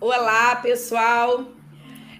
[0.00, 1.52] Olá, pessoal.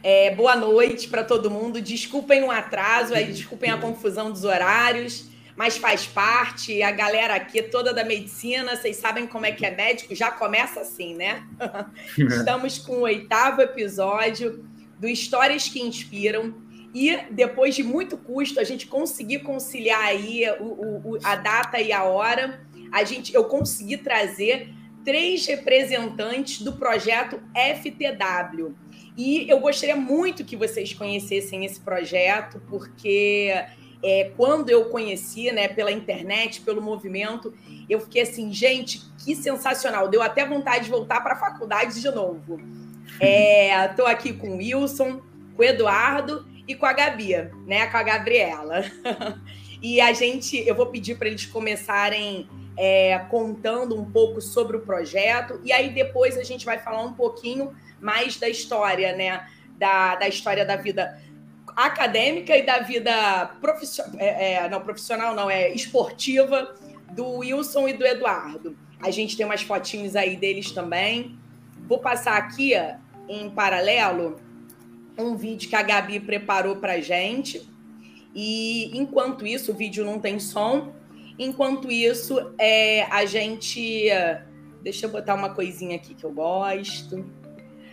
[0.03, 1.81] É, boa noite para todo mundo.
[1.81, 6.83] Desculpem o atraso, aí, desculpem a confusão dos horários, mas faz parte.
[6.83, 10.81] A galera aqui toda da medicina, vocês sabem como é que é médico, já começa
[10.81, 11.43] assim, né?
[12.19, 14.63] Estamos com o oitavo episódio
[14.99, 16.53] do Histórias que Inspiram.
[16.95, 21.95] E depois de muito custo, a gente conseguir conciliar aí o, o, a data e
[21.95, 22.61] a hora,
[22.93, 24.69] a gente, eu consegui trazer
[25.05, 28.75] três representantes do projeto FTW.
[29.17, 33.53] E eu gostaria muito que vocês conhecessem esse projeto, porque
[34.03, 37.53] é, quando eu conheci, né, pela internet, pelo movimento,
[37.89, 40.09] eu fiquei assim, gente, que sensacional.
[40.09, 42.61] Deu até vontade de voltar para a faculdade de novo.
[43.91, 45.21] Estou é, aqui com o Wilson,
[45.55, 47.35] com o Eduardo e com a Gabi,
[47.67, 48.85] né, com a Gabriela.
[49.83, 54.81] e a gente, eu vou pedir para eles começarem é, contando um pouco sobre o
[54.81, 59.47] projeto, e aí depois a gente vai falar um pouquinho mais da história, né?
[59.79, 61.19] Da, da história da vida
[61.77, 66.75] acadêmica e da vida profissional, é, é, não profissional, não, é esportiva
[67.13, 68.77] do Wilson e do Eduardo.
[69.03, 71.39] A gente tem umas fotinhos aí deles também.
[71.89, 72.73] Vou passar aqui
[73.29, 74.39] em paralelo
[75.17, 77.69] um vídeo que a Gabi preparou para gente.
[78.35, 80.93] E enquanto isso, o vídeo não tem som,
[81.43, 84.11] Enquanto isso, é, a gente.
[84.83, 87.25] Deixa eu botar uma coisinha aqui que eu gosto.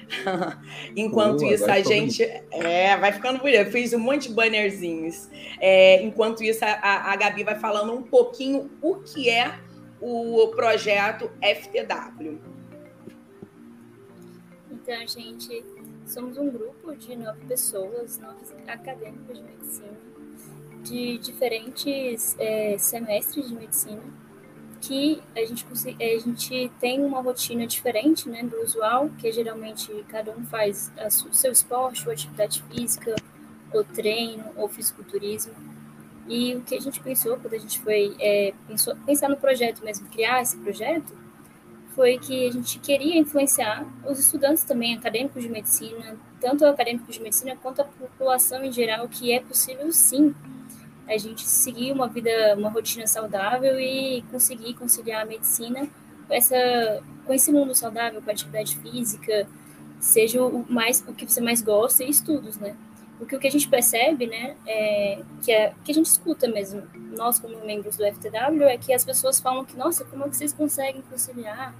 [0.97, 2.23] enquanto Boa, isso, a gente.
[2.51, 3.59] É, vai ficando bonito.
[3.59, 5.29] Eu fiz um monte de bannerzinhos.
[5.61, 9.57] É, enquanto isso, a, a Gabi vai falando um pouquinho o que é
[10.01, 12.41] o projeto FTW.
[14.69, 15.63] Então, gente,
[16.05, 20.06] somos um grupo de nove pessoas, nove acadêmicos de medicina
[20.89, 24.01] de diferentes é, semestres de medicina
[24.81, 25.65] que a gente,
[25.99, 30.91] a gente tem uma rotina diferente né, do usual, que geralmente cada um faz
[31.29, 33.15] o seu esporte, ou atividade física,
[33.73, 35.53] ou treino, ou fisiculturismo.
[36.27, 39.83] E o que a gente pensou quando a gente foi é, pensou, pensar no projeto
[39.83, 41.13] mesmo, criar esse projeto,
[41.95, 47.21] foi que a gente queria influenciar os estudantes também acadêmicos de medicina, tanto acadêmicos de
[47.21, 50.35] medicina quanto a população em geral, que é possível sim
[51.07, 55.87] a gente seguir uma vida, uma rotina saudável e conseguir conciliar a medicina
[56.27, 59.47] com, essa, com esse mundo saudável, com a atividade física,
[59.99, 62.75] seja o, mais, o que você mais gosta e estudos, né?
[63.17, 66.83] Porque o que a gente percebe, né, é, que, é, que a gente escuta mesmo,
[67.15, 70.35] nós como membros do FTW, é que as pessoas falam que, nossa, como é que
[70.35, 71.73] vocês conseguem conciliar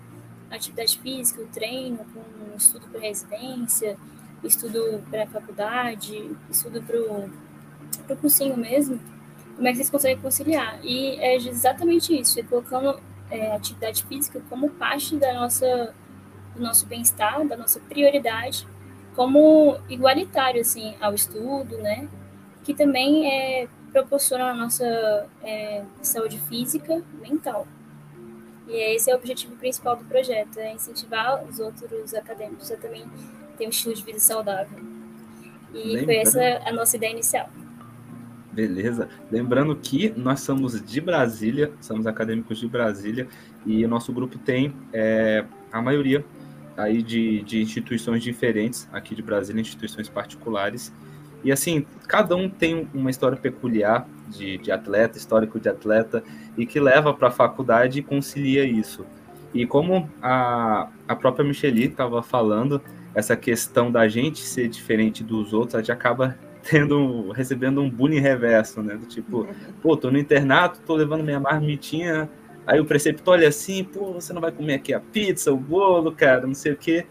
[0.49, 2.19] a atividade física, o treino, com
[2.53, 3.97] o estudo para residência,
[4.43, 6.97] estudo para faculdade, estudo para
[8.13, 8.99] o cursinho mesmo
[9.57, 10.79] como é que vocês conseguem conciliar?
[10.83, 15.95] E é exatamente isso, é colocando é, atividade física como parte da nossa,
[16.55, 18.67] do nosso bem-estar, da nossa prioridade,
[19.15, 22.07] como igualitário, assim, ao estudo, né?
[22.63, 27.67] Que também é, proporciona a nossa é, saúde física mental.
[28.67, 33.05] E esse é o objetivo principal do projeto, é incentivar os outros acadêmicos a também
[33.57, 34.77] ter um estilo de vida saudável.
[35.73, 37.49] E foi essa a nossa ideia inicial.
[38.57, 39.07] Beleza.
[39.31, 43.27] Lembrando que nós somos de Brasília, somos acadêmicos de Brasília,
[43.63, 46.25] e o nosso grupo tem é, a maioria
[46.75, 50.91] aí de, de instituições diferentes aqui de Brasília, instituições particulares.
[51.43, 56.23] E assim, cada um tem uma história peculiar de, de atleta, histórico de atleta,
[56.57, 59.05] e que leva para a faculdade e concilia isso.
[59.53, 62.81] E como a, a própria Micheli estava falando,
[63.13, 66.35] essa questão da gente ser diferente dos outros, a gente acaba
[66.69, 68.95] tendo, recebendo um bullying reverso, né?
[68.95, 69.47] Do tipo,
[69.81, 72.29] pô, tô no internato, tô levando minha marmitinha,
[72.65, 76.11] aí o preceptor olha assim, pô, você não vai comer aqui a pizza, o bolo,
[76.11, 77.05] cara, não sei o quê.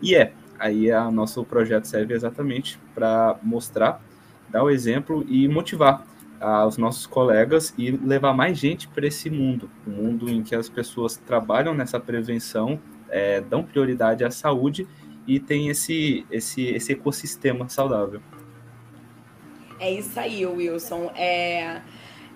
[0.00, 4.02] E é, aí o nosso projeto serve exatamente para mostrar,
[4.48, 6.06] dar o exemplo e motivar
[6.40, 10.54] ah, os nossos colegas e levar mais gente para esse mundo, um mundo em que
[10.54, 12.80] as pessoas trabalham nessa prevenção,
[13.10, 14.88] é, dão prioridade à saúde
[15.26, 18.20] e tem esse, esse, esse ecossistema saudável.
[19.82, 21.10] É isso aí, Wilson.
[21.16, 21.80] É,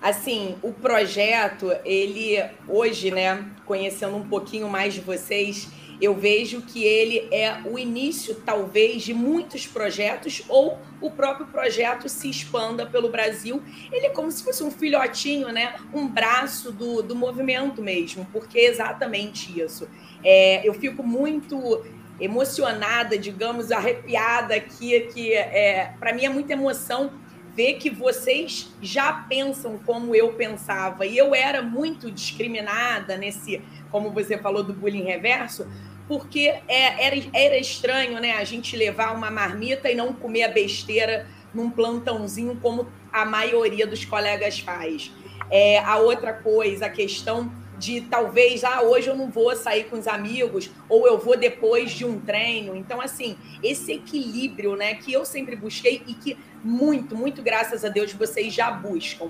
[0.01, 5.69] assim, o projeto, ele hoje, né, conhecendo um pouquinho mais de vocês,
[6.01, 12.09] eu vejo que ele é o início, talvez, de muitos projetos, ou o próprio projeto
[12.09, 13.63] se expanda pelo Brasil.
[13.93, 15.75] Ele é como se fosse um filhotinho, né?
[15.93, 19.87] Um braço do, do movimento mesmo, porque é exatamente isso.
[20.21, 21.81] É, eu fico muito
[22.19, 27.25] emocionada, digamos, arrepiada aqui, que é, para mim é muita emoção
[27.57, 31.07] ver que vocês já pensam como eu pensava.
[31.07, 33.59] E eu era muito discriminada nesse,
[33.89, 35.67] como você falou, do bullying reverso,
[36.07, 38.33] porque é, era, era estranho, né?
[38.33, 43.87] A gente levar uma marmita e não comer a besteira num plantãozinho como a maioria
[43.87, 45.11] dos colegas faz.
[45.49, 49.97] É, a outra coisa, a questão de talvez, ah, hoje eu não vou sair com
[49.97, 52.75] os amigos, ou eu vou depois de um treino.
[52.75, 57.89] Então, assim, esse equilíbrio, né, que eu sempre busquei e que muito, muito graças a
[57.89, 59.29] Deus vocês já buscam.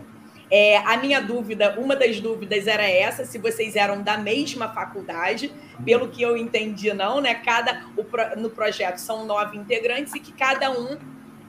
[0.50, 5.52] É, a minha dúvida, uma das dúvidas era essa, se vocês eram da mesma faculdade,
[5.84, 7.36] pelo que eu entendi, não, né?
[7.36, 10.98] Cada o, no projeto são nove integrantes e que cada um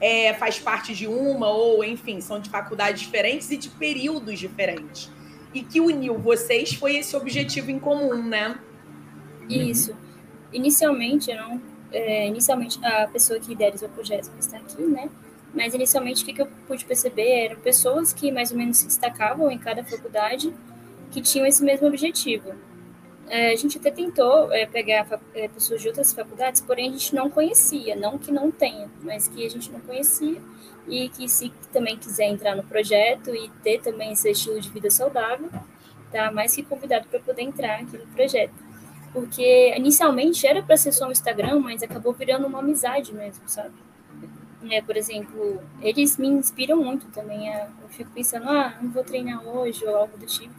[0.01, 5.09] é, faz parte de uma, ou enfim, são de faculdades diferentes e de períodos diferentes
[5.53, 8.59] e que uniu vocês foi esse objetivo em comum, né?
[9.49, 9.95] Isso.
[10.53, 11.61] Inicialmente, não,
[11.91, 15.09] é, inicialmente a pessoa que idealizou o projeto está aqui, né?
[15.53, 19.49] Mas inicialmente o que, eu pude perceber eram pessoas que mais ou menos se destacavam
[19.49, 20.53] em cada faculdade
[21.09, 22.53] que tinham esse mesmo objetivo.
[23.27, 27.13] É, a gente até tentou é, pegar é, pessoas de outras faculdades, porém a gente
[27.13, 30.39] não conhecia, não que não tenha, mas que a gente não conhecia
[30.89, 34.89] e que se também quiser entrar no projeto e ter também esse estilo de vida
[34.89, 35.49] saudável,
[36.11, 38.53] tá mais que convidado para poder entrar aqui no projeto.
[39.13, 43.73] Porque inicialmente era para ser só um Instagram, mas acabou virando uma amizade mesmo, sabe?
[44.69, 47.49] É, por exemplo, eles me inspiram muito também.
[47.53, 50.53] A, eu fico pensando, ah, não vou treinar hoje ou algo do tipo.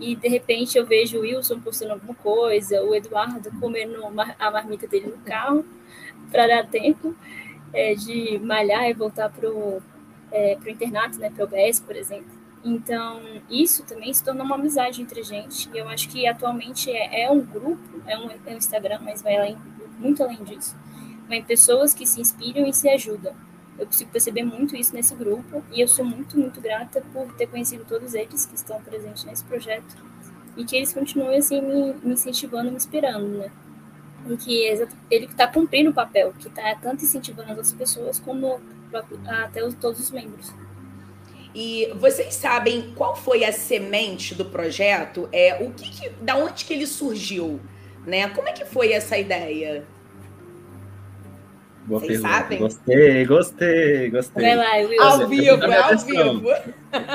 [0.00, 4.04] E de repente eu vejo o Wilson postando alguma coisa, o Eduardo comendo
[4.38, 5.64] a marmita dele no carro
[6.30, 7.16] para dar tempo
[7.72, 9.82] é, de malhar e voltar para o
[10.30, 12.38] é, internato, né, para o OBS, por exemplo.
[12.64, 15.70] Então, isso também se tornou uma amizade entre a gente.
[15.72, 19.22] E eu acho que atualmente é, é um grupo, é um, é um, Instagram, mas
[19.22, 19.56] vai além,
[19.98, 20.76] muito além disso.
[21.28, 23.32] Vem pessoas que se inspiram e se ajudam.
[23.78, 27.46] Eu consigo perceber muito isso nesse grupo e eu sou muito, muito grata por ter
[27.46, 29.96] conhecido todos eles que estão presentes nesse projeto
[30.56, 33.52] e que eles continuem assim me, me incentivando, me inspirando, né?
[34.26, 34.64] Em que
[35.10, 38.60] ele está cumprindo o papel, que está tanto incentivando as outras pessoas como
[39.26, 40.52] até os, todos os membros.
[41.54, 45.28] E vocês sabem qual foi a semente do projeto?
[45.32, 47.60] É o que, que da onde que ele surgiu,
[48.06, 48.28] né?
[48.28, 49.84] Como é que foi essa ideia?
[51.88, 52.38] Boa Vocês pergunta.
[52.38, 52.58] sabem?
[52.58, 54.44] Gostei, gostei, gostei.
[54.44, 55.02] Vai lá, Will.
[55.02, 56.42] Ao vivo, é ao vivo.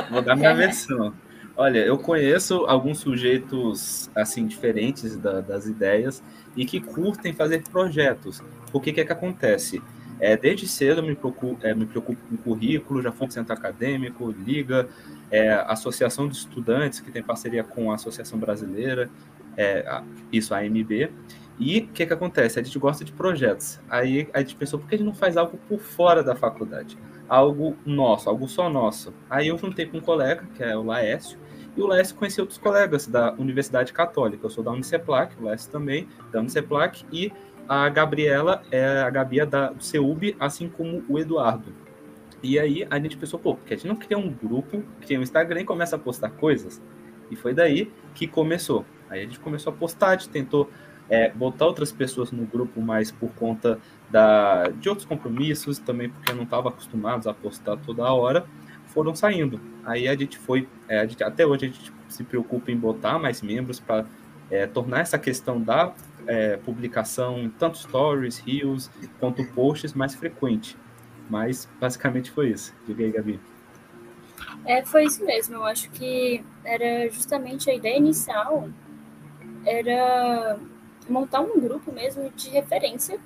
[0.09, 1.13] Vou dar minha versão.
[1.55, 6.23] Olha, eu conheço alguns sujeitos assim diferentes da, das ideias
[6.55, 8.41] e que curtem fazer projetos.
[8.71, 9.81] O que, é que acontece?
[10.19, 14.31] É, desde cedo eu me preocupo, é, me preocupo com currículo, já fui centro acadêmico,
[14.31, 14.87] liga,
[15.29, 19.09] é, associação de estudantes que tem parceria com a Associação Brasileira,
[19.55, 20.01] é,
[20.31, 21.11] isso, a AMB.
[21.59, 22.59] E o que, que acontece?
[22.59, 23.79] A gente gosta de projetos.
[23.89, 26.97] Aí a gente pensou, por que a gente não faz algo por fora da faculdade?
[27.29, 29.13] Algo nosso, algo só nosso.
[29.29, 31.37] Aí eu juntei com um colega, que é o Laércio,
[31.75, 34.45] e o Laércio conheceu outros colegas da Universidade Católica.
[34.45, 37.31] Eu sou da Uniceplac, o Laércio também, da Uniceplac, e
[37.67, 41.73] a Gabriela é a Gabi é da CEUB, assim como o Eduardo.
[42.41, 45.23] E aí a gente pensou, pô, porque a gente não cria um grupo, cria um
[45.23, 46.81] Instagram e começa a postar coisas?
[47.31, 48.85] E foi daí que começou.
[49.09, 50.69] Aí a gente começou a postar, a gente tentou
[51.09, 53.79] é, botar outras pessoas no grupo, mais por conta
[54.11, 58.45] da, de outros compromissos, também porque não estava acostumados a postar toda hora
[58.93, 59.59] foram saindo.
[59.83, 63.17] Aí a gente foi, é, a gente, até hoje a gente se preocupa em botar
[63.17, 64.05] mais membros para
[64.49, 65.93] é, tornar essa questão da
[66.27, 68.89] é, publicação, tanto stories, reels,
[69.19, 70.77] quanto posts, mais frequente.
[71.29, 72.73] Mas basicamente foi isso.
[72.85, 73.39] Diga aí, Gabi.
[74.65, 75.55] É, foi isso mesmo.
[75.55, 78.69] Eu acho que era justamente a ideia inicial
[79.65, 80.59] era
[81.09, 83.19] montar um grupo mesmo de referência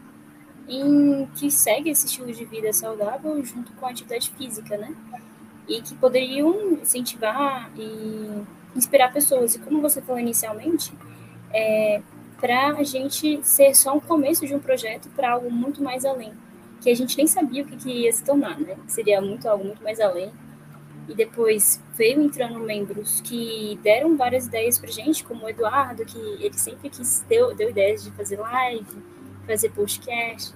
[0.68, 4.96] em que segue esse estilo de vida saudável junto com a atividade física, né?
[5.68, 8.44] E que poderiam incentivar e
[8.76, 9.56] inspirar pessoas.
[9.56, 10.94] E como você falou inicialmente,
[11.54, 12.02] é,
[12.40, 16.32] para a gente ser só um começo de um projeto para algo muito mais além,
[16.82, 18.78] que a gente nem sabia o que, que ia se tornar, né?
[18.88, 20.32] Seria muito algo muito mais além.
[21.08, 26.18] E depois veio entrando membros que deram várias ideias para gente, como o Eduardo, que
[26.18, 28.86] ele sempre quis, deu, deu ideias de fazer live,
[29.46, 30.54] fazer podcast,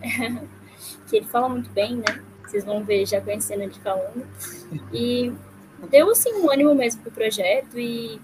[1.08, 2.22] que ele fala muito bem, né?
[2.54, 4.26] Vocês vão ver já conhecendo ele falando.
[4.92, 5.32] E
[5.90, 8.20] deu assim um ânimo mesmo pro projeto e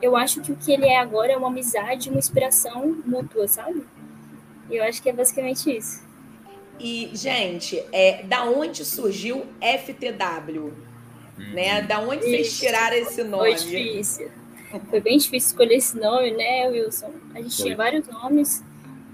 [0.00, 3.84] eu acho que o que ele é agora é uma amizade, uma inspiração mútua, sabe?
[4.70, 6.02] E eu acho que é basicamente isso.
[6.78, 10.72] E, gente, é, da onde surgiu FTW?
[11.38, 11.52] Hum.
[11.52, 11.82] Né?
[11.82, 12.30] Da onde isso.
[12.30, 13.42] vocês tiraram esse nome?
[13.42, 14.30] Foi difícil.
[14.88, 17.12] Foi bem difícil escolher esse nome, né, Wilson?
[17.34, 17.64] A gente Foi.
[17.64, 18.62] tinha vários nomes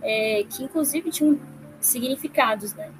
[0.03, 1.41] é, que, inclusive, tinham
[1.81, 2.93] significados, né?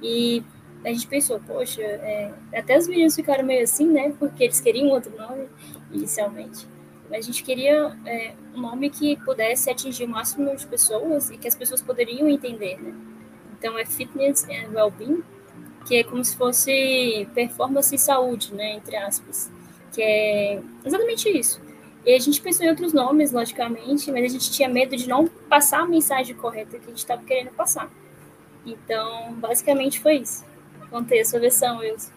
[0.00, 0.42] E
[0.84, 2.32] a gente pensou, poxa, é...
[2.54, 4.12] até os meninos ficaram meio assim, né?
[4.18, 5.48] Porque eles queriam outro nome
[5.90, 6.66] inicialmente.
[7.10, 11.46] A gente queria é, um nome que pudesse atingir o máximo de pessoas e que
[11.46, 12.94] as pessoas poderiam entender, né?
[13.56, 15.22] Então é Fitness and Wellbeing,
[15.86, 19.50] que é como se fosse performance e saúde, né, entre aspas,
[19.92, 21.60] que é exatamente isso.
[22.04, 25.26] E a gente pensou em outros nomes, logicamente, mas a gente tinha medo de não
[25.26, 27.90] passar a mensagem correta que a gente estava querendo passar.
[28.66, 30.44] Então, basicamente foi isso.
[30.94, 32.12] Contei a sua versão, Wilson.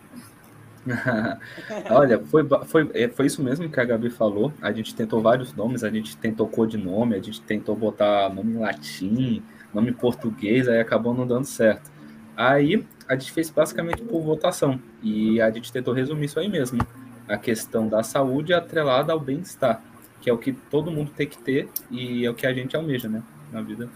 [1.89, 4.53] Olha, foi, foi, é, foi isso mesmo que a Gabi falou.
[4.61, 8.59] A gente tentou vários nomes, a gente tentou codinome, a gente tentou botar nome em
[8.59, 9.41] latim,
[9.73, 11.89] nome em português, aí acabou não dando certo.
[12.35, 16.79] Aí a gente fez basicamente por votação e a gente tentou resumir isso aí mesmo.
[17.27, 19.81] A questão da saúde atrelada ao bem-estar,
[20.21, 22.75] que é o que todo mundo tem que ter e é o que a gente
[22.75, 23.89] almeja, né, na vida.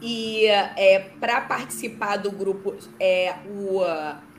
[0.00, 3.80] E é, para participar do grupo, é, o,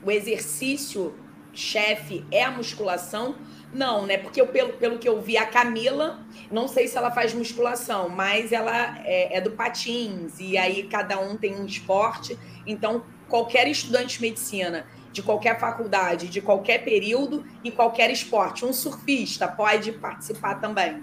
[0.04, 1.14] o exercício
[1.52, 3.36] chefe é a musculação?
[3.72, 4.18] Não, né?
[4.18, 8.08] Porque eu, pelo, pelo que eu vi, a Camila, não sei se ela faz musculação,
[8.08, 12.38] mas ela é, é do patins, e aí cada um tem um esporte.
[12.66, 18.72] Então, qualquer estudante de medicina, de qualquer faculdade, de qualquer período e qualquer esporte, um
[18.72, 21.02] surfista pode participar também.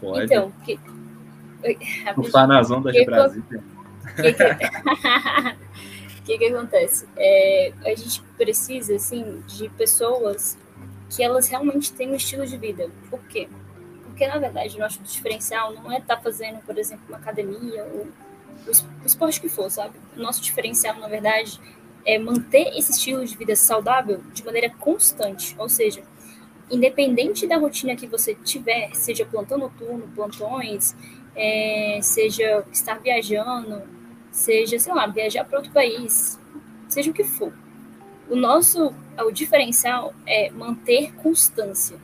[0.00, 0.24] Pode.
[0.24, 0.78] Então, que...
[2.16, 3.62] o Fanazão da Brasília.
[4.16, 4.44] Que, que...
[6.20, 7.06] O que, que acontece?
[7.16, 10.56] É, a gente precisa, assim, de pessoas
[11.10, 12.90] que elas realmente têm um estilo de vida.
[13.10, 13.48] Por quê?
[14.04, 17.84] Porque, na verdade, o nosso diferencial não é estar tá fazendo, por exemplo, uma academia
[17.84, 18.06] ou
[18.66, 19.94] o esporte que for, sabe?
[20.16, 21.60] O nosso diferencial, na verdade,
[22.04, 25.54] é manter esse estilo de vida saudável de maneira constante.
[25.58, 26.02] Ou seja,
[26.70, 30.94] independente da rotina que você tiver, seja plantão noturno, plantões,
[31.36, 33.82] é, seja estar viajando,
[34.30, 36.38] seja, sei lá, viajar para outro país,
[36.88, 37.52] seja o que for.
[38.28, 41.96] O nosso, o diferencial é manter constância.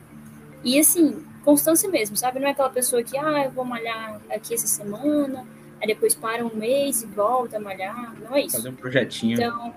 [0.63, 2.39] E assim, constância mesmo, sabe?
[2.39, 5.45] Não é aquela pessoa que, ah, eu vou malhar aqui essa semana,
[5.81, 8.13] aí depois para um mês e volta a malhar.
[8.19, 8.57] Não é isso.
[8.57, 9.33] Fazer um projetinho.
[9.35, 9.73] Então,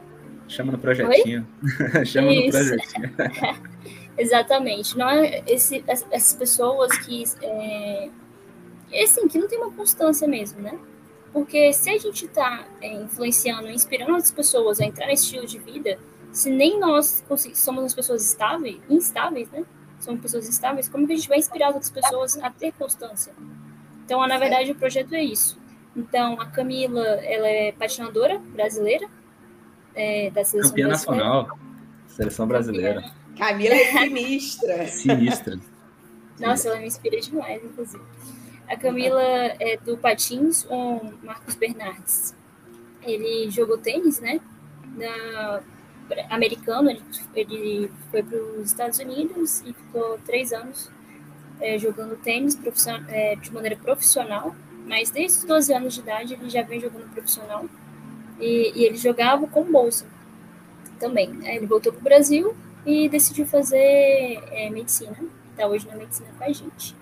[0.49, 1.47] Chama no projetinho.
[2.05, 2.59] Chama isso.
[2.59, 3.13] no projetinho.
[4.17, 4.97] Exatamente.
[4.97, 7.25] Não é esse, essas pessoas que.
[7.43, 8.11] É,
[9.03, 10.79] assim, que não tem uma constância mesmo, né?
[11.33, 15.59] Porque se a gente está é, influenciando, inspirando as pessoas a entrar nesse estilo de
[15.59, 15.99] vida,
[16.33, 17.25] se nem nós
[17.55, 19.65] somos as pessoas estáveis, instáveis, né?
[19.99, 23.33] Somos pessoas instáveis, como que a gente vai inspirar as outras pessoas a ter constância?
[24.05, 25.59] Então, na verdade, o projeto é isso.
[25.97, 29.09] Então, a Camila, ela é patinadora brasileira,
[29.95, 31.25] é, da seleção Campeã brasileira.
[31.25, 31.59] nacional,
[32.09, 33.05] seleção brasileira.
[33.39, 34.87] Camila é sinistra.
[34.87, 35.61] sinistra.
[36.39, 38.03] Nossa, ela me inspira demais, inclusive.
[38.68, 42.35] A Camila é do Patins, o Marcos Bernardes.
[43.02, 44.40] Ele jogou tênis, né?
[44.97, 45.62] Na,
[46.30, 47.02] americano, ele,
[47.35, 50.90] ele foi para os Estados Unidos e ficou três anos
[51.61, 52.59] é, jogando tênis
[53.09, 54.54] é, de maneira profissional.
[54.87, 57.64] Mas desde os 12 anos de idade ele já vem jogando profissional.
[58.38, 60.06] E, e ele jogava com bolsa
[60.99, 61.38] também.
[61.44, 62.54] Aí ele voltou para o Brasil
[62.85, 65.16] e decidiu fazer é, medicina.
[65.50, 66.94] Está hoje na medicina com a gente.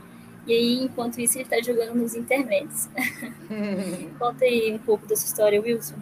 [0.47, 2.89] E aí, enquanto isso, ele está jogando nos intermédios.
[4.19, 5.95] Conta aí um pouco dessa história, Wilson.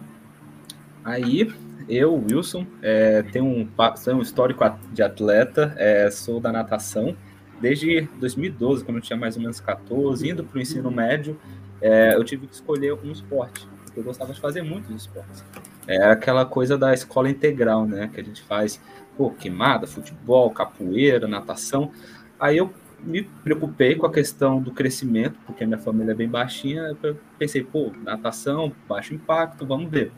[1.03, 1.51] Aí,
[1.87, 3.67] eu, Wilson, é, tenho, um,
[4.03, 7.15] tenho um histórico de atleta, é, sou da natação.
[7.59, 11.39] Desde 2012, quando eu tinha mais ou menos 14, indo para o ensino médio,
[11.81, 15.43] é, eu tive que escolher um esporte, porque eu gostava de fazer muitos esportes.
[15.87, 18.09] É aquela coisa da escola integral, né?
[18.13, 18.79] Que a gente faz,
[19.17, 21.91] pô, queimada, futebol, capoeira, natação.
[22.39, 22.71] Aí eu
[23.03, 26.95] me preocupei com a questão do crescimento, porque a minha família é bem baixinha.
[27.03, 30.11] Eu pensei, pô, natação, baixo impacto, vamos ver.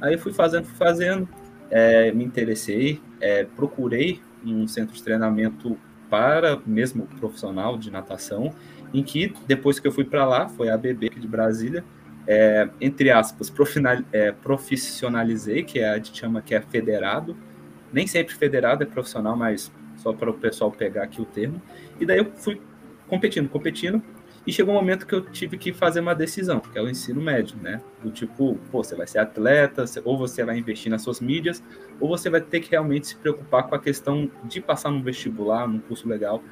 [0.00, 1.28] Aí fui fazendo, fui fazendo,
[1.70, 5.78] é, me interessei, é, procurei um centro de treinamento
[6.10, 8.52] para mesmo profissional de natação,
[8.92, 11.84] em que depois que eu fui para lá, foi a ABB de Brasília,
[12.26, 13.52] é, entre aspas,
[14.12, 17.36] é, profissionalizei, que é, a gente chama que é federado.
[17.92, 21.62] Nem sempre federado é profissional, mas só para o pessoal pegar aqui o termo.
[22.00, 22.60] E daí eu fui
[23.08, 24.02] competindo, competindo,
[24.46, 27.20] e chegou um momento que eu tive que fazer uma decisão, que é o ensino
[27.20, 27.82] médio, né?
[28.00, 31.62] Do tipo, pô, você vai ser atleta, ou você vai investir nas suas mídias,
[31.98, 35.66] ou você vai ter que realmente se preocupar com a questão de passar num vestibular,
[35.66, 36.42] num curso legal.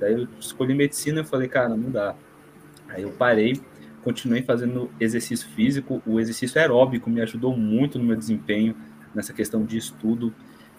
[0.00, 2.16] Daí eu escolhi medicina e falei, cara, não dá.
[2.88, 3.60] Aí eu parei,
[4.02, 8.74] continuei fazendo exercício físico, o exercício aeróbico me ajudou muito no meu desempenho,
[9.14, 10.34] nessa questão de estudo.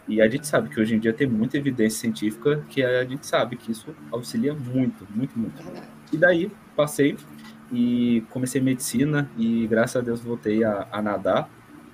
[0.08, 3.26] E a gente sabe que hoje em dia tem muita evidência científica que a gente
[3.26, 5.64] sabe que isso auxilia muito, muito, muito.
[6.14, 7.18] E daí passei
[7.72, 11.50] e comecei medicina e graças a Deus voltei a, a nadar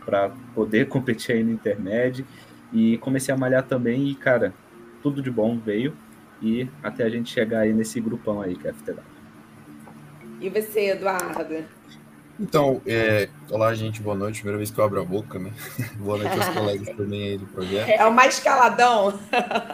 [0.05, 2.25] para poder competir aí no intermédio
[2.73, 4.53] e comecei a malhar também e cara,
[5.01, 5.93] tudo de bom veio
[6.41, 8.99] e até a gente chegar aí nesse grupão aí que é a FTW.
[10.41, 11.63] E você, Eduardo?
[12.41, 13.29] Então, é...
[13.51, 14.39] olá, gente, boa noite.
[14.39, 15.53] Primeira vez que eu abro a boca, né?
[15.99, 17.87] boa noite aos colegas também aí do projeto.
[17.87, 19.19] É o mais caladão.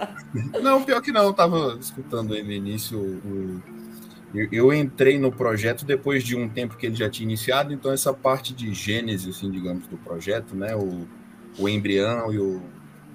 [0.61, 2.99] não, pior que não, eu tava escutando aí no início.
[2.99, 3.63] O...
[4.51, 8.13] Eu entrei no projeto depois de um tempo que ele já tinha iniciado, então essa
[8.13, 10.75] parte de gênese, assim, digamos, do projeto, né?
[10.75, 11.07] O,
[11.57, 12.61] o embrião e o,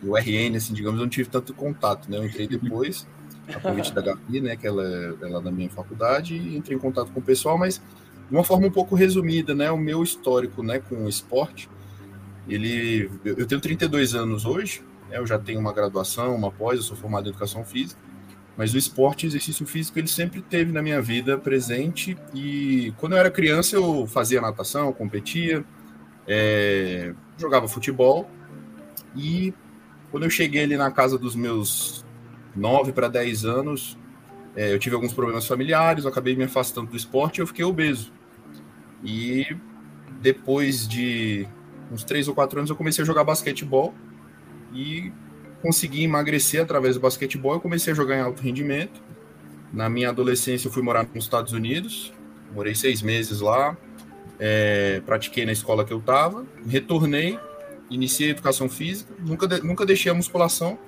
[0.03, 2.17] o RN, assim, digamos, eu não tive tanto contato, né?
[2.17, 3.07] Eu entrei depois,
[3.55, 4.57] a convite da Gabi, né?
[4.57, 4.83] Que ela,
[5.21, 7.83] ela é da minha faculdade, e entrei em contato com o pessoal, mas
[8.29, 9.71] de uma forma um pouco resumida, né?
[9.71, 10.79] O meu histórico, né?
[10.79, 11.69] Com o esporte,
[12.49, 13.11] ele...
[13.25, 16.97] Eu tenho 32 anos hoje, né, eu já tenho uma graduação, uma pós, eu sou
[16.97, 18.01] formado em Educação Física,
[18.57, 22.17] mas o esporte, exercício físico, ele sempre teve na minha vida presente.
[22.35, 25.65] E quando eu era criança, eu fazia natação, competia,
[26.27, 28.29] é, jogava futebol.
[29.17, 29.55] E
[30.11, 32.05] quando eu cheguei ali na casa dos meus
[32.55, 33.97] 9 para 10 anos,
[34.55, 37.65] é, eu tive alguns problemas familiares, eu acabei me afastando do esporte e eu fiquei
[37.65, 38.13] obeso.
[39.05, 39.57] E
[40.21, 41.49] depois de
[41.91, 43.95] uns 3 ou 4 anos, eu comecei a jogar basquetebol.
[44.75, 45.13] E
[45.61, 47.55] consegui emagrecer através do basquetebol.
[47.55, 49.01] Eu comecei a jogar em alto rendimento.
[49.73, 52.13] Na minha adolescência, eu fui morar nos Estados Unidos.
[52.55, 53.77] Morei seis meses lá.
[54.39, 56.45] É, pratiquei na escola que eu estava.
[56.67, 57.39] Retornei,
[57.89, 59.15] iniciei a educação física.
[59.21, 60.79] Nunca, de, nunca deixei a musculação,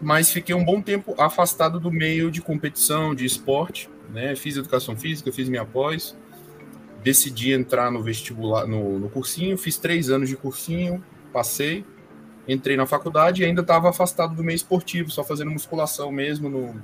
[0.00, 3.88] mas fiquei um bom tempo afastado do meio de competição, de esporte.
[4.10, 4.34] Né?
[4.36, 6.16] Fiz educação física, fiz minha pós.
[7.02, 9.56] Decidi entrar no vestibular, no, no cursinho.
[9.58, 11.84] Fiz três anos de cursinho, passei
[12.48, 16.80] entrei na faculdade e ainda estava afastado do meio esportivo, só fazendo musculação mesmo, no,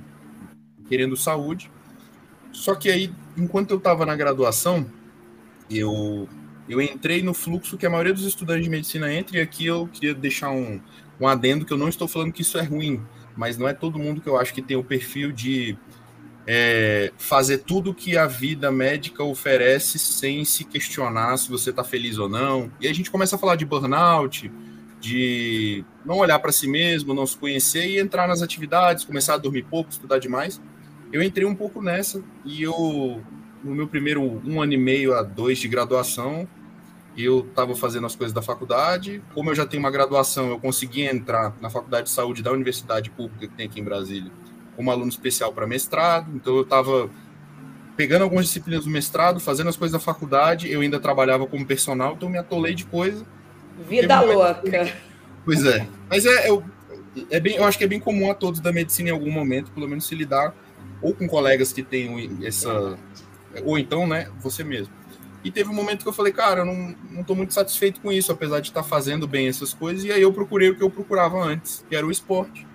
[0.87, 1.71] querendo saúde.
[2.51, 4.85] Só que aí, enquanto eu estava na graduação,
[5.69, 6.29] eu,
[6.69, 9.89] eu entrei no fluxo que a maioria dos estudantes de medicina entra, e aqui eu
[9.91, 10.79] queria deixar um,
[11.19, 13.01] um adendo que eu não estou falando que isso é ruim,
[13.35, 15.77] mas não é todo mundo que eu acho que tem o perfil de
[16.47, 22.17] é, fazer tudo que a vida médica oferece sem se questionar se você está feliz
[22.17, 22.71] ou não.
[22.79, 24.51] E a gente começa a falar de burnout,
[24.99, 29.37] de não olhar para si mesmo, não se conhecer e entrar nas atividades, começar a
[29.37, 30.61] dormir pouco, estudar demais.
[31.11, 33.21] Eu entrei um pouco nessa e eu,
[33.63, 36.47] no meu primeiro um ano e meio a dois de graduação,
[37.17, 39.21] eu estava fazendo as coisas da faculdade.
[39.33, 43.09] Como eu já tenho uma graduação, eu consegui entrar na Faculdade de Saúde da Universidade
[43.09, 44.31] Pública que tem aqui em Brasília
[44.75, 46.29] como aluno especial para mestrado.
[46.35, 47.09] Então eu estava
[47.95, 50.69] pegando algumas disciplinas do mestrado, fazendo as coisas da faculdade.
[50.69, 53.25] Eu ainda trabalhava como personal, então me atolei de coisa
[53.89, 54.93] Vida louca.
[55.43, 55.87] Pois é.
[56.09, 56.61] Mas é, é,
[57.31, 59.71] é, bem, eu acho que é bem comum a todos da medicina em algum momento,
[59.71, 60.55] pelo menos se lidar
[61.01, 62.97] ou com colegas que tenham essa.
[63.63, 64.93] Ou então, né, você mesmo.
[65.45, 68.11] E teve um momento que eu falei, cara, eu não, não tô muito satisfeito com
[68.11, 70.03] isso, apesar de estar tá fazendo bem essas coisas.
[70.03, 72.65] E aí eu procurei o que eu procurava antes, que era o esporte.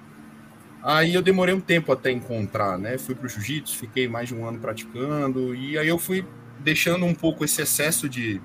[0.81, 2.97] Aí eu demorei um tempo até encontrar, né?
[2.97, 6.25] Fui pro jiu-jitsu, fiquei mais de um ano praticando, e aí eu fui
[6.61, 8.41] deixando um pouco esse excesso de,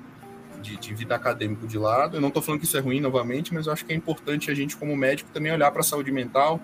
[0.59, 2.17] de, de vida acadêmico de lado.
[2.17, 4.49] Eu não estou falando que isso é ruim novamente, mas eu acho que é importante
[4.49, 6.59] a gente, como médico, também olhar para a saúde mental,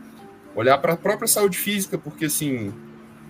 [0.56, 2.74] olhar para a própria saúde física, porque assim,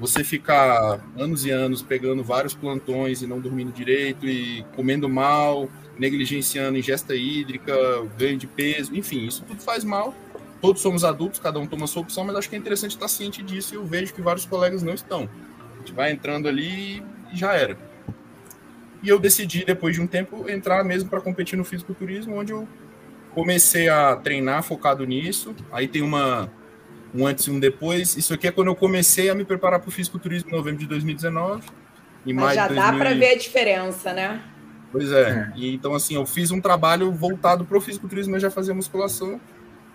[0.01, 5.69] você ficar anos e anos pegando vários plantões e não dormindo direito e comendo mal,
[5.97, 7.71] negligenciando ingesta hídrica,
[8.17, 10.15] ganho de peso, enfim, isso tudo faz mal.
[10.59, 13.07] Todos somos adultos, cada um toma a sua opção, mas acho que é interessante estar
[13.07, 15.29] ciente disso e eu vejo que vários colegas não estão.
[15.75, 17.77] A gente vai entrando ali e já era.
[19.03, 22.67] E eu decidi, depois de um tempo, entrar mesmo para competir no fisiculturismo, onde eu
[23.35, 25.55] comecei a treinar focado nisso.
[25.71, 26.51] Aí tem uma
[27.13, 28.15] um antes e um depois.
[28.15, 30.87] Isso aqui é quando eu comecei a me preparar para o fisiculturismo em novembro de
[30.87, 31.63] 2019.
[32.25, 32.91] Em Mas já 2000...
[32.91, 34.41] dá para ver a diferença, né?
[34.91, 35.29] Pois é.
[35.29, 35.53] é.
[35.55, 39.39] E, então, assim, eu fiz um trabalho voltado para o fisiculturismo, eu já fazia musculação.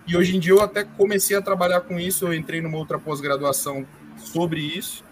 [0.07, 2.25] E hoje em dia eu até comecei a trabalhar com isso.
[2.25, 3.85] Eu entrei numa outra pós-graduação
[4.17, 5.03] sobre isso.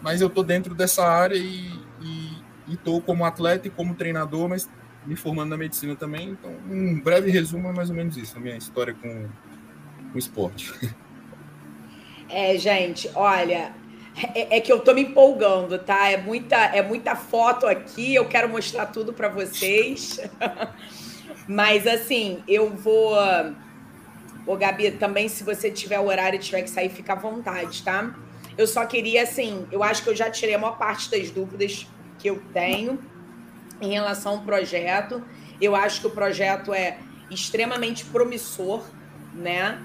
[0.00, 4.48] Mas eu estou dentro dessa área e, e e estou como atleta e como treinador,
[4.48, 4.68] mas
[5.06, 6.30] me formando na medicina também.
[6.30, 9.26] Então, um breve resumo é mais ou menos isso, a minha história com
[10.14, 10.72] o esporte.
[12.28, 13.72] É, gente, olha,
[14.34, 16.10] é, é, que eu tô me empolgando, tá?
[16.10, 20.20] É muita, é muita foto aqui, eu quero mostrar tudo para vocês.
[21.48, 23.14] Mas assim, eu vou.
[24.46, 27.82] Ô, Gabi, também se você tiver o horário e tiver que sair, fica à vontade,
[27.82, 28.14] tá?
[28.56, 31.86] Eu só queria, assim, eu acho que eu já tirei a maior parte das dúvidas
[32.18, 32.98] que eu tenho
[33.80, 35.22] em relação ao projeto.
[35.60, 36.98] Eu acho que o projeto é
[37.30, 38.84] extremamente promissor,
[39.32, 39.78] né?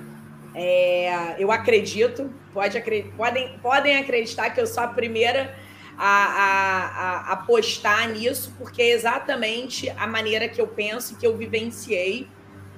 [0.55, 2.79] É, eu acredito, pode,
[3.17, 5.55] podem, podem acreditar que eu sou a primeira
[5.97, 11.35] a, a, a, apostar nisso, porque é exatamente a maneira que eu penso, que eu
[11.35, 12.27] vivenciei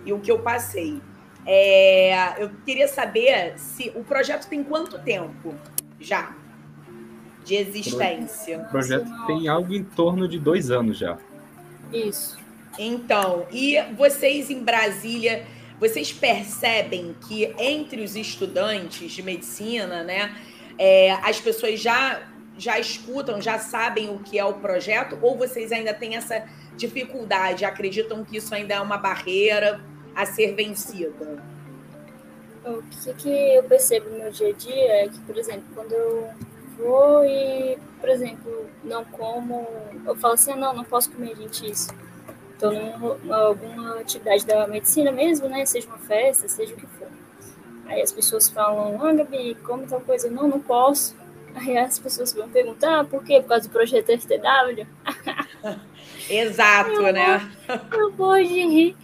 [0.05, 1.01] e o que eu passei.
[1.45, 5.53] É, eu queria saber se o projeto tem quanto tempo?
[5.99, 6.35] Já.
[7.43, 8.59] De existência.
[8.59, 11.17] O projeto tem algo em torno de dois anos já.
[11.93, 12.37] Isso.
[12.77, 15.45] Então, e vocês em Brasília,
[15.79, 20.35] vocês percebem que entre os estudantes de medicina, né,
[20.77, 22.21] é, as pessoas já
[22.57, 27.65] já escutam, já sabem o que é o projeto, ou vocês ainda têm essa dificuldade,
[27.65, 29.81] acreditam que isso ainda é uma barreira
[30.15, 31.43] a ser vencida?
[32.63, 35.91] O que, que eu percebo no meu dia a dia é que, por exemplo, quando
[35.91, 36.29] eu
[36.77, 39.67] vou e, por exemplo, não como,
[40.05, 41.93] eu falo assim, ah, não, não posso comer, gente, isso.
[42.55, 45.65] Estou em alguma atividade da medicina mesmo, né?
[45.65, 47.07] Seja uma festa, seja o que for.
[47.85, 50.29] Aí as pessoas falam, ah, Gabi, come tal coisa.
[50.29, 51.15] Não, não posso.
[51.53, 53.41] Aí as pessoas vão perguntar, ah, por quê?
[53.41, 54.87] Por causa do projeto FTW?
[56.29, 57.51] Exato, eu né?
[57.67, 58.97] Vou, eu vou de rir.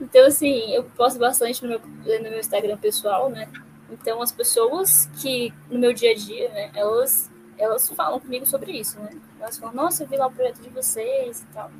[0.00, 3.48] Então, assim, eu posto bastante no meu, no meu Instagram pessoal, né?
[3.90, 8.72] Então, as pessoas que, no meu dia a dia, né, elas, elas falam comigo sobre
[8.72, 9.10] isso, né?
[9.40, 11.70] Elas falam, nossa, eu vi lá o projeto de vocês e tal.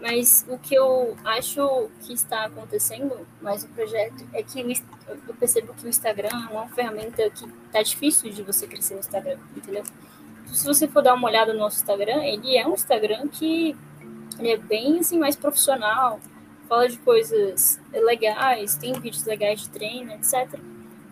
[0.00, 4.60] Mas o que eu acho que está acontecendo mais no projeto é que
[5.28, 9.00] eu percebo que o Instagram é uma ferramenta que tá difícil de você crescer no
[9.00, 9.84] Instagram, entendeu?
[10.46, 13.76] Se você for dar uma olhada no nosso Instagram, ele é um Instagram que
[14.38, 16.18] ele é bem assim mais profissional,
[16.66, 20.58] fala de coisas legais, tem vídeos legais de treino, etc.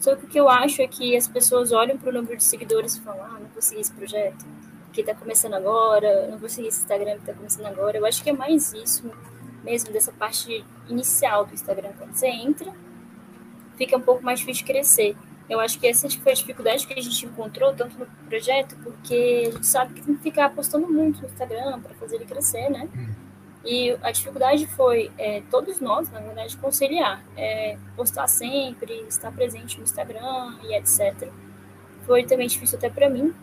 [0.01, 2.45] Só que o que eu acho é que as pessoas olham para o número de
[2.45, 4.47] seguidores e falam: ah, não vou seguir esse projeto,
[4.93, 7.99] que está começando agora, não vou seguir esse Instagram que está começando agora.
[7.99, 9.11] Eu acho que é mais isso
[9.63, 11.91] mesmo, dessa parte inicial do Instagram.
[11.99, 12.73] Quando você entra,
[13.77, 15.17] fica um pouco mais difícil crescer.
[15.49, 19.49] Eu acho que essa foi a dificuldade que a gente encontrou tanto no projeto, porque
[19.49, 22.69] a gente sabe que tem que ficar postando muito no Instagram para fazer ele crescer,
[22.69, 22.89] né?
[23.65, 29.79] E a dificuldade foi é, todos nós, na verdade, conciliar, é, postar sempre, estar presente
[29.79, 31.31] no Instagram e etc.
[32.07, 33.35] Foi também difícil até para mim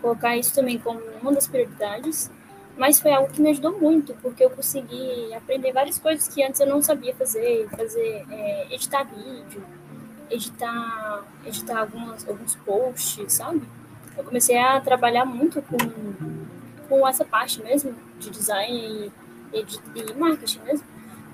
[0.00, 2.30] colocar isso também como uma das prioridades,
[2.76, 6.60] mas foi algo que me ajudou muito, porque eu consegui aprender várias coisas que antes
[6.60, 9.62] eu não sabia fazer, fazer é, editar vídeo,
[10.30, 13.62] editar, editar algumas, alguns posts, sabe?
[14.16, 15.76] Eu comecei a trabalhar muito com,
[16.88, 19.12] com essa parte mesmo de design
[19.52, 20.86] e, de, e marketing mesmo,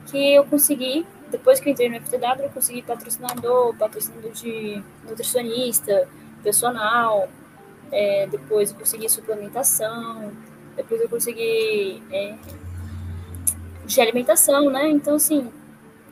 [0.07, 6.09] que eu consegui, depois que eu entrei no FTW, eu consegui patrocinador, patrocinador de nutricionista,
[6.43, 7.29] personal,
[7.91, 10.33] é, depois eu consegui suplementação,
[10.77, 12.35] depois eu consegui é,
[13.85, 14.89] de alimentação, né?
[14.89, 15.51] Então, assim,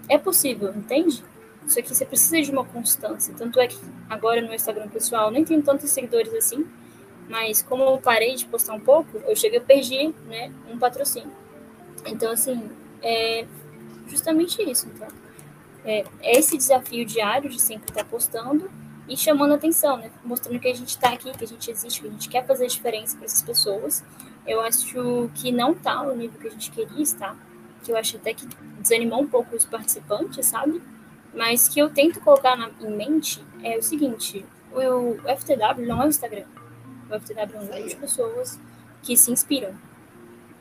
[0.08, 1.22] é possível, entende?
[1.66, 3.34] Só que você precisa de uma constância.
[3.36, 6.66] Tanto é que agora no Instagram pessoal nem tenho tantos seguidores assim,
[7.28, 11.32] mas como eu parei de postar um pouco, eu cheguei a perder né, um patrocínio.
[12.06, 12.70] Então, assim,
[13.02, 13.46] é
[14.08, 14.86] justamente isso.
[14.94, 15.08] Então.
[15.86, 18.70] É, é esse desafio diário de sempre estar postando
[19.08, 20.10] e chamando atenção, né?
[20.24, 22.66] Mostrando que a gente está aqui, que a gente existe, que a gente quer fazer
[22.66, 24.04] diferença para essas pessoas.
[24.46, 27.36] Eu acho que não está no nível que a gente queria estar,
[27.82, 28.46] que eu acho até que
[28.78, 30.82] desanimou um pouco os participantes, sabe?
[31.34, 36.02] Mas que eu tento colocar na, em mente é o seguinte: o, o FTW não
[36.02, 36.44] é o Instagram.
[37.10, 38.58] O FTW é um grupo de pessoas
[39.02, 39.74] que se inspiram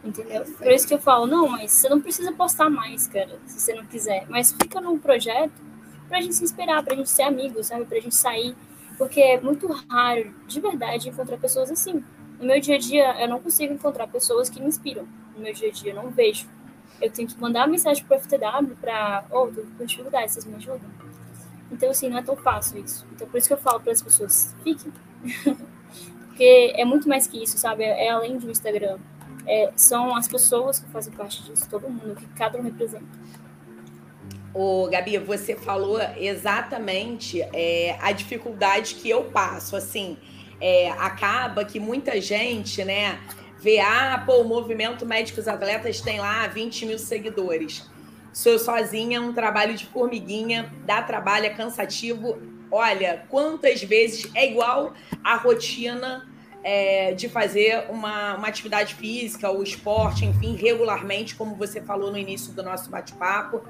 [0.03, 0.43] Entendeu?
[0.43, 3.73] Por isso que eu falo, não, mas você não precisa postar mais, cara, se você
[3.73, 4.25] não quiser.
[4.27, 5.53] Mas fica num projeto
[6.07, 7.85] pra gente se inspirar, pra gente ser amigo, sabe?
[7.85, 8.55] Pra gente sair.
[8.97, 12.03] Porque é muito raro, de verdade, encontrar pessoas assim.
[12.39, 15.07] No meu dia a dia, eu não consigo encontrar pessoas que me inspiram.
[15.35, 16.47] No meu dia a dia, eu não vejo.
[17.01, 20.45] Eu tenho que mandar uma mensagem pro FTW pra, ô, oh, tô com dificuldade, vocês
[20.45, 20.89] me ajudam?
[21.71, 23.05] Então, assim, não é tão fácil isso.
[23.11, 24.93] Então, por isso que eu falo para as pessoas, fiquem.
[26.27, 27.83] Porque é muito mais que isso, sabe?
[27.83, 28.99] É além um Instagram
[29.45, 33.05] é, são as pessoas que fazem parte disso, todo mundo, que cada um representa.
[34.53, 39.75] Ô, Gabi, você falou exatamente é, a dificuldade que eu passo.
[39.75, 40.15] Assim,
[40.61, 43.19] é, acaba que muita gente, né,
[43.59, 47.89] vê, ah, pô, o movimento Médicos Atletas tem lá 20 mil seguidores.
[48.31, 52.37] Sou sozinha, um trabalho de formiguinha, dá trabalho, é cansativo.
[52.69, 56.27] Olha, quantas vezes é igual a rotina
[56.63, 62.17] é, de fazer uma, uma atividade física, o esporte, enfim, regularmente, como você falou no
[62.17, 63.63] início do nosso bate-papo,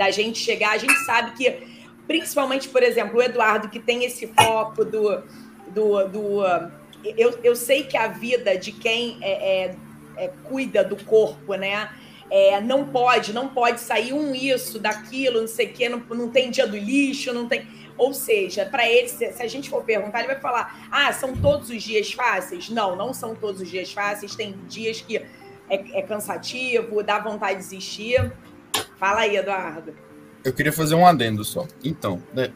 [0.00, 1.62] da gente chegar, a gente sabe que,
[2.06, 5.22] principalmente, por exemplo, o Eduardo, que tem esse foco do.
[5.68, 6.42] do, do
[7.04, 9.76] eu, eu sei que a vida de quem é, é,
[10.16, 11.90] é cuida do corpo, né?
[12.30, 16.30] É, não pode, não pode sair um isso, daquilo, não sei o quê, não, não
[16.30, 17.66] tem dia do lixo, não tem
[17.98, 21.36] ou seja, para ele, se, se, a gente for perguntar, ele vai falar: ah, são
[21.36, 22.70] todos os dias fáceis?
[22.70, 24.34] Não, não são todos os dias fáceis.
[24.34, 28.32] Tem dias que é, é cansativo, dá vontade de desistir.
[28.98, 29.94] Fala aí, Eduardo.
[30.44, 31.66] Eu queria fazer um adendo só.
[31.84, 32.52] Então, né?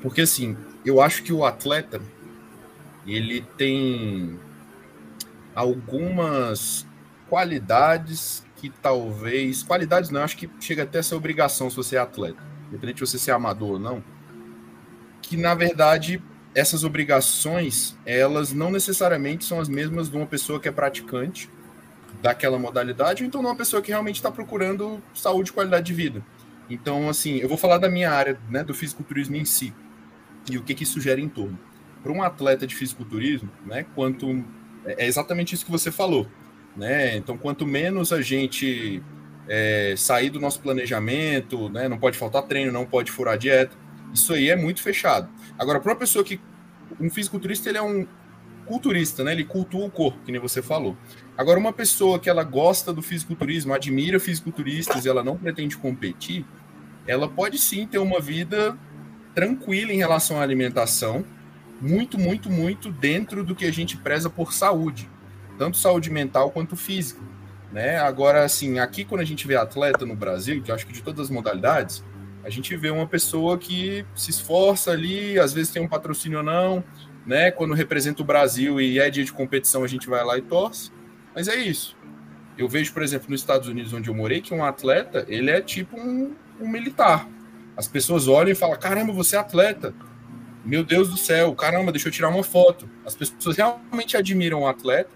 [0.00, 2.00] Porque assim, eu acho que o atleta
[3.06, 4.38] ele tem
[5.54, 6.86] algumas
[7.28, 9.62] qualidades que talvez.
[9.62, 13.08] Qualidades não, acho que chega até a ser obrigação se você é atleta, independente de
[13.08, 14.02] você ser amador ou não.
[15.20, 16.22] Que na verdade
[16.54, 21.48] essas obrigações, elas não necessariamente são as mesmas de uma pessoa que é praticante
[22.20, 26.22] daquela modalidade, ou então uma pessoa que realmente está procurando saúde e qualidade de vida.
[26.68, 29.72] Então, assim, eu vou falar da minha área, né, do fisiculturismo em si,
[30.50, 31.58] e o que, que isso gera em torno.
[32.02, 34.44] Para um atleta de fisiculturismo, né, quanto
[34.84, 36.26] é exatamente isso que você falou,
[36.76, 37.16] né?
[37.16, 39.02] Então, quanto menos a gente
[39.48, 43.76] é, sair do nosso planejamento, né, não pode faltar treino, não pode furar dieta,
[44.12, 45.28] isso aí é muito fechado.
[45.58, 46.40] Agora, para uma pessoa que
[47.00, 48.06] um fisiculturista ele é um
[48.66, 49.32] culturista, né?
[49.32, 50.96] Ele cultua o corpo, que nem você falou.
[51.36, 56.44] Agora, uma pessoa que ela gosta do fisiculturismo, admira fisiculturistas e ela não pretende competir,
[57.06, 58.76] ela pode sim ter uma vida
[59.34, 61.24] tranquila em relação à alimentação,
[61.80, 65.10] muito, muito, muito dentro do que a gente preza por saúde,
[65.58, 67.20] tanto saúde mental quanto física.
[67.72, 67.98] Né?
[67.98, 71.02] Agora, assim, aqui quando a gente vê atleta no Brasil, que eu acho que de
[71.02, 72.04] todas as modalidades,
[72.44, 76.44] a gente vê uma pessoa que se esforça ali, às vezes tem um patrocínio ou
[76.44, 76.84] não,
[77.26, 77.50] né?
[77.50, 80.90] Quando representa o Brasil e é dia de competição, a gente vai lá e torce.
[81.34, 81.96] Mas é isso.
[82.58, 85.60] Eu vejo, por exemplo, nos Estados Unidos, onde eu morei, que um atleta, ele é
[85.60, 87.28] tipo um, um militar.
[87.76, 89.94] As pessoas olham e falam: caramba, você é atleta.
[90.64, 92.88] Meu Deus do céu, caramba, deixa eu tirar uma foto.
[93.04, 95.10] As pessoas realmente admiram o atleta,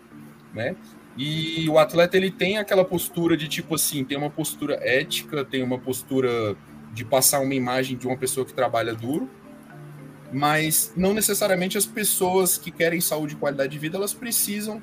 [0.52, 0.74] né?
[1.16, 5.62] E o atleta ele tem aquela postura de tipo assim, tem uma postura ética, tem
[5.62, 6.56] uma postura
[6.92, 9.30] de passar uma imagem de uma pessoa que trabalha duro,
[10.32, 14.82] mas não necessariamente as pessoas que querem saúde e qualidade de vida, elas precisam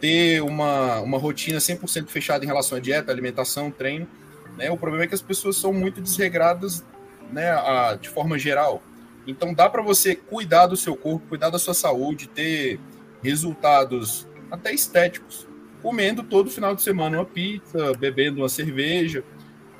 [0.00, 4.08] ter uma, uma rotina 100% fechada em relação à dieta, alimentação, treino.
[4.56, 4.70] Né?
[4.70, 6.84] O problema é que as pessoas são muito desregradas
[7.30, 8.82] né, a, de forma geral.
[9.26, 12.80] Então dá para você cuidar do seu corpo, cuidar da sua saúde, ter
[13.22, 15.46] resultados até estéticos,
[15.80, 19.22] comendo todo final de semana uma pizza, bebendo uma cerveja,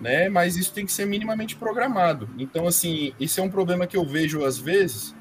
[0.02, 0.28] né?
[0.28, 2.28] Mas isso tem que ser minimamente programado.
[2.38, 5.14] Então, assim, esse é um problema que eu vejo às vezes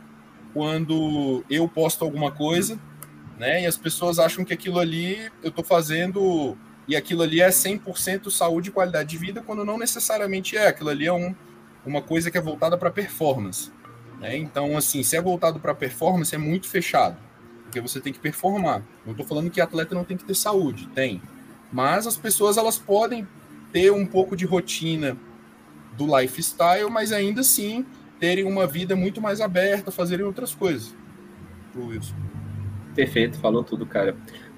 [0.53, 2.77] quando eu posto alguma coisa
[3.41, 3.63] né?
[3.63, 6.55] E as pessoas acham que aquilo ali eu estou fazendo
[6.87, 10.67] e aquilo ali é 100% saúde e qualidade de vida, quando não necessariamente é.
[10.67, 11.33] Aquilo ali é um,
[11.83, 13.71] uma coisa que é voltada para performance.
[14.19, 14.37] Né?
[14.37, 17.17] Então, assim, se é voltado para performance, é muito fechado,
[17.63, 18.83] porque você tem que performar.
[19.03, 21.19] Não estou falando que atleta não tem que ter saúde, tem.
[21.73, 23.27] Mas as pessoas elas podem
[23.71, 25.17] ter um pouco de rotina
[25.97, 27.85] do lifestyle, mas ainda assim
[28.19, 30.95] terem uma vida muito mais aberta, fazerem outras coisas.
[31.97, 32.15] Isso.
[32.93, 34.15] Perfeito, falou tudo, cara.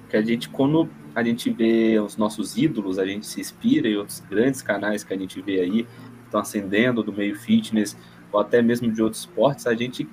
[0.08, 3.96] Que a gente, quando a gente vê os nossos ídolos, a gente se inspira em
[3.96, 5.86] outros grandes canais que a gente vê aí,
[6.24, 7.96] estão ascendendo do meio fitness,
[8.32, 10.08] ou até mesmo de outros esportes, a gente,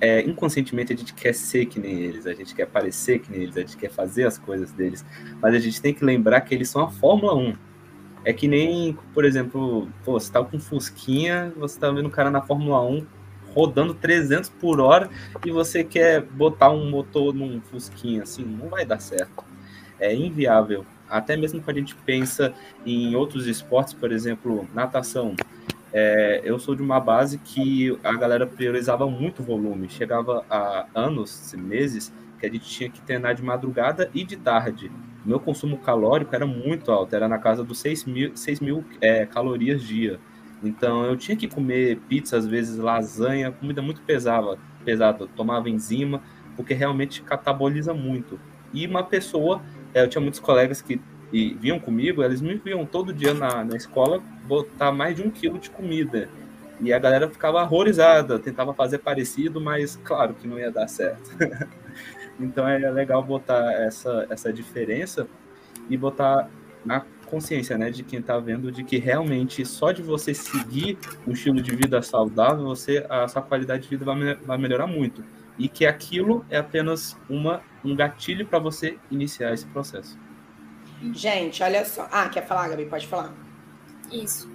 [0.00, 3.42] é, inconscientemente, a gente quer ser que nem eles, a gente quer parecer que nem
[3.42, 5.04] eles, a gente quer fazer as coisas deles,
[5.40, 7.54] mas a gente tem que lembrar que eles são a Fórmula 1.
[8.24, 12.30] É que nem, por exemplo, pô, você tá com Fusquinha, você tá vendo o cara
[12.30, 13.04] na Fórmula 1
[13.54, 15.10] rodando 300 por hora
[15.44, 19.44] e você quer botar um motor num Fusquinha, assim, não vai dar certo.
[20.00, 20.86] É inviável.
[21.08, 22.54] Até mesmo quando a gente pensa
[22.86, 25.36] em outros esportes, por exemplo, natação.
[25.92, 29.90] É, eu sou de uma base que a galera priorizava muito volume.
[29.90, 34.90] Chegava a anos, meses, que a gente tinha que treinar de madrugada e de tarde.
[35.24, 39.24] Meu consumo calórico era muito alto, era na casa dos 6 mil, 6 mil é,
[39.26, 40.18] calorias dia.
[40.62, 46.22] Então eu tinha que comer pizza, às vezes lasanha, comida muito pesada, pesada, tomava enzima,
[46.56, 48.38] porque realmente cataboliza muito.
[48.72, 49.60] E uma pessoa,
[49.94, 51.00] é, eu tinha muitos colegas que
[51.32, 55.30] e vinham comigo, eles me viam todo dia na, na escola botar mais de um
[55.30, 56.28] quilo de comida.
[56.78, 61.30] E a galera ficava horrorizada, tentava fazer parecido, mas claro que não ia dar certo.
[62.38, 65.26] então é legal botar essa, essa diferença
[65.88, 66.48] e botar
[66.84, 71.32] na consciência, né, de quem está vendo, de que realmente só de você seguir um
[71.32, 75.24] estilo de vida saudável, você a sua qualidade de vida vai, vai melhorar muito
[75.58, 80.18] e que aquilo é apenas uma um gatilho para você iniciar esse processo.
[81.12, 82.08] Gente, olha só.
[82.12, 82.86] Ah, quer falar, Gabi?
[82.86, 83.34] Pode falar.
[84.10, 84.51] Isso.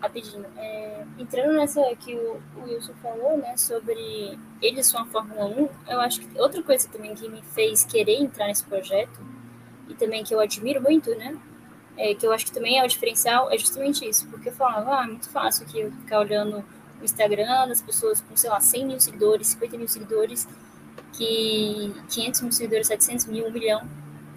[0.00, 0.46] Rapidinho.
[0.56, 5.68] É, entrando nessa que o, o Wilson falou, né, sobre eles são a Fórmula 1,
[5.88, 9.20] eu acho que outra coisa também que me fez querer entrar nesse projeto,
[9.88, 11.36] e também que eu admiro muito, né,
[12.00, 14.26] é, que eu acho que também é o diferencial, é justamente isso.
[14.28, 16.64] Porque eu falava, ah, é muito fácil aqui eu ficar olhando
[17.00, 20.48] o Instagram das pessoas com, sei lá, 100 mil seguidores, 50 mil seguidores,
[21.12, 23.82] que 500 mil seguidores, 700 mil, 1 milhão.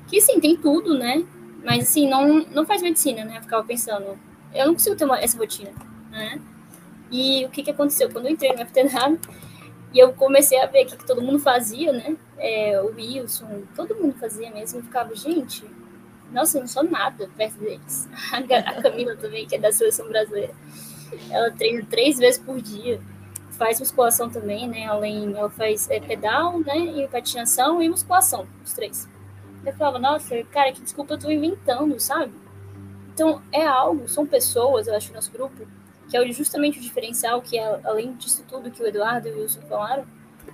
[0.08, 1.26] Que, sim, tem tudo, né?
[1.64, 3.38] Mas, assim, não, não faz medicina, né?
[3.38, 4.20] Eu ficava pensando,
[4.54, 5.72] eu não consigo ter uma, essa rotina,
[6.12, 6.42] né?
[7.12, 8.10] E o que, que aconteceu?
[8.10, 9.20] Quando eu entrei no FTW,
[9.94, 12.18] E eu comecei a ver o que todo mundo fazia, né?
[12.40, 14.80] É, o Wilson, todo mundo fazia mesmo.
[14.80, 15.64] Eu ficava, gente,
[16.32, 18.10] nossa, eu não sou nada perto deles.
[18.34, 20.54] A Camila também, que é da seleção brasileira.
[21.30, 23.00] Ela treina três vezes por dia.
[23.52, 24.88] Faz musculação também, né?
[24.88, 26.76] Além, ela faz é, pedal, né?
[26.76, 29.08] E patinação e musculação, os três.
[29.64, 32.34] Eu falava, nossa, cara, que desculpa eu tô inventando, sabe?
[33.14, 35.68] Então, é algo, são pessoas, eu acho, no nosso grupo,
[36.10, 39.42] que é justamente o diferencial que, é, além disso tudo que o Eduardo e o
[39.42, 40.06] Wilson falaram,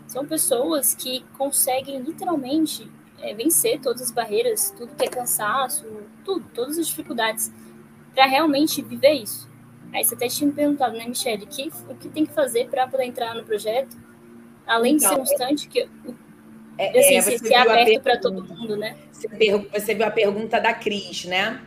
[0.05, 2.89] são pessoas que conseguem literalmente
[3.21, 5.85] é, vencer todas as barreiras, tudo que é cansaço,
[6.23, 7.51] tudo, todas as dificuldades,
[8.13, 9.49] para realmente viver isso.
[9.93, 12.87] Aí você até tinha me perguntado, né, Michelle, que, o que tem que fazer para
[12.87, 13.97] poder entrar no projeto,
[14.67, 15.89] além então, de ser um instante que
[16.77, 18.95] é, assim, é, você ser aberto para todo mundo, né?
[19.11, 19.27] Você,
[19.71, 21.61] você viu a pergunta da Cris, né?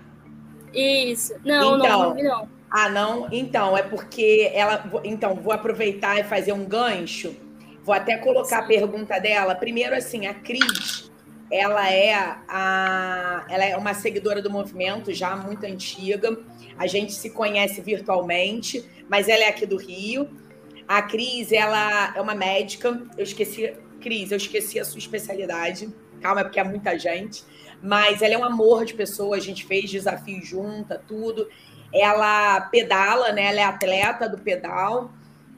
[0.72, 1.35] Isso.
[1.44, 2.48] Não, então, não, não.
[2.70, 3.28] Ah, não?
[3.30, 4.90] Então, é porque ela.
[5.04, 7.37] Então, vou aproveitar e fazer um gancho.
[7.85, 8.64] Vou até colocar Sim.
[8.64, 9.54] a pergunta dela.
[9.54, 11.11] Primeiro, assim, a Cris,
[11.50, 12.14] ela é
[12.48, 16.38] a, ela é uma seguidora do movimento já muito antiga.
[16.78, 20.30] A gente se conhece virtualmente, mas ela é aqui do Rio.
[20.88, 23.02] A Cris, ela é uma médica.
[23.18, 25.92] Eu esqueci, Cris, eu esqueci a sua especialidade.
[26.22, 27.44] Calma, é porque é muita gente.
[27.82, 29.36] Mas ela é um amor de pessoa.
[29.36, 31.48] A gente fez desafio junta, tudo.
[31.92, 33.46] Ela pedala, né?
[33.46, 35.10] Ela é atleta do pedal.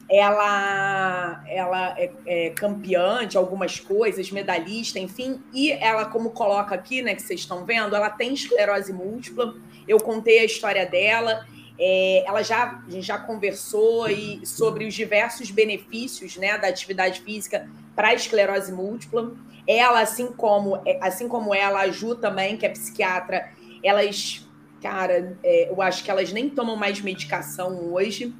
[0.09, 5.41] Ela, ela é, é campeã de algumas coisas, medalhista, enfim.
[5.53, 7.15] E ela, como coloca aqui, né?
[7.15, 9.55] Que vocês estão vendo, ela tem esclerose múltipla.
[9.87, 11.45] Eu contei a história dela.
[11.77, 17.19] É, ela já, a gente já conversou e, sobre os diversos benefícios né, da atividade
[17.21, 19.33] física para a esclerose múltipla.
[19.67, 23.49] Ela, assim como, assim como ela, a Ju também, que é psiquiatra,
[23.83, 24.45] elas
[24.85, 28.31] cara, é, eu acho que elas nem tomam mais medicação hoje.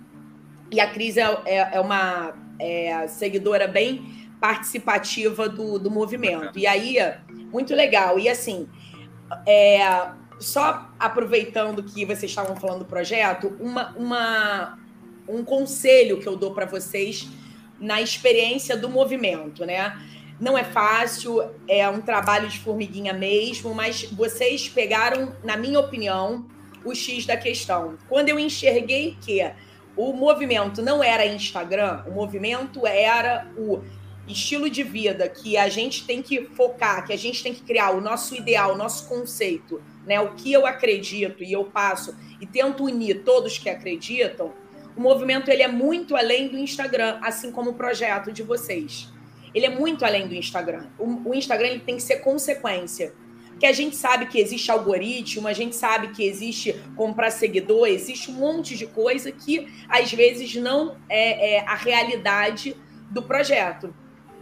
[0.72, 6.60] E a Cris é, é, é uma é, seguidora bem participativa do, do movimento.
[6.60, 6.98] E aí,
[7.52, 8.20] muito legal.
[8.20, 8.68] E assim,
[9.48, 9.80] é,
[10.40, 14.80] só aproveitando que vocês estavam falando do projeto, uma, uma,
[15.28, 17.28] um conselho que eu dou para vocês
[17.80, 20.00] na experiência do movimento, né?
[20.40, 26.46] Não é fácil, é um trabalho de formiguinha mesmo, mas vocês pegaram, na minha opinião,
[26.84, 27.98] o X da questão.
[28.10, 29.50] Quando eu enxerguei que
[29.96, 33.82] o movimento não era Instagram, o movimento era o
[34.28, 37.92] estilo de vida que a gente tem que focar, que a gente tem que criar
[37.92, 40.20] o nosso ideal, o nosso conceito, né?
[40.20, 44.52] O que eu acredito e eu passo e tento unir todos que acreditam.
[44.98, 49.15] O movimento ele é muito além do Instagram, assim como o projeto de vocês
[49.56, 50.88] ele é muito além do Instagram.
[51.00, 53.14] O, o Instagram ele tem que ser consequência.
[53.52, 58.30] Porque a gente sabe que existe algoritmo, a gente sabe que existe comprar seguidor, existe
[58.30, 62.76] um monte de coisa que às vezes não é, é a realidade
[63.10, 63.96] do projeto.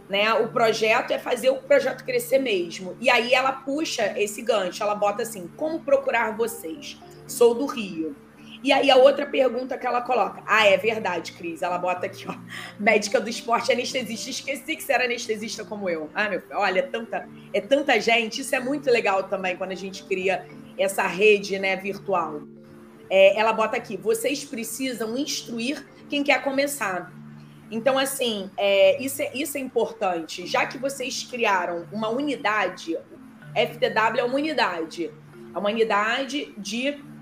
[0.08, 0.34] Né?
[0.34, 2.96] O projeto é fazer o projeto crescer mesmo.
[3.00, 6.98] E aí ela puxa esse gancho, ela bota assim: como procurar vocês?
[7.24, 8.16] Sou do Rio.
[8.64, 10.42] E aí a outra pergunta que ela coloca.
[10.46, 11.60] Ah, é verdade, Cris.
[11.60, 12.34] Ela bota aqui, ó.
[12.80, 14.30] Médica do esporte anestesista.
[14.30, 16.08] Esqueci que você era anestesista como eu.
[16.14, 18.40] Ah, meu olha, é tanta, é tanta gente.
[18.40, 20.46] Isso é muito legal também quando a gente cria
[20.78, 22.40] essa rede né, virtual.
[23.10, 27.12] É, ela bota aqui: vocês precisam instruir quem quer começar.
[27.70, 30.46] Então, assim, é, isso, é, isso é importante.
[30.46, 32.96] Já que vocês criaram uma unidade,
[33.54, 35.10] FTW é uma unidade.
[35.54, 37.12] É uma unidade de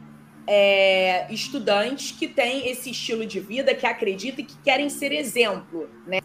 [0.46, 5.88] é, estudantes que têm esse estilo de vida, que acreditam e que querem ser exemplo,
[6.06, 6.20] né?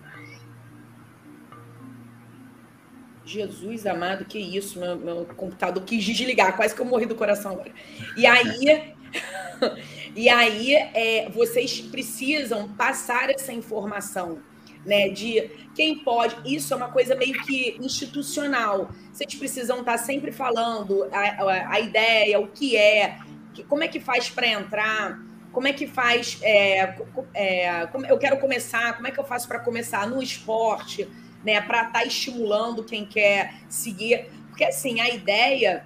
[3.25, 7.51] Jesus amado, que isso, meu, meu computador quis desligar, quase que eu morri do coração
[7.51, 7.71] agora.
[8.15, 8.93] E aí,
[10.15, 14.41] e aí é, vocês precisam passar essa informação,
[14.85, 15.09] né?
[15.09, 16.35] De quem pode.
[16.45, 18.89] Isso é uma coisa meio que institucional.
[19.11, 23.19] Vocês precisam estar sempre falando a, a, a ideia, o que é,
[23.63, 25.19] como é que faz para entrar?
[25.51, 26.39] Como é que faz?
[26.41, 26.95] É,
[27.33, 31.07] é, eu quero começar, como é que eu faço para começar no esporte,
[31.43, 31.59] né?
[31.61, 34.29] Para estar tá estimulando quem quer seguir.
[34.49, 35.85] Porque assim, a ideia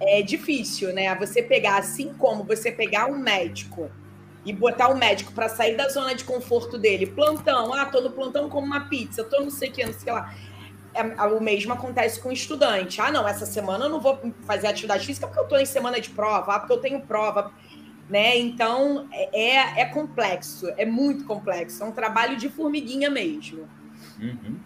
[0.00, 1.14] é difícil, né?
[1.16, 3.90] Você pegar, assim como você pegar um médico
[4.44, 8.10] e botar o médico para sair da zona de conforto dele, plantão, ah, tô no
[8.10, 10.34] plantão como uma pizza, tô não sei o que, não sei lá.
[10.94, 13.00] É, o mesmo acontece com o estudante.
[13.00, 16.00] Ah, não, essa semana eu não vou fazer atividade física porque eu estou em semana
[16.00, 17.52] de prova, ah, porque eu tenho prova.
[18.08, 18.36] Né?
[18.38, 21.82] Então, é, é, é complexo, é muito complexo.
[21.82, 23.68] É um trabalho de formiguinha mesmo.
[24.20, 24.56] Uhum.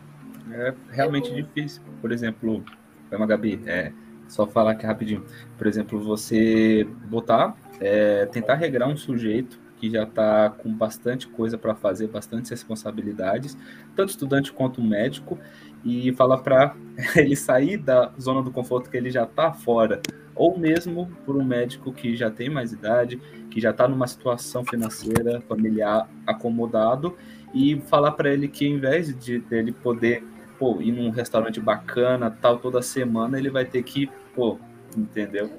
[0.50, 1.82] É realmente é difícil.
[2.00, 2.64] Por exemplo,
[3.12, 3.92] uma Gabi, é,
[4.28, 5.24] só falar aqui rapidinho.
[5.56, 11.58] Por exemplo, você botar, é, tentar regrar um sujeito que já está com bastante coisa
[11.58, 13.56] para fazer, bastante responsabilidades,
[13.94, 15.38] tanto estudante quanto médico,
[15.84, 16.74] e falar para
[17.16, 20.00] ele sair da zona do conforto que ele já está fora,
[20.34, 23.20] ou mesmo por um médico que já tem mais idade,
[23.50, 27.16] que já está numa situação financeira, familiar acomodado,
[27.52, 30.24] e falar para ele que, em vez de ele poder
[30.58, 34.58] pô, ir num restaurante bacana, tal, toda semana, ele vai ter que, pô,
[34.96, 35.50] entendeu?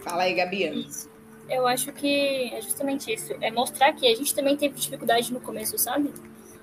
[0.00, 0.88] Fala aí, Gabi.
[1.48, 3.34] Eu acho que é justamente isso.
[3.40, 6.12] É mostrar que a gente também teve dificuldade no começo, sabe?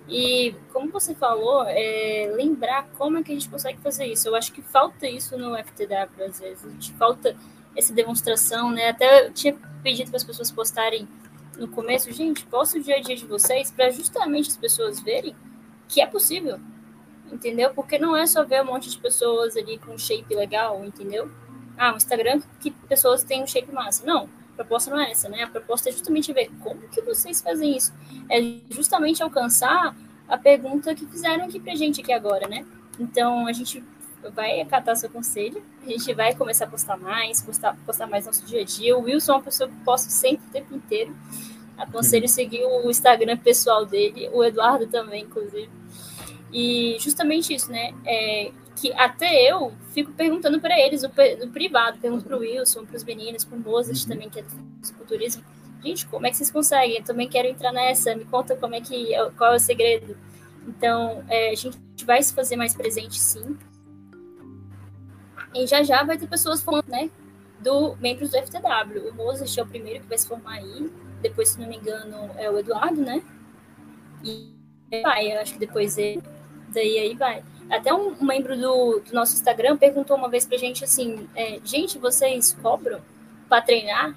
[0.08, 4.28] E como você falou, é lembrar como é que a gente consegue fazer isso.
[4.28, 6.64] Eu acho que falta isso no FTW às vezes.
[6.64, 7.36] A gente falta
[7.76, 8.89] essa demonstração, né?
[8.89, 11.08] Até eu tinha pedido para as pessoas postarem
[11.58, 15.36] no começo, gente, posta o dia a dia de vocês para justamente as pessoas verem
[15.88, 16.60] que é possível,
[17.32, 17.74] entendeu?
[17.74, 21.32] Porque não é só ver um monte de pessoas ali com um shape legal, entendeu?
[21.78, 24.06] Ah, um Instagram que pessoas têm um shape massa.
[24.06, 25.43] Não, proposta não é essa, né?
[25.43, 27.93] A proposta é justamente ver como que vocês fazem isso.
[28.30, 29.95] É justamente alcançar
[30.28, 32.66] a pergunta que fizeram aqui pra gente aqui agora, né?
[32.99, 33.84] Então, a gente
[34.34, 38.45] vai acatar seu conselho, a gente vai começar a postar mais, postar, postar mais nosso
[38.45, 38.97] dia a dia.
[38.97, 41.16] O Wilson é uma pessoa que posta sempre o tempo inteiro.
[41.78, 45.70] Aconselho seguir o Instagram pessoal dele, o Eduardo também, inclusive.
[46.51, 47.93] E justamente isso, né?
[48.06, 52.86] É, que até eu fico perguntando para eles no, no, privado, pergunto para o Wilson,
[52.86, 54.09] para os meninos, para o Mozart uhum.
[54.09, 55.43] também, que é do culturismo.
[55.82, 56.97] Gente, como é que vocês conseguem?
[56.97, 60.17] Eu também quero entrar nessa, me conta como é que, qual é o segredo.
[60.67, 63.57] Então, é, a gente vai se fazer mais presente, sim.
[65.53, 67.09] E já já vai ter pessoas falando, né,
[67.59, 69.09] do membros do FTW.
[69.09, 72.30] O Mozart é o primeiro que vai se formar aí, depois, se não me engano,
[72.36, 73.23] é o Eduardo, né?
[74.23, 74.53] E
[75.01, 76.21] vai, eu acho que depois ele,
[76.69, 77.43] daí aí vai.
[77.70, 81.97] Até um, membro do, do, nosso Instagram perguntou uma vez pra gente assim, é, gente,
[81.97, 83.01] vocês cobram
[83.49, 84.16] para treinar?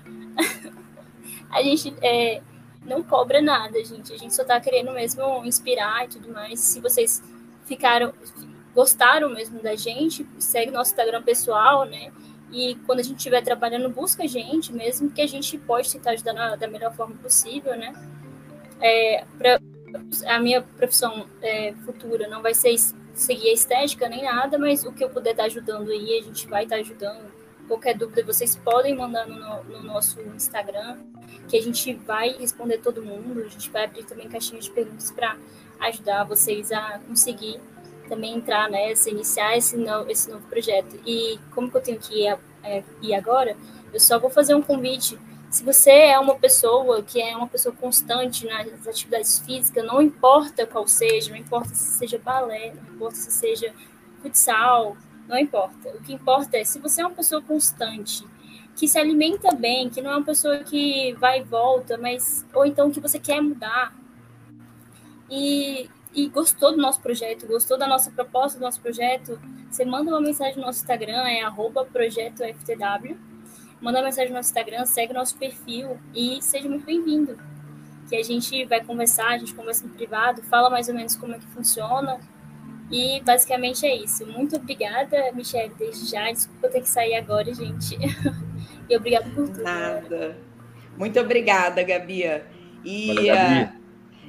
[1.51, 2.43] a gente é,
[2.85, 4.13] não cobra nada, gente.
[4.13, 6.61] A gente só tá querendo mesmo inspirar e tudo mais.
[6.61, 7.23] Se vocês
[7.65, 8.13] ficaram,
[8.75, 12.13] gostaram mesmo da gente, segue nosso Instagram pessoal, né?
[12.51, 16.13] E quando a gente estiver trabalhando, busca a gente mesmo, que a gente pode tentar
[16.13, 17.93] ajudar na, da melhor forma possível, né?
[18.81, 19.61] É, pra,
[20.27, 22.71] a minha profissão é, futura não vai ser
[23.19, 26.47] seguir a estética nem nada, mas o que eu puder estar ajudando aí, a gente
[26.47, 27.31] vai estar ajudando.
[27.67, 30.99] Qualquer dúvida, vocês podem mandar no, no nosso Instagram,
[31.49, 33.41] que a gente vai responder todo mundo.
[33.45, 35.37] A gente vai abrir também caixinha de perguntas para
[35.81, 37.61] ajudar vocês a conseguir
[38.09, 40.99] também entrar nessa, iniciar esse novo, esse novo projeto.
[41.05, 43.57] E como que eu tenho que ir, é, ir agora,
[43.93, 45.19] eu só vou fazer um convite.
[45.51, 50.67] Se você é uma pessoa que é uma pessoa constante nas atividades físicas, não importa
[50.67, 53.73] qual seja, não importa se seja balé, não importa se seja
[54.21, 54.97] futsal,
[55.27, 55.89] não importa.
[55.91, 58.27] O que importa é se você é uma pessoa constante,
[58.77, 62.67] que se alimenta bem, que não é uma pessoa que vai e volta, mas ou
[62.67, 63.95] então que você quer mudar.
[65.31, 69.39] E e gostou do nosso projeto, gostou da nossa proposta do nosso projeto,
[69.71, 71.43] você manda uma mensagem no nosso Instagram, é
[71.93, 73.17] projetoftw.
[73.81, 77.39] Manda mensagem no nosso Instagram, segue o nosso perfil e seja muito bem-vindo.
[78.09, 81.35] Que a gente vai conversar, a gente conversa no privado, fala mais ou menos como
[81.35, 82.19] é que funciona.
[82.91, 84.27] E basicamente é isso.
[84.27, 86.31] Muito obrigada, Michelle, desde já.
[86.31, 87.97] Desculpa ter que sair agora, gente.
[88.89, 89.63] e obrigado por tudo.
[89.63, 90.39] Nada.
[90.97, 92.25] Muito obrigada, Gabi.
[92.85, 93.65] E Valeu, Gabi.
[93.65, 93.79] Uh,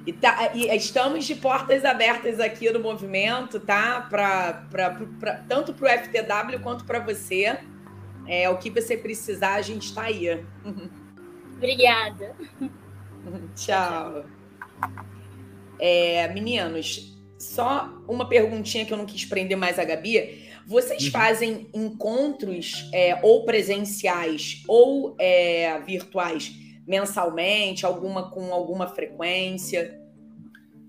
[0.06, 4.02] e, tá, e estamos de portas abertas aqui no movimento, tá?
[4.10, 4.90] Pra, pra,
[5.20, 7.58] pra tanto para o FTW quanto para você.
[8.30, 10.46] É, o que você precisar, a gente está aí.
[11.58, 12.36] Obrigada.
[13.56, 14.24] Tchau.
[15.80, 20.48] É, meninos, só uma perguntinha que eu não quis prender mais a Gabi.
[20.68, 21.12] Vocês uhum.
[21.12, 26.54] fazem encontros é, ou presenciais ou é, virtuais
[26.86, 30.00] mensalmente, alguma com alguma frequência?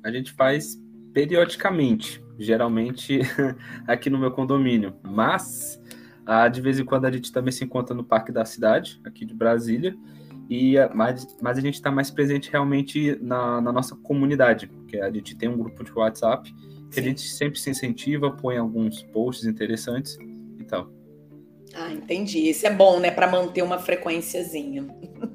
[0.05, 0.77] A gente faz
[1.15, 3.21] periodicamente, geralmente
[3.89, 5.81] aqui no meu condomínio, mas
[6.33, 9.25] ah, de vez em quando a gente também se encontra no Parque da Cidade, aqui
[9.25, 9.97] de Brasília,
[10.49, 15.11] e mas, mas a gente está mais presente realmente na, na, nossa comunidade, que a
[15.11, 16.55] gente tem um grupo de WhatsApp
[16.89, 17.01] que Sim.
[17.01, 20.17] a gente sempre se incentiva, põe alguns posts interessantes
[20.61, 20.93] e tal.
[21.75, 22.49] Ah, entendi.
[22.49, 24.87] Isso é bom, né, para manter uma frequênciazinha.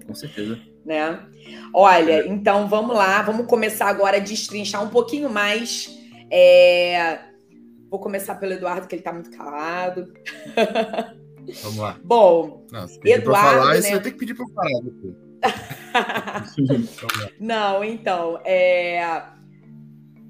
[0.07, 0.57] Com certeza.
[0.85, 1.27] né?
[1.73, 5.93] Olha, então vamos lá, vamos começar agora a destrinchar um pouquinho mais.
[6.31, 7.34] É...
[7.95, 10.13] Vou começar pelo Eduardo, que ele está muito calado.
[11.63, 11.97] Vamos lá.
[12.03, 13.61] Bom, Não, Eduardo.
[13.61, 13.81] Falar, né?
[13.81, 14.69] Você vai ter que pedir para falar.
[17.39, 19.23] Não, então, é...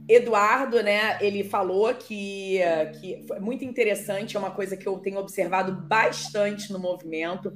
[0.08, 2.60] Eduardo, né, ele falou que,
[3.02, 7.52] que foi muito interessante, é uma coisa que eu tenho observado bastante no movimento,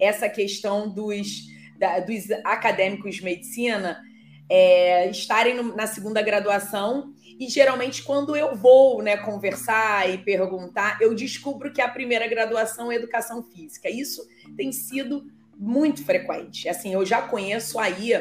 [0.00, 1.46] essa questão dos
[1.78, 4.02] da, dos acadêmicos de medicina
[4.50, 10.98] é, estarem no, na segunda graduação e geralmente quando eu vou né, conversar e perguntar,
[11.00, 13.88] eu descubro que a primeira graduação é educação física.
[13.88, 14.26] Isso
[14.56, 15.24] tem sido
[15.56, 16.68] muito frequente.
[16.68, 18.12] Assim, eu já conheço aí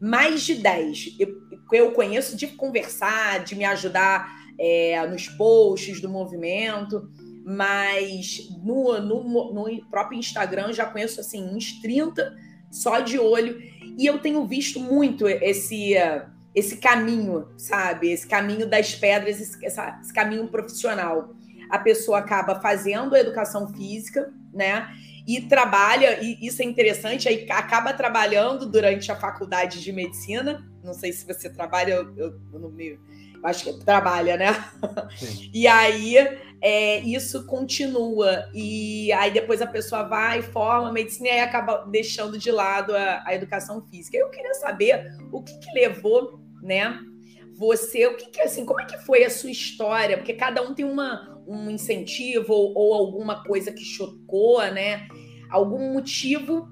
[0.00, 1.16] mais de 10.
[1.18, 1.28] Eu,
[1.72, 7.10] eu conheço de conversar, de me ajudar é, nos posts do movimento,
[7.44, 12.36] mas no, no, no próprio Instagram já conheço assim uns 30
[12.70, 13.60] só de olho.
[13.98, 15.94] E eu tenho visto muito esse
[16.56, 18.10] esse caminho, sabe?
[18.10, 21.34] Esse caminho das pedras, esse, esse caminho profissional.
[21.68, 24.88] A pessoa acaba fazendo a educação física, né?
[25.28, 30.66] E trabalha, e isso é interessante, aí acaba trabalhando durante a faculdade de medicina.
[30.82, 32.98] Não sei se você trabalha, eu, eu, eu não me
[33.44, 34.52] acho que trabalha, né?
[35.18, 35.50] Sim.
[35.52, 36.16] E aí
[36.62, 38.48] é, isso continua.
[38.54, 43.22] E aí depois a pessoa vai, forma medicina e aí acaba deixando de lado a,
[43.26, 44.16] a educação física.
[44.16, 46.98] Eu queria saber o que, que levou, né?
[47.56, 50.18] Você, o que, que assim, como é que foi a sua história?
[50.18, 55.08] Porque cada um tem uma, um incentivo ou, ou alguma coisa que chocou, né?
[55.48, 56.68] Algum motivo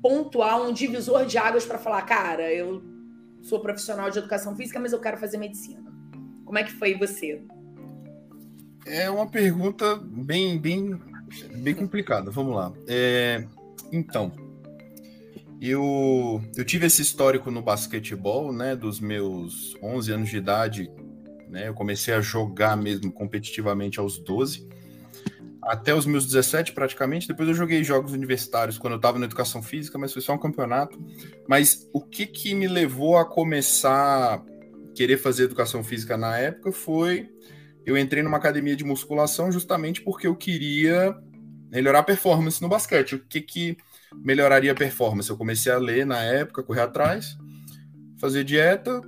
[0.00, 2.82] pontual, um divisor de águas para falar, cara, eu
[3.42, 5.92] sou profissional de educação física, mas eu quero fazer medicina.
[6.44, 7.42] Como é que foi você?
[8.86, 10.98] É uma pergunta bem, bem,
[11.56, 12.30] bem complicada.
[12.30, 12.72] Vamos lá.
[12.88, 13.44] É,
[13.92, 14.32] então,
[15.70, 18.74] eu, eu tive esse histórico no basquetebol, né?
[18.74, 20.90] Dos meus 11 anos de idade,
[21.48, 21.68] né?
[21.68, 24.68] Eu comecei a jogar mesmo competitivamente aos 12
[25.62, 27.28] até os meus 17 praticamente.
[27.28, 30.38] Depois eu joguei jogos universitários quando eu estava na educação física, mas foi só um
[30.38, 30.98] campeonato.
[31.48, 34.44] Mas o que que me levou a começar
[34.94, 37.30] querer fazer educação física na época foi
[37.86, 41.16] eu entrei numa academia de musculação justamente porque eu queria
[41.70, 43.14] melhorar a performance no basquete.
[43.14, 43.76] O que que
[44.16, 45.28] melhoraria a performance?
[45.30, 47.36] Eu comecei a ler na época, correr atrás,
[48.18, 49.02] fazer dieta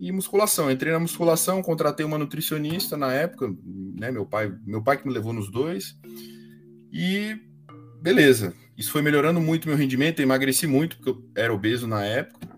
[0.00, 0.70] e musculação.
[0.70, 3.54] Entrei na musculação, contratei uma nutricionista na época,
[3.98, 5.96] né, meu pai, meu pai que me levou nos dois.
[6.92, 7.38] E
[8.00, 8.54] beleza.
[8.76, 12.48] Isso foi melhorando muito meu rendimento, eu emagreci muito porque eu era obeso na época.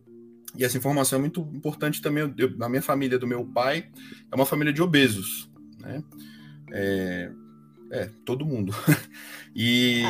[0.56, 2.32] E essa informação é muito importante também.
[2.36, 3.88] Eu, na minha família do meu pai,
[4.30, 6.02] é uma família de obesos, né?
[6.70, 7.30] É,
[7.90, 8.74] é todo mundo.
[9.56, 10.02] e.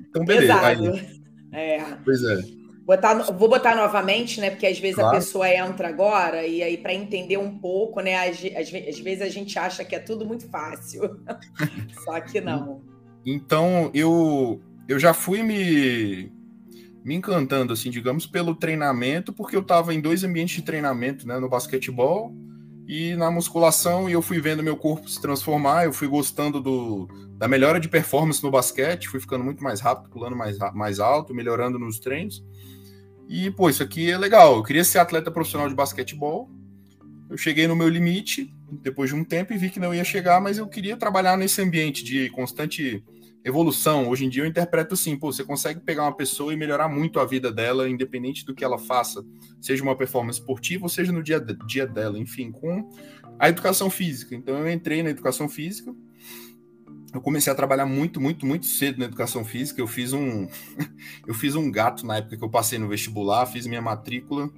[0.00, 0.60] então, beleza.
[0.60, 1.20] Aí,
[1.52, 1.84] é.
[2.04, 2.42] Pois é.
[2.84, 4.50] Botar, vou botar novamente, né?
[4.50, 5.16] Porque às vezes claro.
[5.16, 8.28] a pessoa entra agora e aí para entender um pouco, né?
[8.28, 11.20] Às, às, às, vezes a gente acha que é tudo muito fácil,
[12.04, 12.82] só que não.
[13.26, 16.32] Então eu eu já fui me
[17.04, 21.38] me encantando, assim, digamos, pelo treinamento, porque eu estava em dois ambientes de treinamento, né,
[21.38, 22.34] no basquetebol
[22.88, 27.06] e na musculação, e eu fui vendo meu corpo se transformar, eu fui gostando do,
[27.36, 31.34] da melhora de performance no basquete, fui ficando muito mais rápido, pulando mais, mais alto,
[31.34, 32.42] melhorando nos treinos.
[33.28, 34.56] E, pô, isso aqui é legal.
[34.56, 36.48] Eu queria ser atleta profissional de basquetebol.
[37.28, 40.40] Eu cheguei no meu limite depois de um tempo e vi que não ia chegar,
[40.40, 43.04] mas eu queria trabalhar nesse ambiente de constante
[43.48, 44.08] evolução.
[44.08, 47.18] Hoje em dia eu interpreto assim, pô, você consegue pegar uma pessoa e melhorar muito
[47.18, 49.24] a vida dela, independente do que ela faça,
[49.60, 52.88] seja uma performance esportiva ou seja no dia, dia dela, enfim, com
[53.38, 54.34] a educação física.
[54.34, 55.94] Então eu entrei na educação física,
[57.12, 59.80] eu comecei a trabalhar muito, muito, muito cedo na educação física.
[59.80, 60.46] Eu fiz um,
[61.26, 64.50] eu fiz um gato na época que eu passei no vestibular, fiz minha matrícula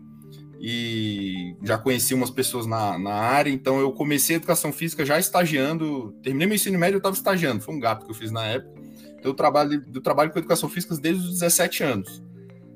[0.61, 5.19] e já conheci umas pessoas na, na área, então eu comecei a educação física já
[5.19, 8.45] estagiando, terminei meu ensino médio, eu estava estagiando, foi um gato que eu fiz na
[8.45, 8.80] época.
[9.23, 12.23] Eu trabalho, eu trabalho com educação física desde os 17 anos.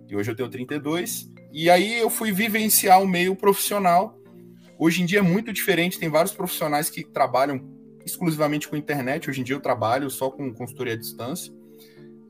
[0.08, 1.30] E hoje eu tenho 32.
[1.52, 4.18] E aí eu fui vivenciar o meio profissional.
[4.78, 7.60] Hoje em dia é muito diferente, tem vários profissionais que trabalham
[8.04, 9.30] exclusivamente com internet.
[9.30, 11.52] Hoje em dia eu trabalho só com consultoria à distância.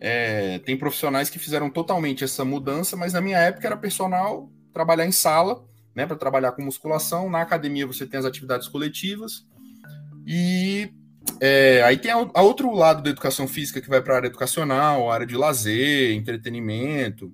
[0.01, 5.07] É, tem profissionais que fizeram totalmente essa mudança, mas na minha época era personal trabalhar
[5.07, 7.31] em sala, né, para trabalhar com musculação.
[7.31, 9.47] Na academia você tem as atividades coletivas.
[10.27, 10.91] E
[11.41, 14.29] é, aí tem a, a, outro lado da educação física que vai para a área
[14.29, 17.33] educacional, a área de lazer, entretenimento.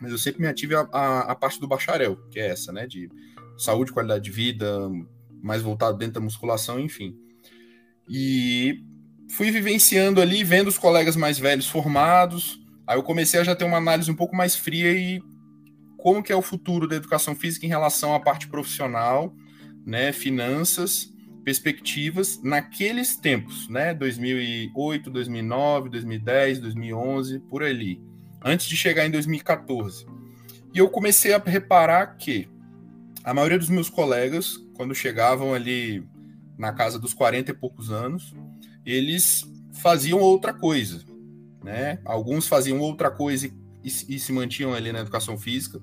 [0.00, 2.86] Mas eu sempre me ative a, a, a, parte do bacharel, que é essa, né?
[2.86, 3.10] De
[3.58, 4.88] saúde, qualidade de vida,
[5.42, 7.14] mais voltado dentro da musculação, enfim.
[8.08, 8.82] E
[9.30, 12.58] fui vivenciando ali, vendo os colegas mais velhos formados.
[12.86, 15.22] Aí eu comecei a já ter uma análise um pouco mais fria e
[15.96, 19.34] como que é o futuro da educação física em relação à parte profissional,
[19.86, 21.09] né, finanças,
[21.44, 28.00] perspectivas naqueles tempos, né, 2008, 2009, 2010, 2011, por ali,
[28.44, 30.06] antes de chegar em 2014.
[30.72, 32.48] E eu comecei a reparar que
[33.24, 36.06] a maioria dos meus colegas, quando chegavam ali
[36.56, 38.34] na casa dos 40 e poucos anos,
[38.84, 41.04] eles faziam outra coisa,
[41.64, 41.98] né?
[42.04, 45.80] Alguns faziam outra coisa e e, se mantinham ali na educação física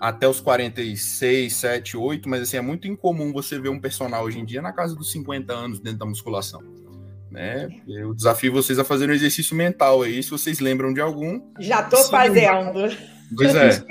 [0.00, 4.38] até os 46, 7, 8, mas assim, é muito incomum você ver um personal hoje
[4.38, 6.62] em dia na casa dos 50 anos dentro da musculação.
[7.30, 7.68] Né?
[7.86, 11.40] Eu desafio vocês a fazerem um exercício mental aí, se vocês lembram de algum.
[11.60, 12.96] Já tô fazendo.
[13.36, 13.84] Pois é.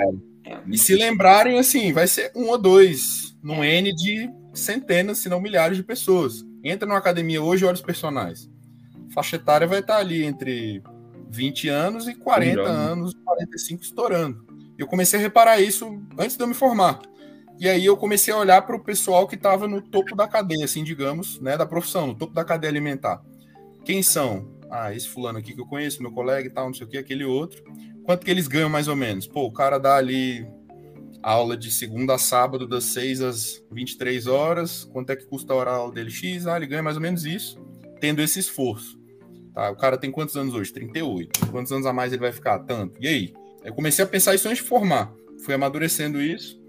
[0.67, 5.39] E se lembrarem, assim, vai ser um ou dois, num N de centenas, se não
[5.39, 6.43] milhares de pessoas.
[6.63, 8.49] Entra numa academia hoje e olha os personagens.
[9.13, 10.81] Faixa etária vai estar ali entre
[11.29, 14.48] 20 anos e 40 anos, 45 estourando.
[14.79, 17.01] Eu comecei a reparar isso antes de eu me formar.
[17.59, 20.63] E aí eu comecei a olhar para o pessoal que estava no topo da cadeia,
[20.63, 23.21] assim, digamos, né, da profissão, no topo da cadeia alimentar.
[23.83, 24.57] Quem são?
[24.71, 26.97] Ah, esse fulano aqui que eu conheço, meu colega e tal, não sei o que,
[26.97, 27.61] aquele outro.
[28.05, 29.27] Quanto que eles ganham mais ou menos?
[29.27, 30.47] Pô, o cara dá ali
[31.21, 34.85] aula de segunda a sábado, das 6 às 23 horas.
[34.85, 36.09] Quanto é que custa a hora dele?
[36.09, 36.47] X?
[36.47, 37.59] Ah, ele ganha mais ou menos isso,
[37.99, 38.97] tendo esse esforço.
[39.53, 40.71] Tá, o cara tem quantos anos hoje?
[40.71, 41.47] 38.
[41.51, 42.59] Quantos anos a mais ele vai ficar?
[42.59, 42.97] Tanto.
[43.03, 43.33] E aí?
[43.69, 45.13] Eu comecei a pensar isso antes de formar.
[45.45, 46.59] Fui amadurecendo isso.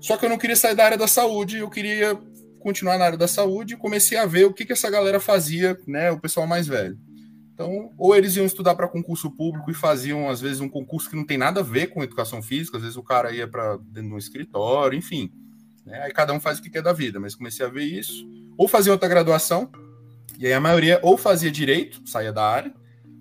[0.00, 2.16] Só que eu não queria sair da área da saúde, eu queria
[2.60, 5.76] continuar na área da saúde e comecei a ver o que, que essa galera fazia,
[5.88, 6.12] né?
[6.12, 6.96] O pessoal mais velho.
[7.52, 11.16] Então, ou eles iam estudar para concurso público e faziam, às vezes, um concurso que
[11.16, 14.08] não tem nada a ver com educação física, às vezes o cara ia para dentro
[14.10, 15.32] de um escritório, enfim.
[15.84, 16.00] Né?
[16.02, 18.24] Aí cada um faz o que quer da vida, mas comecei a ver isso.
[18.56, 19.68] Ou fazia outra graduação,
[20.38, 22.72] e aí a maioria ou fazia direito, saía da área,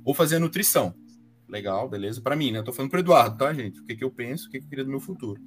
[0.06, 0.94] ou fazia nutrição.
[1.54, 2.58] Legal, beleza, para mim, né?
[2.58, 3.80] Eu tô falando pro Eduardo, tá, gente?
[3.80, 5.40] O que, que eu penso, o que, que eu queria do meu futuro.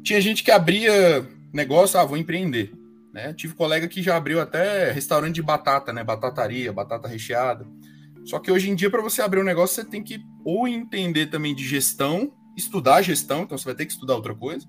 [0.00, 2.72] Tinha gente que abria negócio, ah, vou empreender.
[3.12, 3.34] Né?
[3.34, 6.04] Tive colega que já abriu até restaurante de batata, né?
[6.04, 7.66] Batataria, batata recheada.
[8.24, 11.26] Só que hoje em dia, para você abrir um negócio, você tem que ou entender
[11.26, 14.64] também de gestão, estudar gestão, então você vai ter que estudar outra coisa,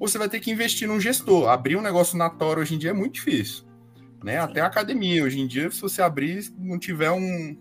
[0.00, 1.48] ou você vai ter que investir num gestor.
[1.48, 3.64] Abrir um negócio na Tora hoje em dia é muito difícil.
[4.24, 4.40] Né?
[4.40, 7.56] Até a academia, hoje em dia, se você abrir, não tiver um,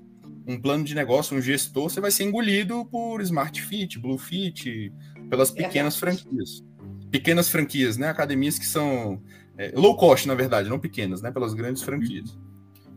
[0.48, 4.94] um plano de negócio, um gestor, você vai ser engolido por Smart Fit, Blue Fit,
[5.30, 6.64] pelas pequenas franquias.
[7.12, 8.10] Pequenas franquias, né?
[8.10, 9.22] Academias que são
[9.58, 11.32] é, low cost, na verdade, não pequenas, né?
[11.32, 12.38] Pelas grandes franquias.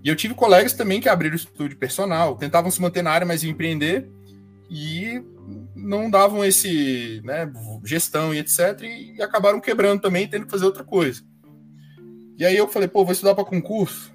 [0.03, 3.45] E eu tive colegas também que abriram estúdio personal, tentavam se manter na área, mas
[3.45, 4.09] empreender
[4.71, 5.23] e
[5.75, 7.51] não davam esse, né,
[7.85, 8.81] gestão e etc.
[8.83, 11.23] E acabaram quebrando também, tendo que fazer outra coisa.
[12.39, 14.13] E aí eu falei, pô, vou estudar para concurso.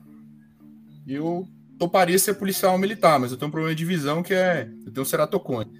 [1.06, 1.48] E eu
[1.78, 4.70] toparia ser policial militar, mas eu tenho um problema de visão que é.
[4.86, 5.72] Eu tenho ceratocone.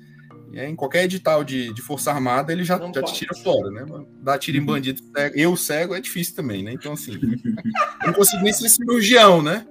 [0.54, 3.86] É, em qualquer edital de, de Força Armada, ele já, já te tira fora, né?
[4.22, 4.68] Dar tiro em uhum.
[4.68, 5.38] bandido cego.
[5.38, 6.72] Eu cego é difícil também, né?
[6.72, 7.20] Então, assim,
[8.06, 9.68] não consigo nem ser cirurgião, né?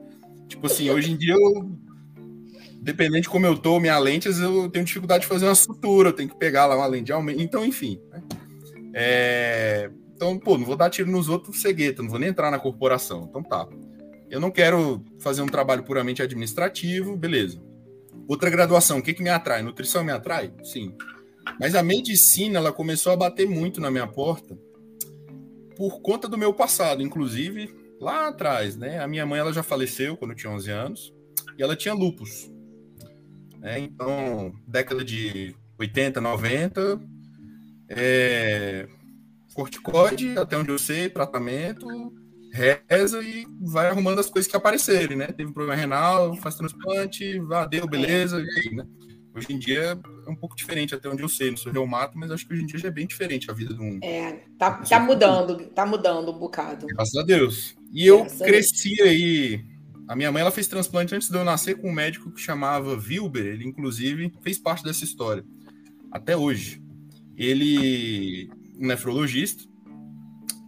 [0.47, 1.71] Tipo assim, hoje em dia eu.
[2.83, 6.13] Dependendo de como eu tô, minha lente, eu tenho dificuldade de fazer uma sutura, eu
[6.13, 7.41] tenho que pegar lá uma lente de aumento.
[7.41, 7.99] Então, enfim.
[8.11, 8.23] Né?
[8.93, 9.91] É...
[10.15, 13.27] Então, pô, não vou dar tiro nos outros cegueta, não vou nem entrar na corporação.
[13.29, 13.67] Então tá.
[14.35, 17.63] Eu não quero fazer um trabalho puramente administrativo, beleza
[18.27, 19.63] Outra graduação, o que, que me atrai?
[19.63, 20.53] Nutrição me atrai?
[20.65, 20.93] Sim.
[21.61, 24.59] Mas a medicina, ela começou a bater muito na minha porta
[25.77, 28.99] por conta do meu passado, inclusive lá atrás, né?
[28.99, 31.15] A minha mãe, ela já faleceu quando eu tinha 11 anos
[31.57, 32.51] e ela tinha lupus.
[33.61, 33.79] Né?
[33.79, 37.01] Então, década de 80, 90,
[37.89, 38.89] é...
[39.55, 41.87] corticoide, até onde eu sei, tratamento,
[42.55, 45.27] reza e vai arrumando as coisas que aparecerem, né?
[45.27, 48.87] Teve um problema renal, faz transplante, vá, deu, beleza, e aí, né?
[49.35, 52.31] Hoje em dia é um pouco diferente, até onde eu sei, não sou reumato, mas
[52.31, 53.99] acho que hoje em dia já é bem diferente a vida de um.
[54.01, 56.87] É, tá, tá mudando, tá mudando um bocado.
[56.87, 57.77] Graças a Deus.
[57.93, 59.65] E eu Graças cresci aí.
[60.07, 62.95] A minha mãe ela fez transplante antes de eu nascer com um médico que chamava
[62.95, 65.45] Wilber, ele inclusive fez parte dessa história
[66.13, 66.81] até hoje.
[67.37, 68.49] Ele
[68.79, 69.65] um nefrologista,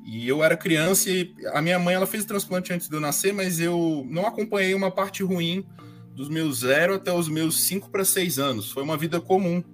[0.07, 3.01] e eu era criança e a minha mãe ela fez o transplante antes de eu
[3.01, 5.67] nascer, mas eu não acompanhei uma parte ruim
[6.15, 8.71] dos meus zero até os meus cinco para seis anos.
[8.71, 9.65] Foi uma vida comum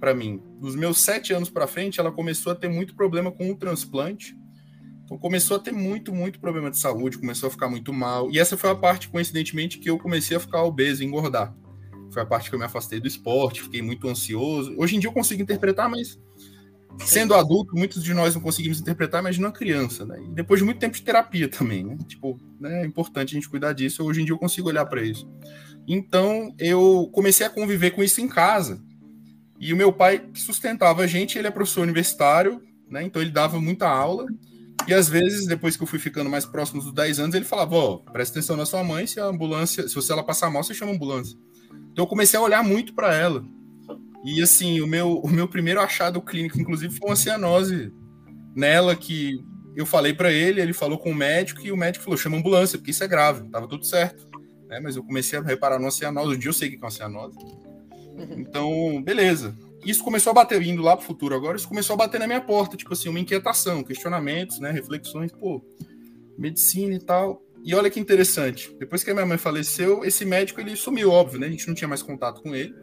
[0.00, 0.42] para mim.
[0.60, 4.36] Dos meus sete anos para frente, ela começou a ter muito problema com o transplante.
[5.04, 8.28] Então começou a ter muito, muito problema de saúde, começou a ficar muito mal.
[8.30, 11.54] E essa foi a parte, coincidentemente, que eu comecei a ficar obeso, engordar.
[12.12, 14.74] Foi a parte que eu me afastei do esporte, fiquei muito ansioso.
[14.76, 16.18] Hoje em dia eu consigo interpretar, mas
[16.98, 20.20] sendo adulto, muitos de nós não conseguimos interpretar, imagina uma criança, né?
[20.22, 21.96] E depois de muito tempo de terapia também, né?
[22.06, 24.04] Tipo, né, é importante a gente cuidar disso.
[24.04, 25.28] Hoje em dia eu consigo olhar para isso.
[25.86, 28.82] Então, eu comecei a conviver com isso em casa.
[29.58, 33.02] E o meu pai sustentava a gente, ele é professor universitário, né?
[33.02, 34.26] Então ele dava muita aula.
[34.88, 37.74] E às vezes, depois que eu fui ficando mais próximo dos 10 anos, ele falava:
[37.74, 40.72] Ó, presta atenção na sua mãe, se a ambulância, se você ela passar mal, você
[40.72, 41.36] chama a ambulância.
[41.92, 43.44] Então eu comecei a olhar muito para ela.
[44.24, 47.92] E assim, o meu, o meu primeiro achado clínico, inclusive, foi uma cianose
[48.54, 49.42] nela que
[49.74, 52.78] eu falei para ele, ele falou com o médico e o médico falou: chama ambulância,
[52.78, 54.28] porque isso é grave, tava tudo certo.
[54.68, 54.80] Né?
[54.80, 56.36] Mas eu comecei a reparar numa cianose.
[56.36, 57.36] Um dia eu sei que é uma cianose.
[58.36, 59.56] Então, beleza.
[59.84, 62.40] isso começou a bater, indo lá pro futuro agora, isso começou a bater na minha
[62.40, 65.64] porta, tipo assim, uma inquietação, questionamentos, né, reflexões, pô,
[66.36, 67.42] medicina e tal.
[67.64, 71.40] E olha que interessante, depois que a minha mãe faleceu, esse médico ele sumiu, óbvio,
[71.40, 71.46] né?
[71.46, 72.74] A gente não tinha mais contato com ele.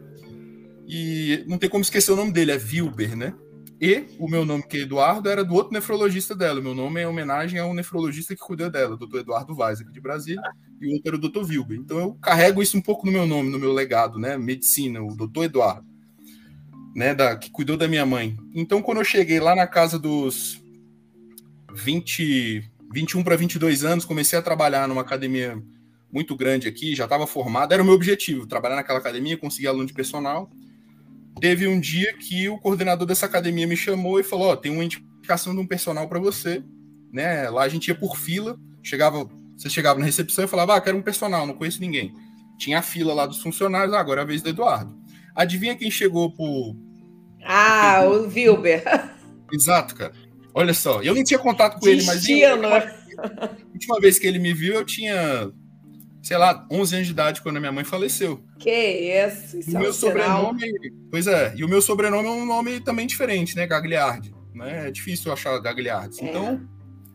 [0.88, 3.34] E não tem como esquecer o nome dele, é Wilber, né?
[3.78, 6.62] E o meu nome, que é Eduardo, era do outro nefrologista dela.
[6.62, 9.92] Meu nome é em homenagem ao nefrologista que cuidou dela, o doutor Eduardo Vaz, aqui
[9.92, 10.42] de Brasília,
[10.80, 11.78] e o outro era o doutor Wilber.
[11.78, 14.38] Então eu carrego isso um pouco no meu nome, no meu legado, né?
[14.38, 15.86] Medicina, o doutor Eduardo,
[16.96, 17.14] né?
[17.14, 18.34] Da, que cuidou da minha mãe.
[18.54, 20.60] Então quando eu cheguei lá na casa dos
[21.72, 25.62] 20, 21 para 22 anos, comecei a trabalhar numa academia
[26.10, 29.86] muito grande aqui, já estava formado, era o meu objetivo, trabalhar naquela academia, conseguir aluno
[29.86, 30.50] de personal
[31.40, 34.72] teve um dia que o coordenador dessa academia me chamou e falou: Ó, oh, tem
[34.72, 36.62] uma indicação de um personal para você.
[37.12, 37.48] Né?
[37.48, 40.96] Lá a gente ia por fila, chegava, você chegava na recepção e falava: Ah, quero
[40.96, 42.12] um personal, não conheço ninguém.
[42.58, 44.96] Tinha a fila lá dos funcionários, ah, agora é a vez do Eduardo.
[45.34, 46.76] Adivinha quem chegou por.
[47.44, 48.82] Ah, o Wilber.
[49.52, 50.12] Exato, cara.
[50.52, 52.34] Olha só, eu não tinha contato com Destino.
[52.34, 52.84] ele, mas.
[53.38, 55.52] a última vez que ele me viu, eu tinha
[56.22, 58.42] sei lá, 11 anos de idade quando a minha mãe faleceu.
[58.58, 60.72] Que isso, isso e o meu sobrenome,
[61.10, 64.88] pois é, e o meu sobrenome é um nome também diferente, né, Gagliardi, né?
[64.88, 66.20] É difícil achar Gagliardi.
[66.20, 66.28] É.
[66.28, 66.60] Então,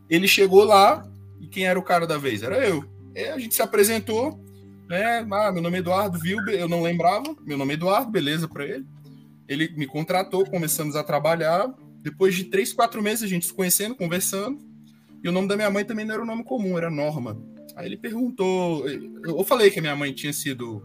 [0.09, 1.07] ele chegou lá
[1.39, 2.43] e quem era o cara da vez?
[2.43, 2.83] Era eu.
[3.15, 4.39] E a gente se apresentou,
[4.89, 5.25] né?
[5.31, 8.65] Ah, meu nome é Eduardo Vilber, eu não lembrava, meu nome é Eduardo, beleza para
[8.65, 8.85] ele.
[9.47, 11.71] Ele me contratou, começamos a trabalhar.
[12.01, 14.59] Depois de três, quatro meses a gente se conhecendo, conversando.
[15.23, 17.37] E o nome da minha mãe também não era um nome comum, era Norma.
[17.75, 18.87] Aí ele perguntou.
[18.87, 20.83] Eu falei que a minha mãe tinha sido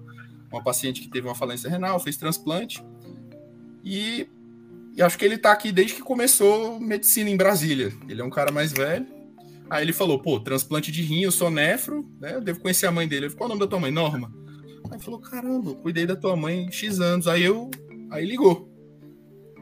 [0.51, 2.83] uma paciente que teve uma falência renal, fez transplante.
[3.85, 4.27] E,
[4.97, 7.93] e acho que ele está aqui desde que começou medicina em Brasília.
[8.09, 9.07] Ele é um cara mais velho.
[9.71, 12.35] Aí ele falou: pô, transplante de rim, eu sou nefro, né?
[12.35, 13.27] Eu devo conhecer a mãe dele.
[13.27, 13.91] Eu falei, qual é o nome da tua mãe?
[13.91, 14.33] Norma.
[14.91, 17.29] Aí falou: caramba, eu cuidei da tua mãe X anos.
[17.29, 17.71] Aí eu.
[18.11, 18.78] Aí ligou.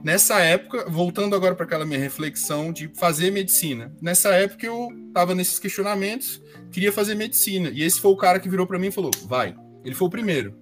[0.05, 3.95] Nessa época, voltando agora para aquela minha reflexão de fazer medicina.
[4.01, 6.41] Nessa época eu estava nesses questionamentos
[6.71, 7.71] queria fazer medicina.
[7.71, 9.57] E esse foi o cara que virou para mim e falou: vai.
[9.85, 10.55] Ele foi o primeiro.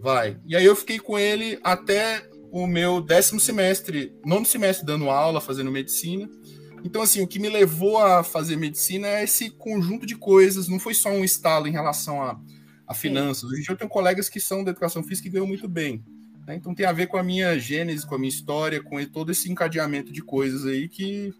[0.00, 0.38] Vai.
[0.46, 5.40] E aí eu fiquei com ele até o meu décimo semestre, nono semestre dando aula,
[5.40, 6.28] fazendo medicina.
[6.84, 10.78] Então, assim, o que me levou a fazer medicina é esse conjunto de coisas, não
[10.78, 12.40] foi só um estalo em relação a,
[12.86, 13.50] a finanças.
[13.50, 16.04] Hoje eu tenho colegas que são da educação física e ganham muito bem.
[16.46, 16.54] Né?
[16.54, 19.50] Então tem a ver com a minha gênese, com a minha história, com todo esse
[19.50, 21.34] encadeamento de coisas aí que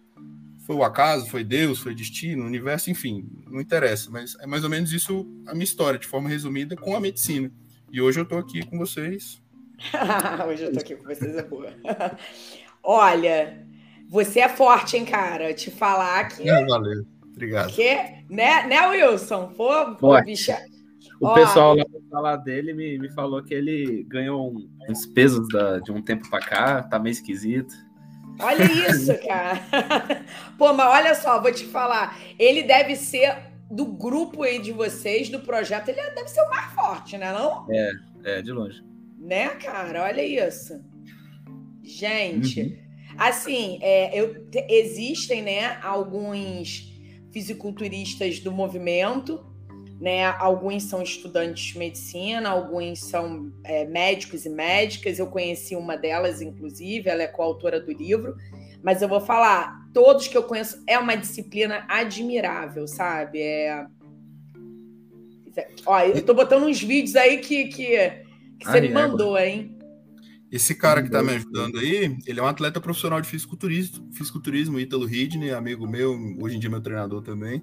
[0.66, 4.70] foi o acaso, foi Deus, foi destino, universo, enfim, não interessa, mas é mais ou
[4.70, 7.52] menos isso a minha história, de forma resumida, com a medicina.
[7.92, 9.40] E hoje eu estou aqui com vocês.
[10.48, 11.72] hoje eu estou aqui com vocês, é boa.
[12.82, 13.64] Olha,
[14.08, 15.54] você é forte, hein, cara?
[15.54, 16.48] Te falar que.
[16.48, 17.06] É, valeu.
[17.22, 17.72] Obrigado.
[17.72, 17.94] Que,
[18.28, 19.52] né, né, Wilson?
[19.56, 20.58] Pô, pô bicha.
[21.20, 25.46] O Ó, pessoal lá falar dele me, me falou que ele ganhou um, uns pesos
[25.48, 27.74] da, de um tempo para cá, tá meio esquisito.
[28.38, 29.60] Olha isso, cara.
[30.58, 32.18] Pô, mas olha só, vou te falar.
[32.38, 33.36] Ele deve ser
[33.70, 37.32] do grupo aí de vocês, do projeto, ele deve ser o mais forte, né?
[37.32, 37.66] Não?
[37.70, 37.92] É,
[38.24, 38.82] é, de longe.
[39.18, 40.04] Né, cara?
[40.04, 40.80] Olha isso.
[41.82, 42.76] Gente, uhum.
[43.18, 46.92] assim, é, eu, existem, né, alguns
[47.32, 49.44] fisiculturistas do movimento
[50.00, 50.26] né?
[50.26, 55.18] Alguns são estudantes de medicina, alguns são é, médicos e médicas.
[55.18, 58.36] Eu conheci uma delas, inclusive, ela é coautora do livro.
[58.82, 63.40] Mas eu vou falar, todos que eu conheço é uma disciplina admirável, sabe?
[63.40, 63.86] É...
[65.86, 67.96] Ó, eu tô botando uns vídeos aí que, que,
[68.58, 69.74] que você me mandou, hein?
[70.52, 74.78] Esse cara que tá me ajudando aí, ele é um atleta profissional de fisiculturismo, fisiculturismo
[74.78, 77.62] Ítalo Ridney, amigo meu, hoje em dia meu treinador também.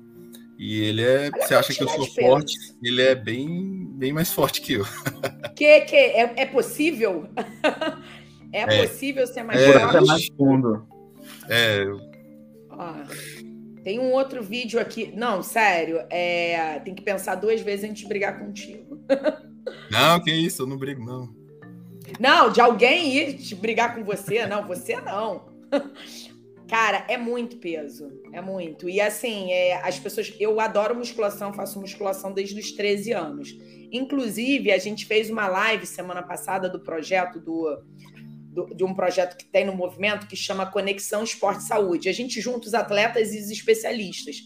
[0.58, 1.30] E ele é.
[1.34, 2.54] Olha você acha que eu sou forte?
[2.82, 4.86] Ele é bem, bem mais forte que eu.
[5.56, 7.30] Que, que é, é possível?
[8.52, 10.08] é, é, possível ser mais é, forte?
[10.08, 10.88] mais fundo.
[11.48, 11.86] É.
[12.72, 12.94] Ó,
[13.84, 15.14] tem um outro vídeo aqui.
[15.16, 16.02] Não, sério.
[16.10, 19.00] É, tem que pensar duas vezes antes de brigar contigo.
[19.92, 21.30] não, que isso, eu não brigo, não.
[22.20, 25.46] Não, de alguém ir brigar com você, não, você não.
[26.74, 28.20] Cara, é muito peso.
[28.32, 28.90] É muito.
[28.90, 30.34] E assim, é, as pessoas.
[30.40, 33.56] Eu adoro musculação, faço musculação desde os 13 anos.
[33.92, 37.80] Inclusive, a gente fez uma live semana passada do projeto do,
[38.52, 42.10] do, de um projeto que tem no movimento que chama Conexão Esporte Saúde.
[42.10, 44.38] A gente junta os atletas e os especialistas.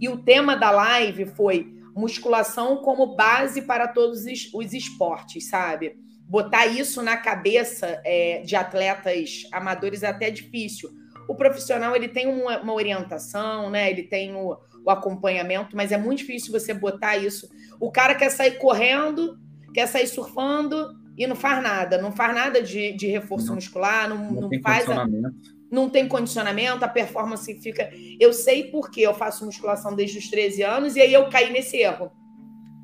[0.00, 5.94] E o tema da live foi musculação como base para todos os esportes, sabe?
[6.28, 10.90] Botar isso na cabeça é, de atletas amadores é até difícil
[11.28, 13.90] o profissional ele tem uma, uma orientação, né?
[13.90, 17.48] Ele tem o, o, acompanhamento, mas é muito difícil você botar isso.
[17.80, 19.38] O cara quer sair correndo,
[19.74, 23.54] quer sair surfando, E não faz nada, não faz nada de, de reforço Não.
[23.54, 24.88] muscular, não, Não, não tem faz.
[24.90, 25.06] a-
[25.70, 27.90] não tem condicionamento, a performance fica.
[28.20, 31.76] Eu sei porque eu faço musculação desde os 13 anos e aí eu caí nesse
[31.78, 32.10] erro.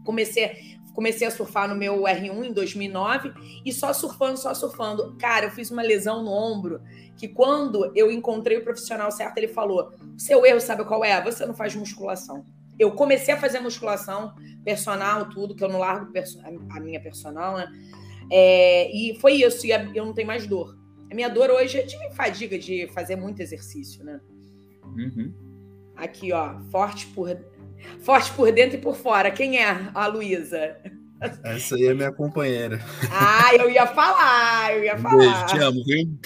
[0.04, 3.32] Comecei, comecei a surfar no meu R1 em 2009
[3.64, 5.16] e só surfando, só surfando.
[5.18, 6.80] Cara, eu fiz uma lesão no ombro
[7.16, 11.22] que quando eu encontrei o profissional certo, ele falou: seu erro, sabe qual é?
[11.22, 12.44] Você não faz musculação.
[12.78, 14.34] Eu comecei a fazer musculação,
[14.64, 16.10] personal, tudo, que eu não largo
[16.70, 17.68] a minha personal, né?
[18.30, 20.76] É, e foi isso, e eu não tenho mais dor.
[21.10, 24.20] A minha dor hoje é de fadiga de fazer muito exercício, né?
[24.84, 25.32] Uhum.
[25.94, 27.28] Aqui, ó, forte por,
[28.00, 29.30] forte por dentro e por fora.
[29.30, 30.76] Quem é a Luísa?
[31.44, 32.80] Essa aí é minha companheira.
[33.10, 35.62] Ah, eu ia falar, eu ia Um beijo, te falar.
[35.64, 36.18] amo, viu?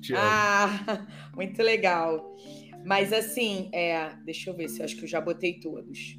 [0.00, 0.22] Te amo.
[0.22, 2.36] Ah, muito legal.
[2.84, 6.18] Mas assim, é, deixa eu ver se eu acho que eu já botei todos.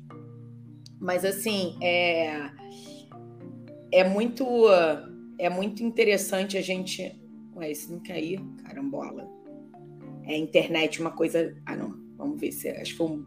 [1.00, 2.50] Mas assim, é,
[3.92, 4.46] é muito
[5.38, 7.20] é muito interessante a gente.
[7.56, 8.40] Ué, esse não quer ir?
[8.66, 9.28] Carambola.
[10.26, 11.54] É internet, uma coisa.
[11.66, 11.94] Ah, não.
[12.18, 12.70] Vamos ver se.
[12.70, 13.26] Acho que foi um-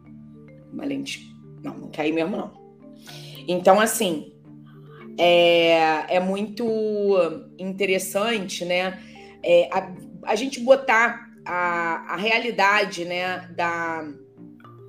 [0.73, 1.31] uma lente.
[1.67, 2.51] Não, não ir mesmo, não.
[3.47, 4.33] Então, assim,
[5.17, 6.65] é, é muito
[7.57, 9.01] interessante, né?
[9.43, 9.93] É, a,
[10.23, 14.07] a gente botar a, a realidade, né, da,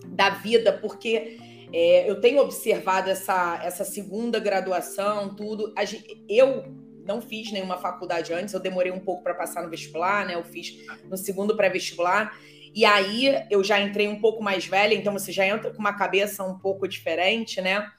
[0.07, 1.39] da vida, porque
[1.73, 5.73] é, eu tenho observado essa, essa segunda graduação, tudo.
[6.29, 6.65] Eu
[7.05, 10.35] não fiz nenhuma faculdade antes, eu demorei um pouco para passar no vestibular, né?
[10.35, 10.77] Eu fiz
[11.09, 12.39] no segundo pré-vestibular.
[12.75, 15.93] E aí eu já entrei um pouco mais velha, então você já entra com uma
[15.93, 17.91] cabeça um pouco diferente, né?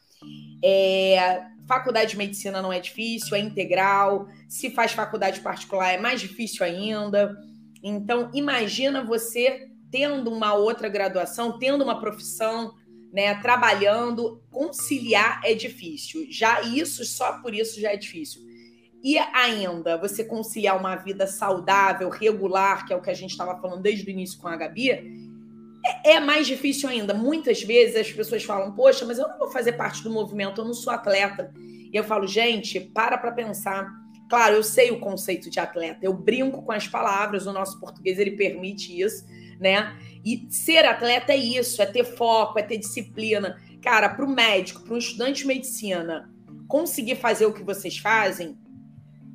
[0.64, 4.28] É, faculdade de medicina não é difícil, é integral.
[4.48, 7.38] Se faz faculdade particular é mais difícil ainda.
[7.84, 12.74] Então, imagina você tendo uma outra graduação, tendo uma profissão,
[13.12, 16.28] né, trabalhando, conciliar é difícil.
[16.30, 18.42] Já isso, só por isso já é difícil.
[19.04, 23.60] E ainda você conciliar uma vida saudável, regular, que é o que a gente estava
[23.60, 24.92] falando desde o início com a Gabi,
[25.86, 27.14] é, é mais difícil ainda.
[27.14, 30.66] Muitas vezes as pessoas falam: Poxa, mas eu não vou fazer parte do movimento, eu
[30.66, 31.54] não sou atleta.
[31.58, 33.90] E eu falo: Gente, para para pensar.
[34.30, 38.20] Claro, eu sei o conceito de atleta, eu brinco com as palavras, o nosso português
[38.20, 39.26] ele permite isso,
[39.60, 39.98] né?
[40.24, 43.60] E ser atleta é isso, é ter foco, é ter disciplina.
[43.82, 46.30] Cara, para o médico, para um estudante de medicina,
[46.68, 48.56] conseguir fazer o que vocês fazem,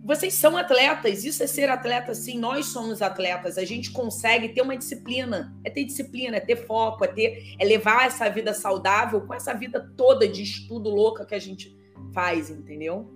[0.04, 4.60] vocês são atletas, isso é ser atleta, sim, nós somos atletas, a gente consegue ter
[4.60, 9.22] uma disciplina, é ter disciplina, é ter foco, é ter, é levar essa vida saudável
[9.22, 11.74] com essa vida toda de estudo louca que a gente
[12.12, 13.10] faz, entendeu?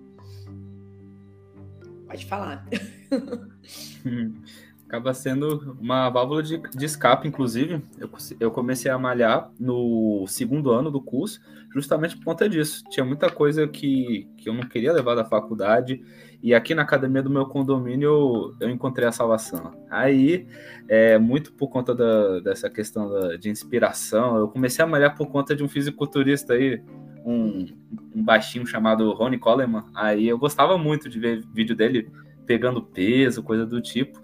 [2.07, 2.67] Pode falar.
[4.89, 7.79] Acaba sendo uma válvula de, de escape, inclusive.
[7.99, 8.09] Eu,
[8.39, 11.39] eu comecei a malhar no segundo ano do curso,
[11.71, 12.83] justamente por conta disso.
[12.89, 16.03] Tinha muita coisa que, que eu não queria levar da faculdade,
[16.41, 19.79] e aqui na academia do meu condomínio eu encontrei a salvação.
[19.91, 20.47] Aí,
[20.87, 25.27] é, muito por conta da, dessa questão da, de inspiração, eu comecei a malhar por
[25.27, 26.81] conta de um fisiculturista aí,
[27.23, 27.67] um,
[28.15, 29.85] um baixinho chamado Ronnie Coleman.
[29.93, 32.09] Aí eu gostava muito de ver vídeo dele
[32.47, 34.19] pegando peso, coisa do tipo.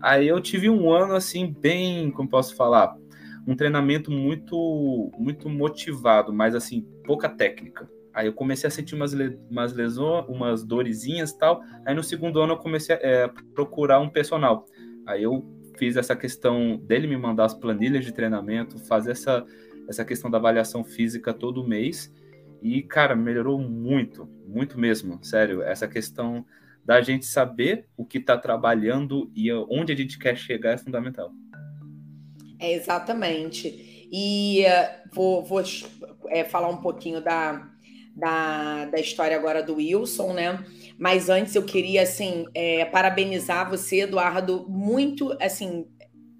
[0.00, 2.96] Aí eu tive um ano assim bem, como posso falar,
[3.46, 7.88] um treinamento muito muito motivado, mas assim, pouca técnica.
[8.12, 9.12] Aí eu comecei a sentir umas,
[9.48, 11.62] umas lesões, umas dorezinhas e tal.
[11.84, 14.66] Aí no segundo ano eu comecei a é, procurar um personal.
[15.06, 15.44] Aí eu
[15.78, 19.44] fiz essa questão dele me mandar as planilhas de treinamento, fazer essa,
[19.88, 22.12] essa questão da avaliação física todo mês.
[22.60, 25.62] E, cara, melhorou muito, muito mesmo, sério.
[25.62, 26.44] Essa questão
[26.84, 31.30] da gente saber o que está trabalhando e onde a gente quer chegar é fundamental.
[32.58, 34.08] É, exatamente.
[34.12, 35.62] E uh, vou, vou
[36.28, 37.68] é, falar um pouquinho da,
[38.14, 40.64] da, da, história agora do Wilson, né?
[40.98, 45.86] Mas antes eu queria, assim, é, parabenizar você, Eduardo, muito, assim,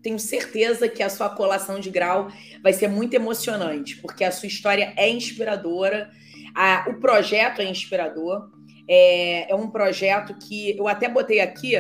[0.02, 2.28] tenho certeza que a sua colação de grau
[2.62, 6.10] vai ser muito emocionante, porque a sua história é inspiradora,
[6.54, 8.50] a, o projeto é inspirador,
[8.92, 11.74] é, é, um projeto que eu até botei aqui,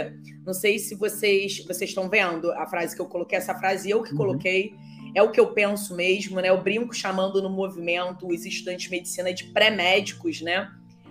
[0.46, 4.00] não sei se vocês vocês estão vendo a frase que eu coloquei, essa frase eu
[4.00, 4.16] que uhum.
[4.16, 4.74] coloquei,
[5.12, 6.50] é o que eu penso mesmo, né?
[6.50, 10.70] Eu brinco chamando no movimento os estudantes de medicina de pré-médicos, né?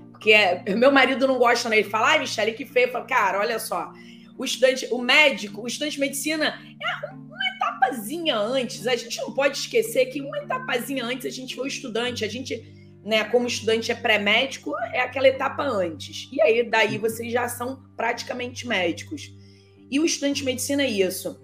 [0.10, 1.80] Porque é, meu marido não gosta, né?
[1.80, 2.88] Ele fala, ai, Michele, que feio.
[2.88, 3.92] Eu falo, cara, olha só,
[4.38, 8.88] o estudante, o médico, o estudante de medicina é uma etapazinha antes.
[8.88, 12.79] A gente não pode esquecer que uma etapazinha antes a gente foi estudante, a gente
[13.04, 16.30] né, como estudante é pré-médico, é aquela etapa antes.
[16.32, 19.34] E aí, daí vocês já são praticamente médicos.
[19.90, 21.42] E o estudante de medicina é isso.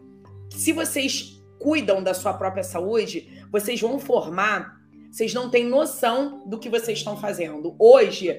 [0.52, 4.76] Se vocês cuidam da sua própria saúde, vocês vão formar,
[5.12, 7.76] vocês não têm noção do que vocês estão fazendo.
[7.80, 8.30] Hoje,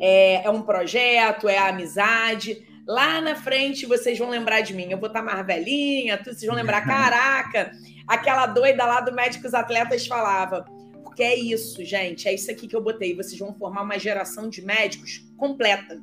[0.00, 2.66] é, é um projeto, é a amizade.
[2.86, 4.86] Lá na frente vocês vão lembrar de mim.
[4.90, 7.72] Eu vou estar mais velhinha, vocês vão lembrar, caraca,
[8.06, 10.64] aquela doida lá do Médicos Atletas falava.
[11.20, 13.14] Porque é isso, gente, é isso aqui que eu botei.
[13.14, 16.00] Vocês vão formar uma geração de médicos completa.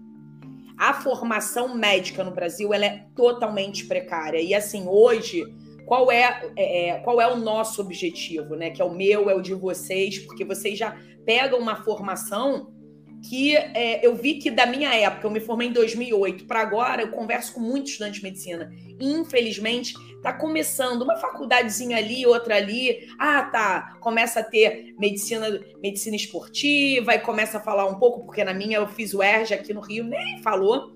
[0.78, 4.40] A formação médica no Brasil ela é totalmente precária.
[4.40, 5.44] E assim, hoje,
[5.88, 8.70] qual é, é, é qual é o nosso objetivo, né?
[8.70, 10.96] Que é o meu, é o de vocês, porque vocês já
[11.26, 12.72] pegam uma formação
[13.28, 17.02] que é, eu vi que da minha época, eu me formei em 2008, para agora
[17.02, 18.72] eu converso com muitos estudantes de medicina.
[19.00, 23.08] Infelizmente, está começando uma faculdadezinha ali, outra ali.
[23.18, 25.48] Ah, tá, começa a ter medicina,
[25.82, 29.54] medicina esportiva e começa a falar um pouco, porque na minha eu fiz o ERJ
[29.54, 30.92] aqui no Rio, nem falou.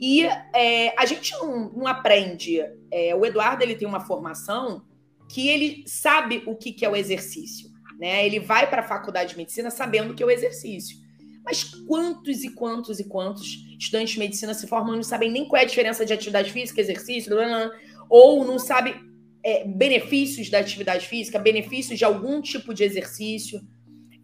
[0.00, 2.60] E é, a gente não, não aprende.
[2.90, 4.82] É, o Eduardo ele tem uma formação
[5.28, 7.68] que ele sabe o que, que é o exercício.
[7.98, 8.24] Né?
[8.24, 10.96] Ele vai para a faculdade de medicina sabendo que é o exercício.
[11.44, 15.48] Mas quantos e quantos e quantos estudantes de medicina se formam e não sabem nem
[15.48, 17.70] qual é a diferença de atividade física, exercício, blá, blá,
[18.08, 18.94] ou não sabem
[19.42, 23.60] é, benefícios da atividade física, benefícios de algum tipo de exercício.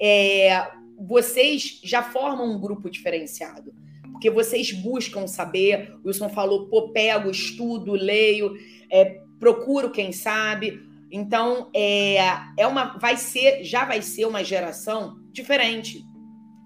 [0.00, 0.68] É,
[0.98, 3.74] vocês já formam um grupo diferenciado,
[4.12, 5.94] porque vocês buscam saber.
[6.02, 8.56] O Wilson falou, pô, pego, estudo, leio,
[8.90, 10.80] é, procuro quem sabe.
[11.10, 12.16] Então, é,
[12.56, 16.04] é uma, vai ser, já vai ser uma geração diferente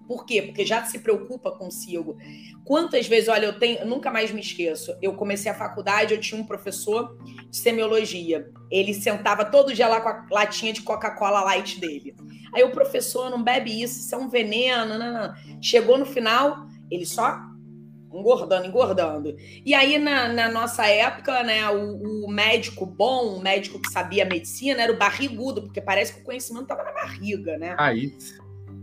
[0.09, 0.41] por quê?
[0.41, 2.17] Porque já se preocupa consigo.
[2.65, 4.97] Quantas vezes, olha, eu tenho, nunca mais me esqueço.
[5.03, 7.15] Eu comecei a faculdade, eu tinha um professor
[7.47, 8.49] de semiologia.
[8.71, 12.15] Ele sentava todo dia lá com a latinha de Coca-Cola Light dele.
[12.55, 14.97] Aí o professor não bebe isso, isso é um veneno.
[14.97, 15.33] Não, não.
[15.61, 17.39] Chegou no final, ele só
[18.11, 19.35] engordando, engordando.
[19.63, 24.25] E aí, na, na nossa época, né, o, o, médico bom, o médico que sabia
[24.25, 27.75] medicina, era o barrigudo, porque parece que o conhecimento estava na barriga, né?
[27.77, 28.11] Aí.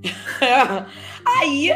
[1.24, 1.70] Aí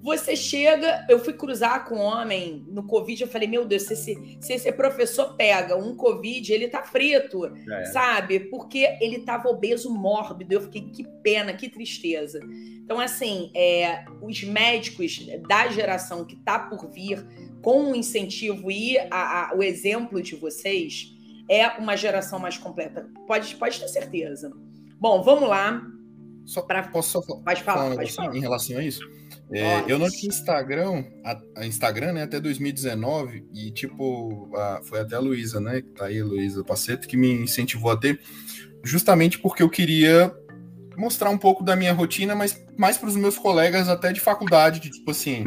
[0.00, 3.92] você chega, eu fui cruzar com um homem no Covid, eu falei, meu Deus, se
[3.94, 7.84] esse, se esse professor pega um Covid, ele tá frito, é.
[7.86, 8.40] sabe?
[8.40, 10.54] Porque ele tava obeso mórbido.
[10.54, 12.40] Eu fiquei, que pena, que tristeza.
[12.82, 17.26] Então, assim, é, os médicos da geração que tá por vir,
[17.60, 21.12] com o incentivo e a, a, o exemplo de vocês,
[21.50, 23.08] é uma geração mais completa.
[23.26, 24.52] Pode, pode ter certeza.
[25.00, 25.82] Bom, vamos lá.
[26.48, 26.82] Só, pra...
[26.84, 28.34] Posso só pode falar, pode falar.
[28.34, 29.02] em relação a isso?
[29.52, 35.00] É, eu não tinha Instagram, a, a, Instagram, né, até 2019, e tipo, a, foi
[35.00, 38.20] até a Luísa, né, que tá aí, Luísa Paceto, que me incentivou a ter,
[38.82, 40.34] justamente porque eu queria
[40.96, 44.80] mostrar um pouco da minha rotina, mas mais para os meus colegas até de faculdade,
[44.80, 45.44] de tipo assim,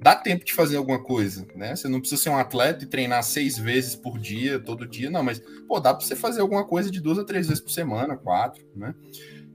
[0.00, 1.74] dá tempo de fazer alguma coisa, né?
[1.74, 5.22] Você não precisa ser um atleta e treinar seis vezes por dia, todo dia, não,
[5.22, 8.16] mas, pô, dá para você fazer alguma coisa de duas a três vezes por semana,
[8.16, 8.94] quatro, né?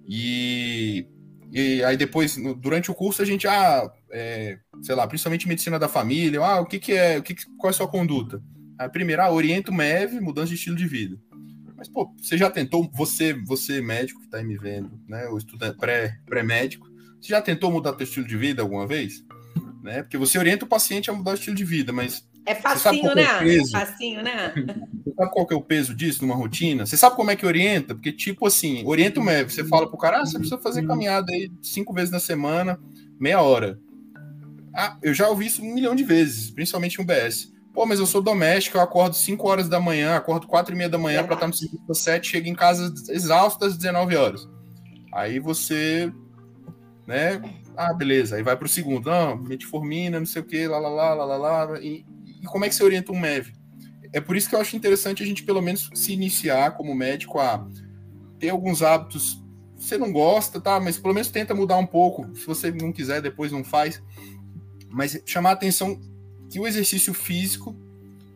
[0.10, 1.06] E,
[1.52, 5.88] e aí depois, durante o curso, a gente, ah, é, sei lá, principalmente medicina da
[5.88, 8.42] família, ah, o que, que é, o que, qual é a sua conduta?
[8.80, 11.16] A primeira, ah, orienta o MEV, mudança de estilo de vida.
[11.78, 15.38] Mas, pô, você já tentou, você, você médico que está aí me vendo, né, o
[15.38, 15.78] estudante
[16.26, 19.24] pré-médico, pré você já tentou mudar seu estilo de vida alguma vez?
[19.84, 20.02] Né?
[20.02, 23.24] Porque você orienta o paciente a mudar o estilo de vida, mas é facinho, né?
[23.42, 24.54] É, é facinho, né?
[24.56, 26.86] Você sabe qual que é o peso disso numa rotina?
[26.86, 27.94] Você sabe como é que orienta?
[27.94, 29.52] Porque, tipo assim, orienta o médico.
[29.52, 32.80] Você fala pro cara, ah, você precisa fazer caminhada aí cinco vezes na semana,
[33.20, 33.80] meia hora.
[34.74, 37.52] Ah, eu já ouvi isso um milhão de vezes, principalmente no BS.
[37.74, 40.90] Pô, mas eu sou doméstico, eu acordo 5 horas da manhã, acordo 4 e meia
[40.90, 44.50] da manhã para estar no serviço às 7, chego em casa exausto às 19 horas.
[45.14, 46.12] Aí você,
[47.08, 47.42] né?
[47.78, 48.36] Ah, beleza.
[48.36, 49.10] Aí vai pro segundo.
[49.10, 51.80] Não, metformina, não sei o que, lá, lá, lá, lá, lá, lá.
[51.80, 52.06] E
[52.42, 53.54] e como é que você orienta um MEV?
[54.12, 57.40] É por isso que eu acho interessante a gente, pelo menos, se iniciar como médico
[57.40, 57.68] a
[58.40, 59.44] ter alguns hábitos.
[59.78, 60.80] Você não gosta, tá?
[60.80, 62.36] Mas pelo menos tenta mudar um pouco.
[62.36, 64.02] Se você não quiser, depois não faz.
[64.90, 66.00] Mas chamar a atenção
[66.50, 67.76] que o exercício físico,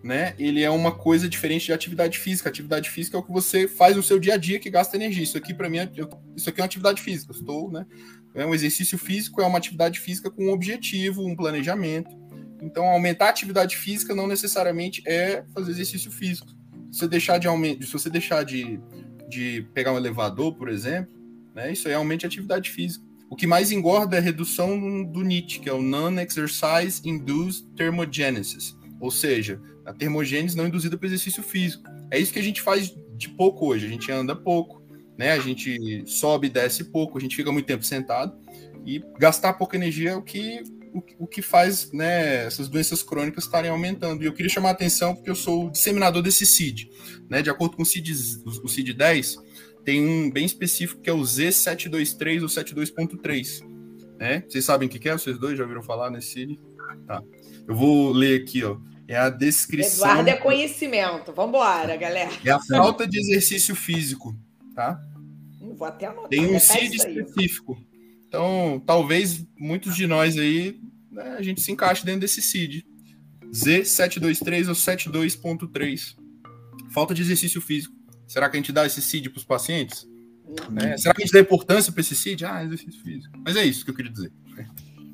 [0.04, 0.36] né?
[0.38, 2.50] Ele é uma coisa diferente de atividade física.
[2.50, 5.24] Atividade física é o que você faz no seu dia a dia que gasta energia.
[5.24, 5.90] Isso aqui, para mim, é,
[6.36, 7.34] isso aqui é uma atividade física.
[7.34, 7.86] Eu estou, né?
[8.36, 12.23] É um exercício físico, é uma atividade física com um objetivo, um planejamento.
[12.64, 16.48] Então, aumentar a atividade física não necessariamente é fazer exercício físico.
[16.92, 18.80] Se você deixar de aumentar, se você deixar de,
[19.28, 21.14] de pegar um elevador, por exemplo,
[21.54, 23.06] né, isso aí aumenta a atividade física.
[23.30, 28.78] O que mais engorda é a redução do NIT, que é o Non-Exercise Induced Thermogenesis,
[29.00, 31.84] ou seja, a termogênese não induzida por exercício físico.
[32.10, 33.86] É isso que a gente faz de pouco hoje.
[33.86, 34.82] A gente anda pouco,
[35.18, 35.32] né?
[35.32, 38.38] A gente sobe e desce pouco, a gente fica muito tempo sentado
[38.86, 43.46] e gastar pouca energia é o que o, o que faz né, essas doenças crônicas
[43.46, 44.24] estarem aumentando.
[44.24, 46.90] E eu queria chamar a atenção porque eu sou o disseminador desse CID.
[47.30, 47.42] Né?
[47.42, 48.14] De acordo com o CID,
[48.46, 49.38] o CID 10,
[49.84, 53.74] tem um bem específico que é o Z723 ou 72.3.
[54.20, 54.42] É?
[54.42, 55.14] Vocês sabem o que é?
[55.14, 56.60] Vocês dois já ouviram falar nesse CID?
[57.08, 57.22] Tá.
[57.68, 58.78] Eu vou ler aqui, ó.
[59.08, 60.08] É a descrição.
[60.08, 61.34] Eduardo é conhecimento.
[61.34, 62.32] Vamos embora, galera.
[62.46, 64.34] É a falta de exercício físico,
[64.74, 64.98] tá?
[65.60, 66.30] Vou até anotar.
[66.30, 67.78] Tem um CID específico.
[68.34, 70.82] Então, talvez muitos de nós aí,
[71.12, 72.84] né, a gente se encaixe dentro desse CID.
[73.52, 76.16] Z723 ou 72.3.
[76.90, 77.94] Falta de exercício físico.
[78.28, 80.08] Será que a gente dá esse CID para os pacientes?
[80.84, 82.44] É, será que a gente dá importância para esse CID?
[82.44, 83.38] Ah, exercício físico.
[83.46, 84.32] Mas é isso que eu queria dizer.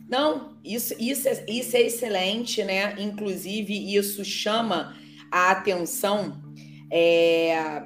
[0.07, 2.95] Não, isso, isso, é, isso é excelente, né?
[3.01, 4.95] Inclusive, isso chama
[5.29, 6.41] a atenção.
[6.89, 7.83] É...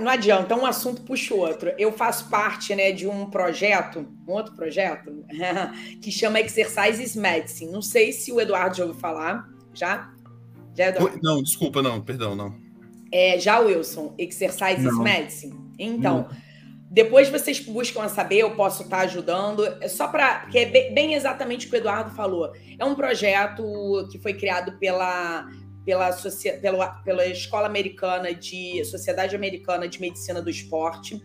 [0.00, 1.72] Não adianta, um assunto puxa o outro.
[1.76, 5.24] Eu faço parte né, de um projeto, um outro projeto,
[6.00, 7.70] que chama Exercises Medicine.
[7.70, 9.46] Não sei se o Eduardo já ouviu falar.
[9.74, 10.10] Já?
[10.74, 11.18] já Eduardo?
[11.22, 12.54] Não, desculpa, não, perdão, não.
[13.12, 15.02] É, já, Wilson, Exercises não.
[15.02, 15.54] Medicine.
[15.78, 16.36] Então, não.
[16.90, 19.66] depois vocês buscam saber, eu posso estar ajudando.
[19.82, 20.46] É só para.
[20.46, 22.52] que é bem exatamente o que o Eduardo falou.
[22.78, 23.62] É um projeto
[24.10, 25.46] que foi criado pela,
[25.88, 26.12] pela,
[26.60, 28.84] pela, pela Escola Americana de.
[28.84, 31.18] Sociedade Americana de Medicina do Esporte.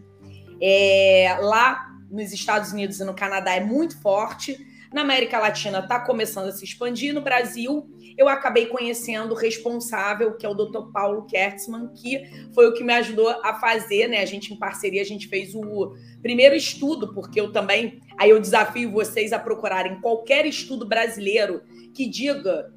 [0.61, 4.57] É, lá nos Estados Unidos e no Canadá é muito forte.
[4.93, 7.13] Na América Latina está começando a se expandir.
[7.13, 10.93] No Brasil, eu acabei conhecendo o responsável, que é o Dr.
[10.93, 14.21] Paulo Kertzmann, que foi o que me ajudou a fazer, né?
[14.21, 17.99] A gente, em parceria, a gente fez o primeiro estudo, porque eu também.
[18.17, 22.71] Aí eu desafio vocês a procurarem qualquer estudo brasileiro que diga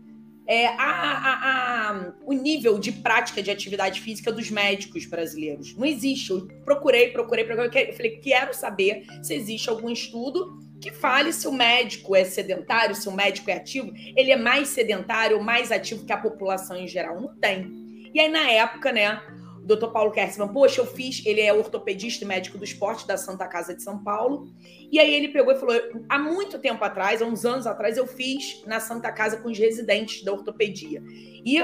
[0.46, 5.74] é, a, a, a, o nível de prática de atividade física dos médicos brasileiros.
[5.76, 6.30] Não existe.
[6.30, 7.90] Eu procurei, procurei, procurei.
[7.90, 12.94] Eu falei, quero saber se existe algum estudo que fale se o médico é sedentário,
[12.94, 13.92] se o médico é ativo.
[14.16, 17.20] Ele é mais sedentário, mais ativo que a população em geral.
[17.20, 17.86] Não tem.
[18.14, 19.20] E aí, na época, né,
[19.66, 23.46] doutor Paulo Kertzmann, poxa, eu fiz, ele é ortopedista e médico do esporte da Santa
[23.48, 24.48] Casa de São Paulo.
[24.90, 25.74] E aí ele pegou e falou:
[26.08, 29.58] há muito tempo atrás, há uns anos atrás, eu fiz na Santa Casa com os
[29.58, 31.02] residentes da ortopedia.
[31.44, 31.58] E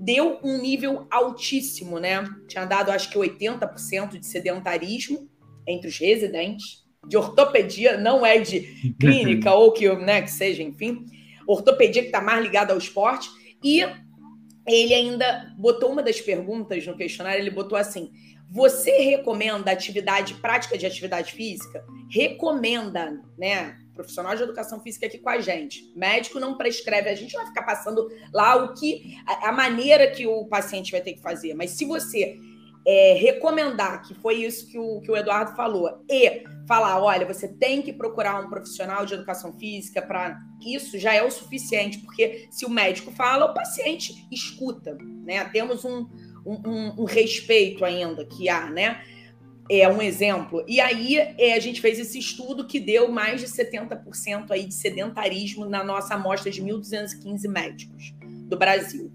[0.00, 2.24] deu um nível altíssimo, né?
[2.46, 5.28] Tinha dado acho que 80% de sedentarismo
[5.66, 11.04] entre os residentes de ortopedia, não é de clínica ou que, né, que seja, enfim,
[11.46, 13.28] ortopedia que está mais ligada ao esporte.
[13.64, 13.84] E
[14.68, 18.10] ele ainda botou uma das perguntas no questionário, ele botou assim:
[18.50, 21.84] você recomenda atividade, prática de atividade física?
[22.10, 23.78] Recomenda, né?
[23.94, 25.92] Profissional de educação física aqui com a gente.
[25.96, 30.26] Médico não prescreve, a gente vai ficar passando lá o que, a, a maneira que
[30.26, 31.54] o paciente vai ter que fazer.
[31.54, 32.38] Mas se você
[32.90, 37.46] é, recomendar, que foi isso que o, que o Eduardo falou, e falar: olha, você
[37.46, 40.38] tem que procurar um profissional de educação física para.
[40.66, 45.44] Isso já é o suficiente, porque se o médico fala, o paciente escuta, né?
[45.50, 46.08] Temos um,
[46.46, 49.02] um, um respeito ainda que há, né?
[49.70, 50.64] É um exemplo.
[50.66, 54.72] E aí é, a gente fez esse estudo que deu mais de 70% aí de
[54.72, 58.14] sedentarismo na nossa amostra de 1.215 médicos
[58.48, 59.12] do Brasil.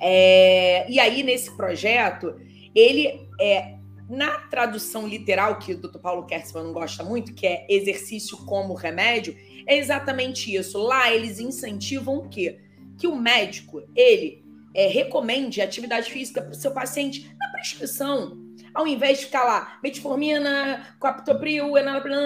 [0.00, 2.34] É, e aí, nesse projeto,
[2.74, 3.74] ele é
[4.08, 5.98] na tradução literal que o Dr.
[5.98, 10.78] Paulo Kertzmann não gosta muito, que é exercício como remédio, é exatamente isso.
[10.78, 12.60] Lá eles incentivam o quê?
[12.98, 14.44] Que o médico, ele
[14.74, 18.42] é, recomende atividade física para o seu paciente na prescrição.
[18.74, 22.18] Ao invés de ficar lá, metformina, captopril, enalapril,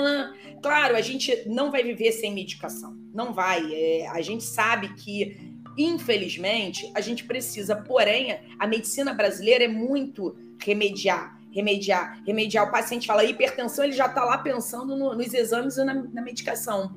[0.62, 2.96] claro, a gente não vai viver sem medicação.
[3.12, 3.72] Não vai.
[3.72, 5.47] É, a gente sabe que
[5.78, 12.66] Infelizmente, a gente precisa, porém, a medicina brasileira é muito remediar, remediar, remediar.
[12.66, 16.20] O paciente fala hipertensão, ele já está lá pensando no, nos exames e na, na,
[16.20, 16.96] medicação.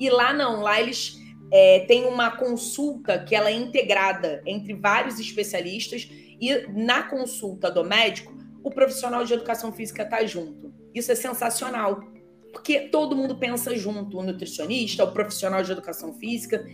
[0.00, 1.20] E lá não, lá eles
[1.52, 6.08] é, têm uma consulta que ela é integrada entre vários especialistas
[6.40, 8.34] e na consulta do médico,
[8.64, 10.72] o profissional de educação física está junto.
[10.94, 12.00] Isso é sensacional,
[12.50, 16.64] porque todo mundo pensa junto, o nutricionista, o profissional de educação física,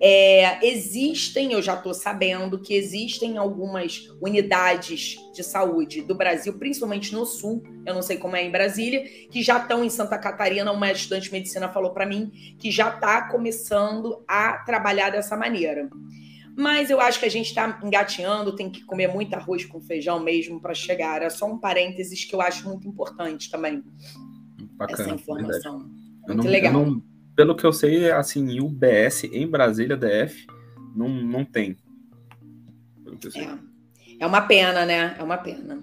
[0.00, 7.12] é, existem, eu já estou sabendo que existem algumas unidades de saúde do Brasil, principalmente
[7.14, 10.70] no Sul, eu não sei como é em Brasília, que já estão em Santa Catarina.
[10.72, 15.88] Uma estudante de medicina falou para mim que já está começando a trabalhar dessa maneira.
[16.58, 20.18] Mas eu acho que a gente está engateando, tem que comer muito arroz com feijão
[20.20, 21.22] mesmo para chegar.
[21.22, 23.84] É só um parênteses que eu acho muito importante também.
[24.72, 25.78] Bacana, essa informação.
[26.26, 26.72] Muito não, legal.
[27.36, 30.46] Pelo que eu sei, assim, o BS em Brasília, DF,
[30.94, 31.76] não, não tem.
[33.34, 34.24] É.
[34.24, 35.14] é uma pena, né?
[35.18, 35.82] É uma pena.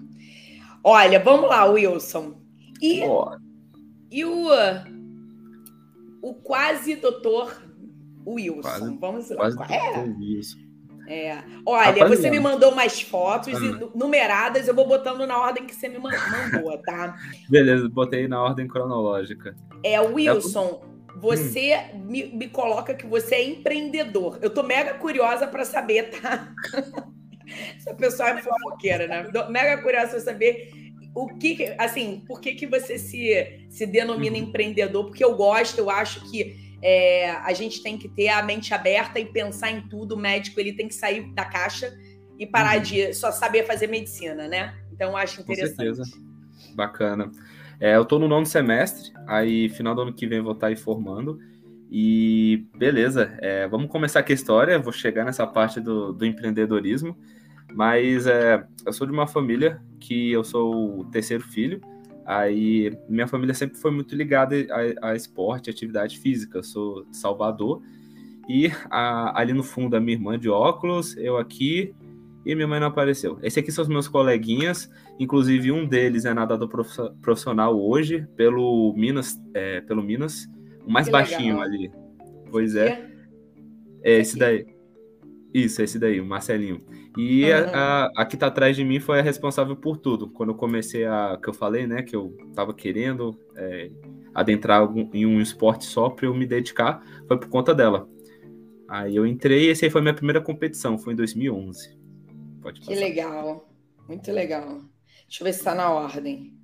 [0.82, 2.42] Olha, vamos lá, Wilson.
[2.82, 3.00] E,
[4.10, 4.48] e o,
[6.20, 7.56] o quase doutor
[8.26, 8.60] Wilson.
[8.60, 9.36] Quase, vamos lá.
[9.36, 9.98] Quase é.
[10.00, 10.58] Wilson.
[11.06, 11.42] É.
[11.66, 13.58] Olha, Rapaz, você me mandou mais fotos ah.
[13.58, 17.16] e numeradas, eu vou botando na ordem que você me mandou, tá?
[17.48, 19.54] Beleza, botei na ordem cronológica.
[19.82, 20.82] É, Wilson,
[21.24, 22.04] você hum.
[22.04, 24.38] me, me coloca que você é empreendedor.
[24.42, 26.52] Eu tô mega curiosa para saber, tá?
[27.76, 29.30] Essa pessoa é fofoqueira, né?
[29.48, 30.70] Mega curiosa para saber
[31.14, 34.44] o que, assim, por que, que você se, se denomina uhum.
[34.44, 35.06] empreendedor?
[35.06, 39.18] Porque eu gosto, eu acho que é, a gente tem que ter a mente aberta
[39.18, 40.14] e pensar em tudo.
[40.14, 41.90] O médico ele tem que sair da caixa
[42.38, 42.82] e parar uhum.
[42.82, 44.76] de só saber fazer medicina, né?
[44.92, 45.88] Então eu acho interessante.
[45.88, 46.24] Com certeza.
[46.74, 47.30] Bacana.
[47.80, 50.76] É, eu estou no nono semestre, aí final do ano que vem vou estar aí
[50.76, 51.38] formando.
[51.90, 54.78] E beleza, é, vamos começar aqui a história.
[54.78, 57.16] Vou chegar nessa parte do, do empreendedorismo.
[57.72, 61.80] Mas é, eu sou de uma família que eu sou o terceiro filho.
[62.26, 64.54] Aí minha família sempre foi muito ligada
[65.00, 66.58] a, a esporte, atividade física.
[66.58, 67.82] Eu sou Salvador.
[68.48, 71.94] E a, ali no fundo a minha irmã de óculos, eu aqui
[72.44, 73.38] e minha mãe não apareceu.
[73.42, 76.68] Esse aqui são os meus coleguinhas, inclusive um deles é nadador
[77.20, 80.46] profissional hoje pelo Minas, é, pelo Minas,
[80.86, 81.62] o mais que baixinho legal.
[81.62, 81.92] ali.
[82.50, 83.08] Pois é.
[84.02, 84.66] É esse daí.
[85.52, 86.80] Isso, esse daí, o Marcelinho.
[87.16, 87.50] E uhum.
[87.72, 90.28] a, a, a, que tá atrás de mim foi a responsável por tudo.
[90.28, 91.38] Quando eu comecei a.
[91.40, 92.02] que eu falei, né?
[92.02, 93.90] Que eu tava querendo é,
[94.34, 98.08] adentrar algum, em um esporte só para eu me dedicar, foi por conta dela.
[98.88, 101.96] Aí eu entrei e essa aí foi a minha primeira competição, foi em 2011.
[102.64, 102.92] Pode passar.
[102.94, 103.68] Que legal.
[104.08, 104.80] Muito legal.
[105.28, 106.54] Deixa eu ver se tá na ordem.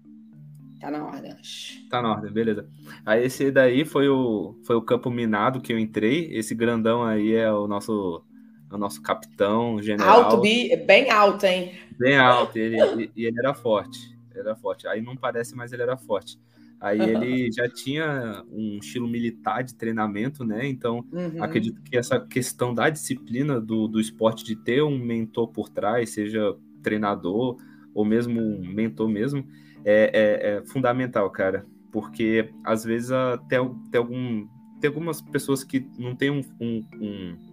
[0.80, 1.86] Tá na ordem, acho.
[1.90, 2.66] Tá na ordem, beleza.
[3.04, 6.32] Aí esse daí foi o, foi o campo minado que eu entrei.
[6.32, 8.24] Esse grandão aí é o nosso
[8.70, 10.22] é o nosso capitão, general.
[10.22, 11.74] Alto, bem alto, hein?
[11.98, 14.16] Bem alto, e ele, ele era forte.
[14.30, 14.86] Ele era forte.
[14.88, 16.38] Aí não parece, mas ele era forte.
[16.80, 20.66] Aí ele já tinha um estilo militar de treinamento, né?
[20.66, 21.42] Então, uhum.
[21.42, 26.10] acredito que essa questão da disciplina do, do esporte, de ter um mentor por trás,
[26.10, 27.58] seja treinador
[27.94, 29.46] ou mesmo um mentor mesmo,
[29.84, 31.66] é, é, é fundamental, cara.
[31.92, 33.58] Porque às vezes até
[33.90, 34.46] tem, algum,
[34.80, 37.50] tem algumas pessoas que não têm um, um, um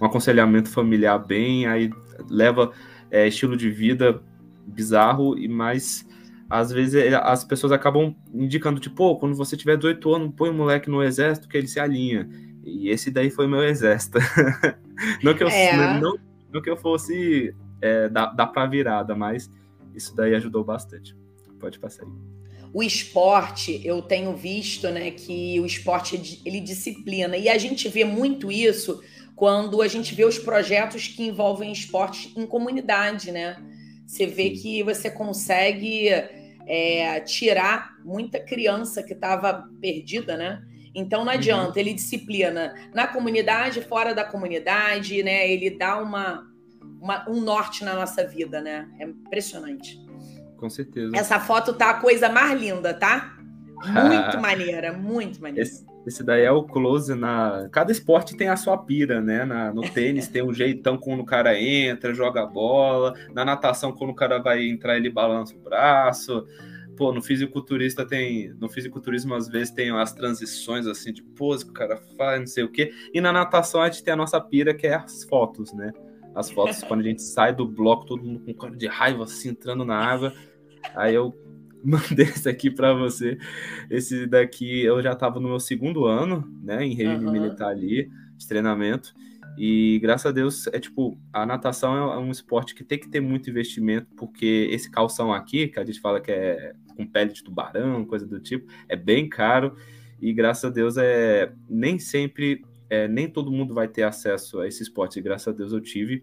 [0.00, 1.90] um aconselhamento familiar bem, aí
[2.28, 2.72] leva
[3.10, 4.22] é, estilo de vida
[4.66, 6.06] bizarro, e mais
[6.48, 10.48] às vezes é, as pessoas acabam indicando, tipo, pô, quando você tiver 18 anos, põe
[10.48, 12.28] o um moleque no exército que ele se alinha.
[12.64, 14.18] E esse daí foi meu exército.
[15.22, 16.00] não, que eu, é.
[16.00, 16.18] não,
[16.52, 19.50] não, que eu fosse é, dar, dar pra virada, mas
[19.94, 21.16] isso daí ajudou bastante.
[21.58, 22.10] Pode passar aí.
[22.72, 27.36] O esporte, eu tenho visto, né, que o esporte ele disciplina.
[27.36, 29.02] E a gente vê muito isso
[29.34, 33.56] quando a gente vê os projetos que envolvem esporte em comunidade, né?
[34.06, 36.08] Você vê que você consegue
[36.66, 40.62] é, tirar muita criança que estava perdida, né?
[40.94, 41.38] Então não uhum.
[41.38, 45.50] adianta, ele disciplina na comunidade, fora da comunidade, né?
[45.50, 46.46] Ele dá uma,
[47.00, 48.88] uma, um norte na nossa vida, né?
[48.98, 50.00] É impressionante.
[50.56, 51.14] Com certeza.
[51.14, 53.36] Essa foto tá a coisa mais linda, tá?
[53.84, 55.68] Muito maneira, muito maneira.
[55.68, 57.68] Esse, esse, daí é o close na.
[57.72, 59.44] Cada esporte tem a sua pira, né?
[59.44, 63.14] Na, no tênis tem um jeitão quando o cara entra, joga a bola.
[63.34, 66.46] Na natação, quando o cara vai entrar, ele balança o braço.
[66.96, 68.54] Pô, no fisiculturista tem.
[68.60, 72.46] No fisiculturismo, às vezes, tem as transições assim de pose que o cara faz, não
[72.46, 72.92] sei o quê.
[73.12, 75.92] E na natação a gente tem a nossa pira, que é as fotos, né?
[76.34, 79.48] As fotos, quando a gente sai do bloco, todo mundo com cara de raiva, assim,
[79.48, 80.32] entrando na água.
[80.94, 81.34] Aí eu
[81.88, 83.38] mandei esse aqui para você.
[83.88, 87.32] Esse daqui eu já estava no meu segundo ano, né, em regime uhum.
[87.32, 89.14] militar ali, de treinamento.
[89.56, 93.20] E graças a Deus, é tipo, a natação é um esporte que tem que ter
[93.20, 97.42] muito investimento, porque esse calção aqui, que a gente fala que é com pele de
[97.42, 99.76] tubarão, coisa do tipo, é bem caro.
[100.20, 104.66] E graças a Deus, é nem sempre, é, nem todo mundo vai ter acesso a
[104.66, 105.18] esse esporte.
[105.18, 106.22] E graças a Deus eu tive.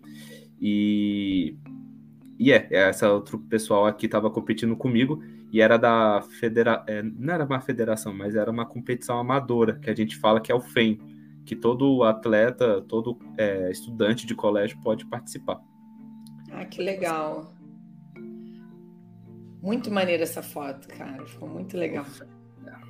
[0.60, 1.56] E,
[2.38, 5.23] e é, essa outro pessoal aqui estava competindo comigo
[5.53, 6.84] e era da federa...
[6.88, 10.51] É, não era uma federação, mas era uma competição amadora, que a gente fala que
[10.51, 10.99] é o FEM,
[11.45, 15.61] que todo atleta, todo é, estudante de colégio pode participar.
[16.51, 17.53] Ah, que legal.
[19.61, 21.23] Muito maneira essa foto, cara.
[21.27, 22.05] Ficou muito legal.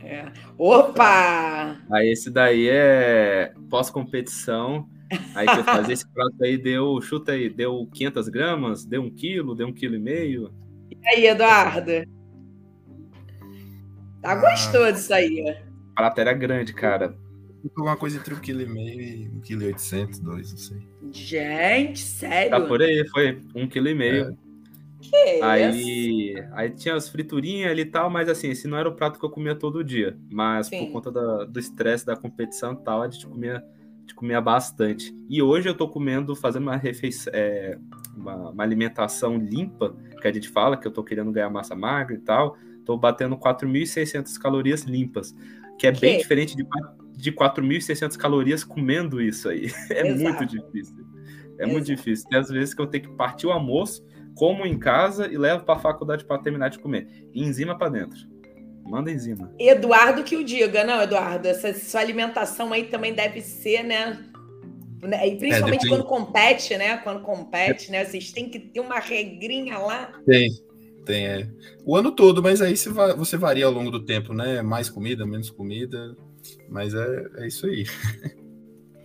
[0.01, 0.31] É.
[0.57, 1.77] Opa!
[1.91, 4.87] Aí esse daí é pós-competição.
[5.35, 9.09] Aí que eu fazia esse prato aí deu, chuta aí, deu 500 gramas, deu um
[9.09, 10.53] quilo, deu um quilo e meio.
[10.89, 11.91] E aí, Eduardo?
[14.23, 14.35] Tá ah.
[14.35, 15.57] gostoso isso aí.
[15.91, 17.15] A prato era grande, cara.
[17.77, 20.77] Uma coisa entre um quilo e meio e um quilo e oitocentos, dois, não sei.
[21.11, 22.51] Gente, sério?
[22.51, 24.25] Tá por aí, foi um quilo e meio.
[24.25, 24.33] É.
[25.01, 28.95] Que aí, aí tinha as friturinhas ali e tal, mas assim, esse não era o
[28.95, 30.17] prato que eu comia todo dia.
[30.31, 30.85] Mas Sim.
[30.85, 34.39] por conta da, do estresse da competição e tal, a gente comia, a gente comia
[34.39, 35.13] bastante.
[35.29, 37.77] E hoje eu tô comendo, fazendo uma refeição, é,
[38.15, 42.15] uma, uma alimentação limpa, que a gente fala, que eu tô querendo ganhar massa magra
[42.15, 42.57] e tal.
[42.85, 45.33] Tô batendo 4.600 calorias limpas,
[45.83, 45.99] que é que?
[45.99, 46.65] bem diferente de
[47.15, 49.71] de 4.600 calorias comendo isso aí.
[49.91, 50.23] É Exato.
[50.23, 51.05] muito difícil.
[51.59, 51.95] É muito Exato.
[51.97, 52.27] difícil.
[52.29, 54.03] Tem às vezes que eu tenho que partir o almoço,
[54.35, 57.07] como em casa e levo para a faculdade para terminar de comer.
[57.33, 58.19] E enzima para dentro.
[58.83, 59.53] Manda enzima.
[59.59, 64.25] Eduardo que o diga, não, Eduardo, essa sua alimentação aí também deve ser, né?
[65.01, 65.89] Né, E principalmente depende.
[65.89, 66.97] quando compete, né?
[66.97, 68.05] Quando compete, né?
[68.05, 70.11] Vocês têm que ter uma regrinha lá.
[70.25, 70.49] Tem,
[71.05, 71.49] tem, é.
[71.85, 74.61] O ano todo, mas aí você, va- você varia ao longo do tempo, né?
[74.61, 76.15] Mais comida, menos comida.
[76.69, 77.85] Mas é, é isso aí.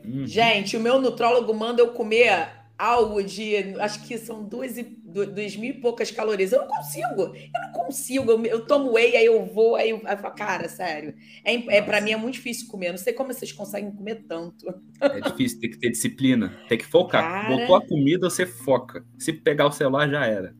[0.04, 0.26] Hum.
[0.26, 2.48] Gente, o meu nutrólogo manda eu comer
[2.78, 6.52] algo de, acho que são duas, e, du- duas mil e poucas calorias.
[6.52, 8.30] Eu não consigo, eu não consigo.
[8.32, 11.14] Eu, eu tomo whey, aí eu vou, aí eu, aí eu falo, cara, sério.
[11.44, 12.88] É, é, pra mim é muito difícil comer.
[12.88, 14.66] Eu Não sei como vocês conseguem comer tanto.
[15.00, 17.22] É difícil, tem que ter disciplina, tem que focar.
[17.22, 17.56] Cara.
[17.56, 19.04] Botou a comida, você foca.
[19.18, 20.54] Se pegar o celular, já era.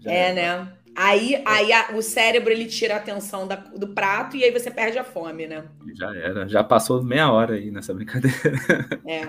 [0.00, 0.34] Já É, era.
[0.64, 0.72] né?
[0.96, 4.70] Aí, aí a- o cérebro ele tira a atenção da- do prato e aí você
[4.70, 5.64] perde a fome, né?
[5.96, 6.48] Já era.
[6.48, 8.36] Já passou meia hora aí nessa brincadeira.
[9.06, 9.20] É,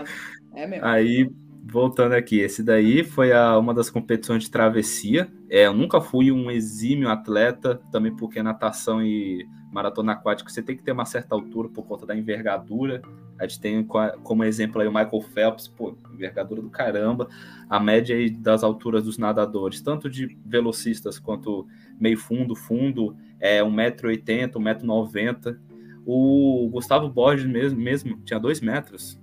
[0.64, 0.86] é mesmo.
[0.86, 1.30] Aí,
[1.64, 5.32] voltando aqui, esse daí foi a- uma das competições de travessia.
[5.50, 9.46] É, eu nunca fui um exímio atleta, também porque natação e
[9.76, 13.02] maratona aquática você tem que ter uma certa altura por conta da envergadura.
[13.38, 17.28] A gente tem co- como exemplo aí o Michael Phelps, pô, envergadura do caramba.
[17.70, 21.68] A média aí das alturas dos nadadores, tanto de velocistas quanto
[22.00, 25.58] meio fundo, fundo, é 1,80m, 1,90m.
[26.06, 29.20] O Gustavo Borges mesmo, mesmo tinha 2 metros.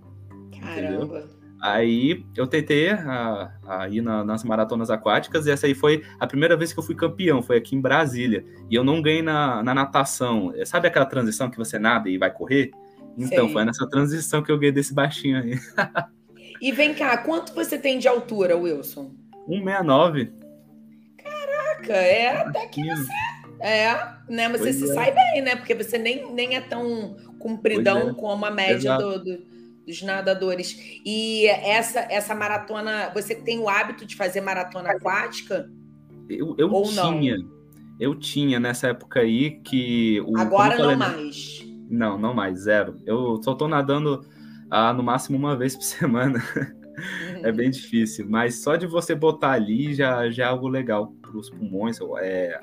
[0.60, 1.41] Caramba.
[1.62, 6.26] Aí eu tentei a, a ir na- nas maratonas aquáticas e essa aí foi a
[6.26, 8.44] primeira vez que eu fui campeão, foi aqui em Brasília.
[8.68, 10.52] E eu não ganhei na, na natação.
[10.66, 12.72] Sabe aquela transição que você nada e vai correr?
[13.16, 13.52] Então, Sei.
[13.52, 15.54] foi nessa transição que eu ganhei desse baixinho aí.
[16.60, 19.10] E vem cá, quanto você tem de altura, Wilson?
[19.48, 20.32] 169.
[21.18, 23.08] Caraca, é até que Baixinho.
[23.60, 23.94] é,
[24.28, 24.48] né?
[24.50, 24.94] Você Pois se é.
[24.94, 25.56] sai bem, né?
[25.56, 28.14] Porque você nem, nem é tão compridão é.
[28.14, 29.38] como a média do- do-
[29.86, 31.00] dos nadadores.
[31.04, 35.70] E essa, essa maratona, você tem o hábito de fazer maratona aquática?
[36.28, 37.18] Eu, eu Ou não?
[37.18, 37.36] tinha.
[38.00, 40.20] Eu tinha nessa época aí que.
[40.22, 41.06] O, Agora falei, não né?
[41.06, 41.66] mais.
[41.88, 42.96] Não, não mais, zero.
[43.04, 44.24] Eu só tô nadando
[44.70, 46.42] ah, no máximo uma vez por semana.
[47.42, 51.36] É bem difícil, mas só de você botar ali já, já é algo legal para
[51.36, 52.60] os pulmões, é,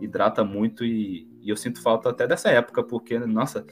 [0.00, 3.64] hidrata muito e, e eu sinto falta até dessa época, porque, nossa,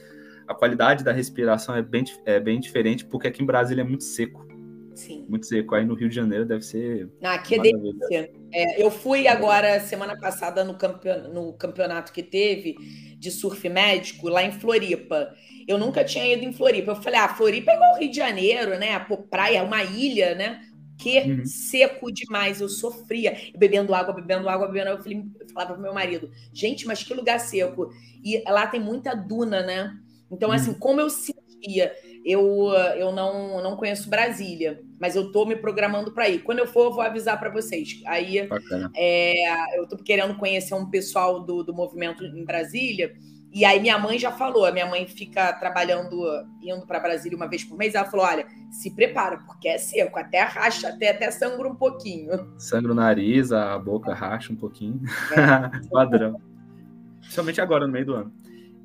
[0.49, 4.03] a qualidade da respiração é bem, é bem diferente, porque aqui em Brasília é muito
[4.03, 4.47] seco,
[4.95, 5.23] Sim.
[5.29, 5.75] muito seco.
[5.75, 8.31] Aí no Rio de Janeiro deve ser Ah, que delícia.
[8.51, 12.75] É, eu fui agora, semana passada, no, campeon- no campeonato que teve
[13.19, 15.31] de surf médico lá em Floripa.
[15.67, 16.91] Eu nunca tinha ido em Floripa.
[16.91, 18.97] Eu falei, ah, Floripa é igual Rio de Janeiro, né?
[18.99, 20.61] Pô, praia, uma ilha, né?
[20.97, 21.45] Que Uhum.
[21.45, 22.59] seco demais.
[22.59, 23.37] Eu sofria.
[23.55, 24.99] Bebendo água, bebendo água, bebendo água.
[24.99, 27.89] Eu, falei, eu falava pro meu marido, gente, mas que lugar seco.
[28.23, 29.95] E lá tem muita duna, né?
[30.31, 31.91] Então, assim, como eu sentia,
[32.25, 36.43] eu, eu não, não conheço Brasília, mas eu tô me programando para ir.
[36.43, 38.01] Quando eu for, eu vou avisar para vocês.
[38.05, 38.47] Aí
[38.95, 43.13] é, eu tô querendo conhecer um pessoal do, do movimento em Brasília.
[43.51, 46.21] E aí minha mãe já falou, a minha mãe fica trabalhando,
[46.61, 47.95] indo para Brasília uma vez por mês.
[47.95, 52.53] Ela falou: olha, se prepara, porque é seco, até racha, até, até sangra um pouquinho.
[52.59, 55.01] Sangra o nariz, a boca racha um pouquinho.
[55.89, 56.39] Padrão.
[57.21, 58.33] Principalmente agora, no meio do ano.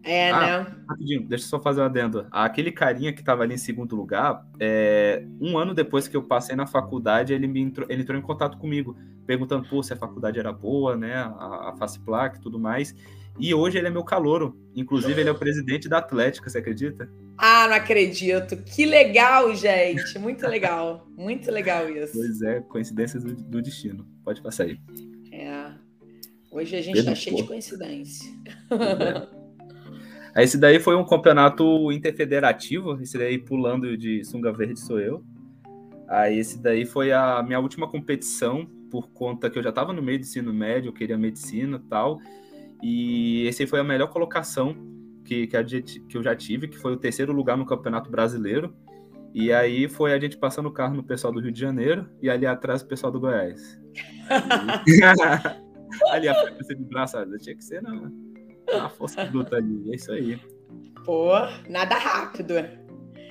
[0.04, 0.76] É, Ah, né?
[0.88, 2.26] Rapidinho, deixa eu só fazer um adendo.
[2.30, 6.54] Aquele carinha que estava ali em segundo lugar, é, um ano depois que eu passei
[6.54, 10.38] na faculdade, ele, me entrou, ele entrou em contato comigo, perguntando pô, se a faculdade
[10.38, 11.14] era boa, né?
[11.14, 12.94] A, a Faceplac e tudo mais.
[13.38, 14.56] E hoje ele é meu calouro.
[14.76, 17.10] Inclusive, ele é o presidente da Atlética, você acredita?
[17.36, 18.56] Ah, não acredito.
[18.58, 20.18] Que legal, gente.
[20.20, 21.04] Muito legal.
[21.16, 22.12] Muito legal isso.
[22.12, 24.06] Pois é, coincidências do, do destino.
[24.24, 24.78] Pode passar aí.
[25.32, 25.72] É.
[26.52, 27.48] Hoje a gente Pedro tá cheio de Porto.
[27.50, 28.30] coincidência.
[28.70, 29.34] É.
[30.34, 35.24] Aí Esse daí foi um campeonato interfederativo, esse daí pulando de sunga verde sou eu.
[36.08, 40.02] Aí esse daí foi a minha última competição, por conta que eu já estava no
[40.02, 42.18] meio do ensino médio, eu queria medicina e tal.
[42.82, 44.76] E esse foi a melhor colocação
[45.24, 48.10] que, que, a gente- que eu já tive, que foi o terceiro lugar no Campeonato
[48.10, 48.74] Brasileiro.
[49.32, 52.28] E aí foi a gente passando o carro no pessoal do Rio de Janeiro e
[52.28, 53.80] ali atrás o pessoal do Goiás.
[56.10, 58.10] ali a frequência de braçada, tinha que ser na,
[58.66, 60.38] na força bruta ali, é isso aí.
[61.04, 61.32] Pô,
[61.68, 62.54] nada rápido.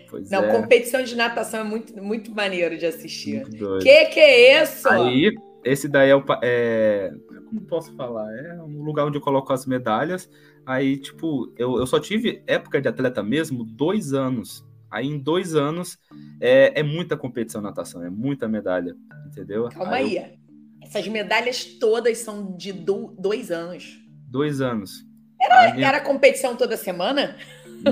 [0.10, 3.44] Pois Não, é, competição de natação é muito, muito maneiro de assistir.
[3.82, 4.88] Que que é isso?
[4.88, 5.34] Aí,
[5.64, 6.24] esse daí é o.
[6.44, 7.12] É,
[7.48, 8.32] como posso falar?
[8.38, 10.30] É um lugar onde eu coloco as medalhas.
[10.66, 14.64] Aí, tipo, eu, eu só tive época de atleta mesmo dois anos.
[14.92, 15.98] Aí, em dois anos,
[16.40, 18.96] é, é muita competição natação, é muita medalha,
[19.26, 19.68] entendeu?
[19.70, 20.38] Calma eu- aí.
[20.84, 24.00] Essas medalhas todas são de do- dois anos.
[24.30, 25.04] dois anos.
[25.44, 27.36] Era, minha- era competição toda semana?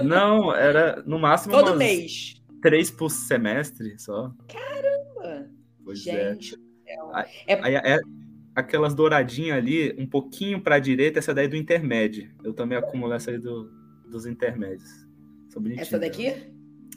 [0.04, 2.42] Não, era no máximo Todo mês.
[2.62, 4.32] três por semestre só.
[4.48, 5.50] Caramba!
[5.84, 6.30] Pois é.
[6.34, 6.56] Gente,
[7.46, 8.00] É- é
[8.56, 12.30] aquelas douradinhas ali, um pouquinho para a direita, essa daí do intermédio.
[12.44, 13.70] Eu também acumulo essa aí do,
[14.10, 14.90] dos intermédios.
[15.78, 16.34] Essa daqui?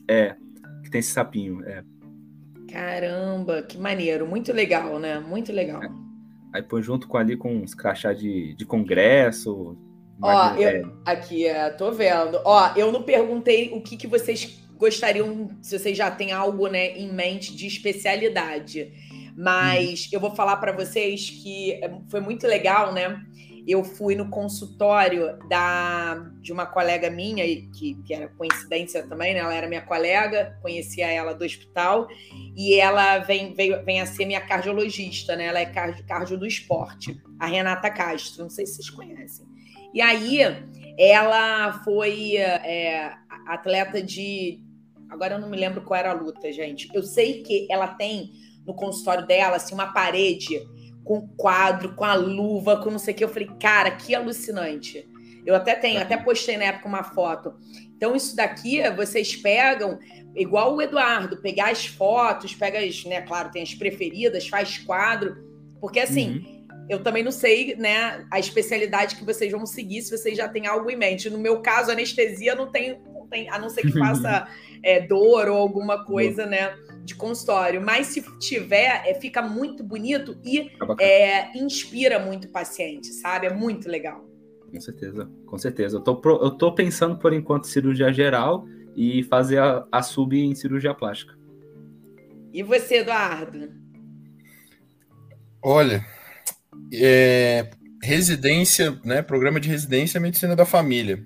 [0.09, 0.37] É,
[0.85, 1.65] que tem esse sapinho.
[1.65, 1.83] É.
[2.71, 4.27] Caramba, que maneiro.
[4.27, 5.19] Muito legal, né?
[5.21, 5.81] Muito legal.
[6.53, 9.77] Aí põe junto com ali com uns crachá de, de congresso.
[10.23, 10.71] Ó, eu-
[11.05, 12.41] Aqui, é, tô vendo.
[12.45, 16.97] Ó, eu não perguntei o que, que vocês gostariam, se vocês já têm algo né,
[16.97, 18.93] em mente de especialidade.
[19.37, 23.21] Mas eu vou falar para vocês que é, foi muito legal, né?
[23.67, 29.41] Eu fui no consultório da, de uma colega minha, que, que era coincidência também, né?
[29.41, 32.07] Ela era minha colega, conhecia ela do hospital,
[32.55, 35.47] e ela vem, veio, vem a ser minha cardiologista, né?
[35.47, 39.47] Ela é cardio, cardio do esporte, a Renata Castro, não sei se vocês conhecem.
[39.95, 40.41] E aí,
[40.99, 43.15] ela foi é,
[43.47, 44.61] atleta de.
[45.09, 46.89] Agora eu não me lembro qual era a luta, gente.
[46.93, 48.33] Eu sei que ela tem
[48.67, 50.61] no consultório dela assim, uma parede
[51.05, 53.23] com quadro, com a luva, com não sei o que.
[53.23, 55.09] Eu falei, cara, que alucinante.
[55.47, 57.55] Eu até tenho, até postei na época uma foto.
[57.97, 59.99] Então, isso daqui vocês pegam,
[60.35, 63.21] igual o Eduardo, pegar as fotos, pega as, né?
[63.21, 65.37] Claro, tem as preferidas, faz quadro.
[65.81, 66.39] Porque assim.
[66.39, 66.54] Uhum.
[66.89, 70.67] Eu também não sei, né, a especialidade que vocês vão seguir, se vocês já têm
[70.67, 71.31] algo em mente.
[71.31, 74.47] No meu caso, anestesia não tem, não tem a não ser que faça
[74.83, 77.81] é, dor ou alguma coisa, né, de consultório.
[77.81, 80.71] Mas se tiver, é, fica muito bonito e
[81.01, 83.47] é, inspira muito o paciente, sabe?
[83.47, 84.23] É muito legal.
[84.71, 85.97] Com certeza, com certeza.
[85.97, 90.37] Eu tô, pro- eu tô pensando, por enquanto, cirurgia geral e fazer a, a sub
[90.39, 91.35] em cirurgia plástica.
[92.53, 93.73] E você, Eduardo?
[95.63, 96.05] Olha,
[97.01, 97.71] é,
[98.03, 99.23] residência, né?
[99.23, 101.25] Programa de residência é medicina da família.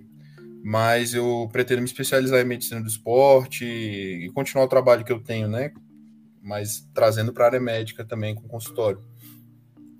[0.64, 5.20] Mas eu pretendo me especializar em medicina do esporte e continuar o trabalho que eu
[5.22, 5.70] tenho, né?
[6.42, 9.00] Mas trazendo para a área médica também com consultório.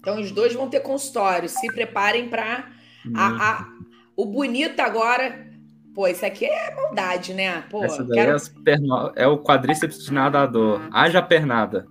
[0.01, 1.49] Então, os dois vão ter consultório.
[1.49, 2.71] Se preparem para
[3.15, 3.27] a,
[3.61, 3.69] a-
[4.17, 5.47] o bonito agora.
[5.95, 7.63] Pô, isso aqui é maldade, né?
[7.71, 10.81] Pô, Essa daí quero é, as perno- é o quadríceps de nadador.
[10.93, 11.87] Haja pernada.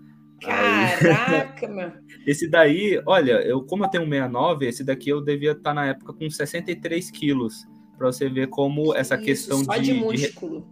[0.46, 1.92] Aí- Caraca, meu.
[2.26, 5.86] Esse daí, olha, eu como eu tenho um 69, esse daqui eu devia estar na
[5.88, 7.66] época com 63 quilos.
[7.98, 10.64] Pra você ver como essa Isso, questão de, de de,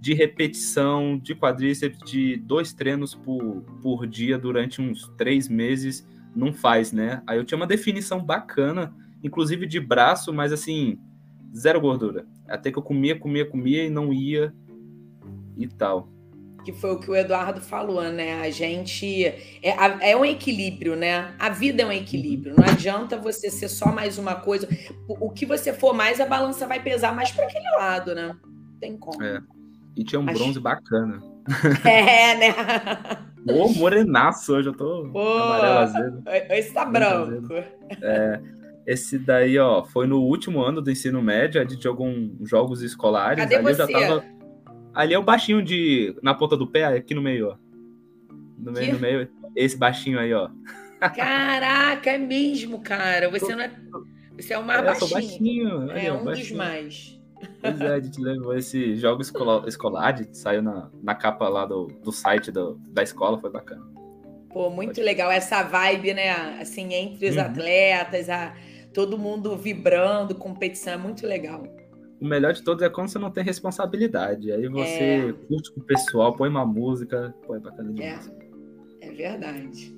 [0.00, 6.04] de repetição de quadríceps de dois treinos por, por dia durante uns três meses
[6.34, 7.22] não faz, né?
[7.26, 8.92] Aí eu tinha uma definição bacana,
[9.22, 10.98] inclusive de braço, mas assim,
[11.54, 12.26] zero gordura.
[12.48, 14.52] Até que eu comia, comia, comia e não ia
[15.56, 16.11] e tal.
[16.64, 18.40] Que foi o que o Eduardo falou, né?
[18.42, 19.24] A gente.
[19.62, 21.34] É, é um equilíbrio, né?
[21.38, 22.54] A vida é um equilíbrio.
[22.56, 24.68] Não adianta você ser só mais uma coisa.
[25.08, 28.36] O, que você for mais, a balança vai pesar mais para aquele lado, né?
[28.44, 29.22] Não tem como.
[29.22, 29.40] É.
[29.96, 31.20] E tinha um Acho- bronze bacana.
[31.84, 32.54] É, né?
[33.52, 35.20] Ô, morenaço, hoje eu tô Pô.
[35.20, 36.22] amarelo azedo.
[36.50, 37.52] Esse tá branco.
[38.86, 42.82] Esse daí, ó, foi no último ano do ensino médio, a gente jogou um- jogos
[42.82, 43.38] escolares.
[43.38, 43.92] Cadê ali eu já você?
[43.92, 44.24] tava.
[44.94, 46.14] Ali é o baixinho de.
[46.22, 47.56] Na ponta do pé, aqui no meio, ó.
[48.58, 48.92] No meio, Que?
[48.92, 49.28] no meio.
[49.56, 50.48] Esse baixinho aí, ó.
[51.00, 53.28] Caraca, é mesmo, cara.
[53.30, 53.70] Você não é.
[54.36, 55.10] Você é o mais É, baixinho.
[55.10, 55.90] baixinho.
[55.92, 56.58] É ó, um dos baixinho.
[56.58, 57.20] mais.
[57.60, 61.48] Pois é, a gente levou esse jogo escolar, escolar a gente saiu na, na capa
[61.48, 63.82] lá do, do site do- da escola, foi bacana.
[64.52, 66.30] Pô, muito legal essa vibe, né?
[66.60, 67.42] Assim, entre os Uhum.
[67.42, 68.54] atletas, a,
[68.94, 71.64] todo mundo vibrando, competição, é muito legal.
[72.22, 74.52] O melhor de todos é quando você não tem responsabilidade.
[74.52, 75.32] Aí você É.
[75.48, 78.32] curte com o pessoal, põe uma música, é bacana demais.
[79.00, 79.96] É verdade.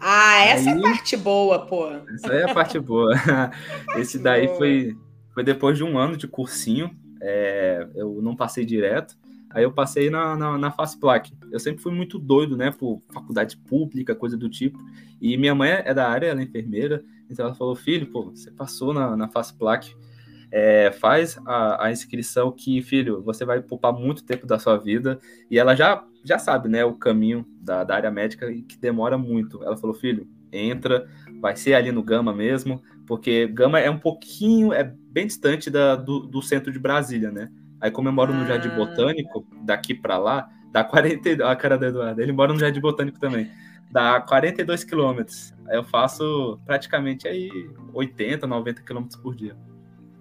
[0.00, 1.86] Ah, essa é Aí- a parte boa, pô.
[2.14, 3.12] Essa é a parte boa.
[3.96, 4.58] Esse daí boa.
[4.58, 4.96] foi,
[5.32, 6.90] foi depois de um ano de cursinho.
[7.24, 9.14] é, eu não passei direto.
[9.50, 11.32] Aí eu passei na, na, na FASPLAC.
[11.52, 12.72] Eu sempre fui muito doido, né?
[12.72, 14.76] Por faculdade pública, coisa do tipo.
[15.20, 17.04] E minha mãe é da área, ela é enfermeira.
[17.30, 19.94] Então ela falou, filho, pô, você passou na, na FASPLAC.
[20.52, 25.18] É, faz a, a inscrição que, filho, você vai poupar muito tempo da sua vida.
[25.50, 26.84] E ela já, já sabe, né?
[26.84, 29.64] O caminho da, da área médica e que demora muito.
[29.64, 31.08] Ela falou, filho, entra,
[31.40, 35.96] vai ser ali no Gama mesmo, porque Gama é um pouquinho, é bem distante da,
[35.96, 37.48] do, do centro de Brasília, né?
[37.80, 38.76] Aí como eu moro no Jardim Ah.
[38.76, 43.18] Botânico, daqui pra lá, dá 42, a cara do Eduardo, ele mora no Jardim Botânico
[43.18, 43.50] também,
[43.90, 45.54] dá 42 quilômetros.
[45.66, 47.50] Aí eu faço praticamente aí
[47.94, 49.56] 80, 90 quilômetros por dia.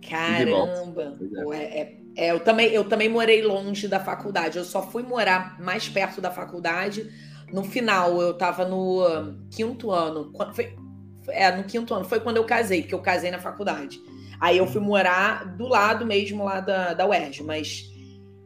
[0.08, 1.18] Caramba.
[1.22, 1.44] É.
[1.44, 4.58] Pô, é- é- é, eu, também, eu também morei longe da faculdade.
[4.58, 7.10] Eu só fui morar mais perto da faculdade
[7.54, 8.22] no final.
[8.22, 10.34] Eu tava no ah, quinto ano.
[10.54, 10.76] Foi-
[11.30, 12.06] é, no quinto ano.
[12.06, 14.02] Foi quando eu casei, porque eu casei na faculdade.
[14.40, 17.84] Aí eu fui morar do lado mesmo lá da, da UERJ, mas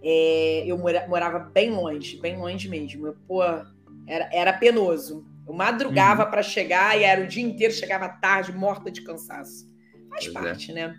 [0.04, 3.08] é, eu mora, morava bem longe, bem longe mesmo.
[3.08, 5.26] Eu, pô, era, era penoso.
[5.48, 6.30] Eu madrugava uhum.
[6.30, 9.68] para chegar e era o dia inteiro, chegava tarde, morta de cansaço.
[10.10, 10.48] Faz pois é.
[10.48, 10.74] parte, é.
[10.76, 10.96] né?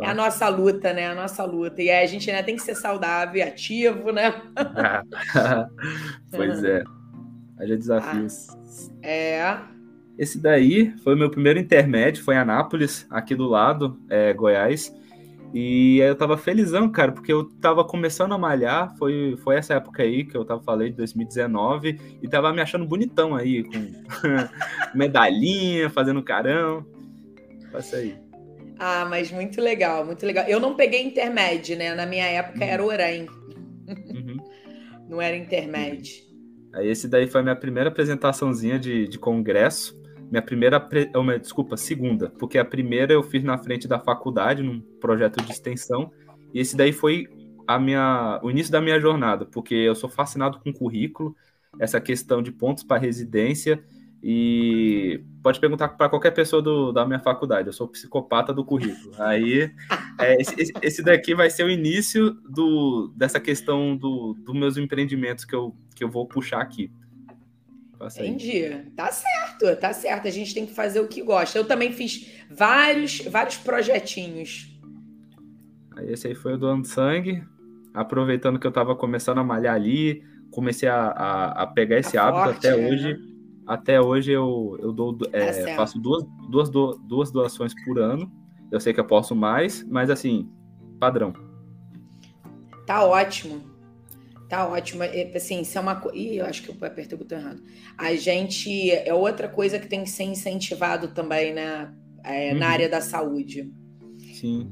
[0.00, 1.08] É a nossa luta, né?
[1.08, 1.82] A nossa luta.
[1.82, 4.42] E aí a gente né, tem que ser saudável e ativo, né?
[6.30, 6.84] pois é.
[7.58, 8.48] Haja desafios.
[8.50, 9.58] Ah, é.
[10.18, 14.94] Esse daí foi o meu primeiro intermédio, foi em Anápolis, aqui do lado, é, Goiás.
[15.52, 20.02] E eu tava felizão, cara, porque eu tava começando a malhar, foi, foi essa época
[20.02, 23.92] aí que eu tava falei de 2019, e tava me achando bonitão aí, com
[24.94, 26.84] medalhinha, fazendo carão.
[27.70, 28.23] Passa aí.
[28.86, 30.44] Ah, mas muito legal, muito legal.
[30.46, 31.94] Eu não peguei intermédio, né?
[31.94, 32.70] Na minha época uhum.
[32.70, 33.26] era Orem.
[33.88, 34.36] Uhum.
[35.08, 36.22] não era intermédio.
[36.70, 39.98] Aí esse daí foi a minha primeira apresentaçãozinha de, de congresso.
[40.30, 40.86] Minha primeira,
[41.16, 45.50] uma, desculpa, segunda, porque a primeira eu fiz na frente da faculdade, num projeto de
[45.50, 46.12] extensão,
[46.52, 47.26] e esse daí foi
[47.66, 51.34] a minha, o início da minha jornada, porque eu sou fascinado com currículo,
[51.78, 53.82] essa questão de pontos para residência,
[54.26, 59.14] e pode perguntar para qualquer pessoa do, da minha faculdade, eu sou psicopata do currículo.
[59.18, 59.70] Aí,
[60.18, 65.44] é, esse, esse, daqui vai ser o início do, dessa questão dos do meus empreendimentos
[65.44, 66.90] que eu, que eu vou puxar aqui.
[68.00, 68.90] Entendi.
[68.96, 70.26] Tá certo, tá certo.
[70.26, 71.58] A gente tem que fazer o que gosta.
[71.58, 74.74] Eu também fiz vários, vários projetinhos.
[75.98, 77.44] Aí esse aí foi o doando sangue.
[77.92, 82.26] Aproveitando que eu tava começando a malhar ali, comecei a, a, a pegar esse tá
[82.26, 82.88] hábito forte, até né?
[82.88, 83.33] hoje.
[83.66, 88.30] Até hoje eu, eu dou, é, tá faço duas, duas, duas doações por ano.
[88.70, 90.50] Eu sei que eu posso mais, mas assim,
[90.98, 91.32] padrão.
[92.86, 93.62] Tá ótimo.
[94.48, 95.02] Tá ótimo.
[95.02, 96.16] É, assim, isso é uma coisa.
[96.16, 97.62] Ih, eu acho que eu apertei o botão errado.
[97.96, 98.90] A gente.
[98.90, 101.92] É outra coisa que tem que ser incentivado também, né?
[102.22, 102.58] É, uhum.
[102.58, 103.72] Na área da saúde.
[104.34, 104.70] Sim.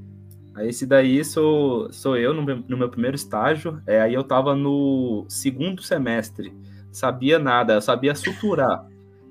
[0.54, 3.80] Aí esse daí sou, sou eu no meu, no meu primeiro estágio.
[3.86, 6.52] É, aí eu tava no segundo semestre.
[6.92, 8.86] Sabia nada, eu sabia suturar.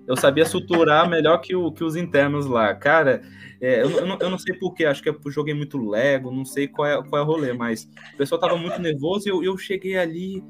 [0.08, 2.74] Eu sabia suturar melhor que, o, que os internos lá.
[2.74, 3.22] Cara,
[3.62, 6.44] é, eu, eu, não, eu não sei porquê, acho que eu joguei muito Lego, não
[6.44, 9.44] sei qual é, qual é o rolê, mas o pessoal tava muito nervoso e eu,
[9.44, 10.44] eu cheguei ali,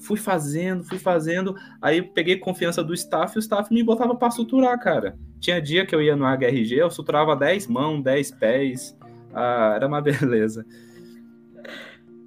[0.00, 4.32] fui fazendo, fui fazendo, aí peguei confiança do staff e o staff me botava para
[4.32, 5.16] suturar, cara.
[5.38, 8.98] Tinha dia que eu ia no HRG, eu suturava 10 mãos, 10 pés,
[9.32, 10.66] ah, era uma beleza.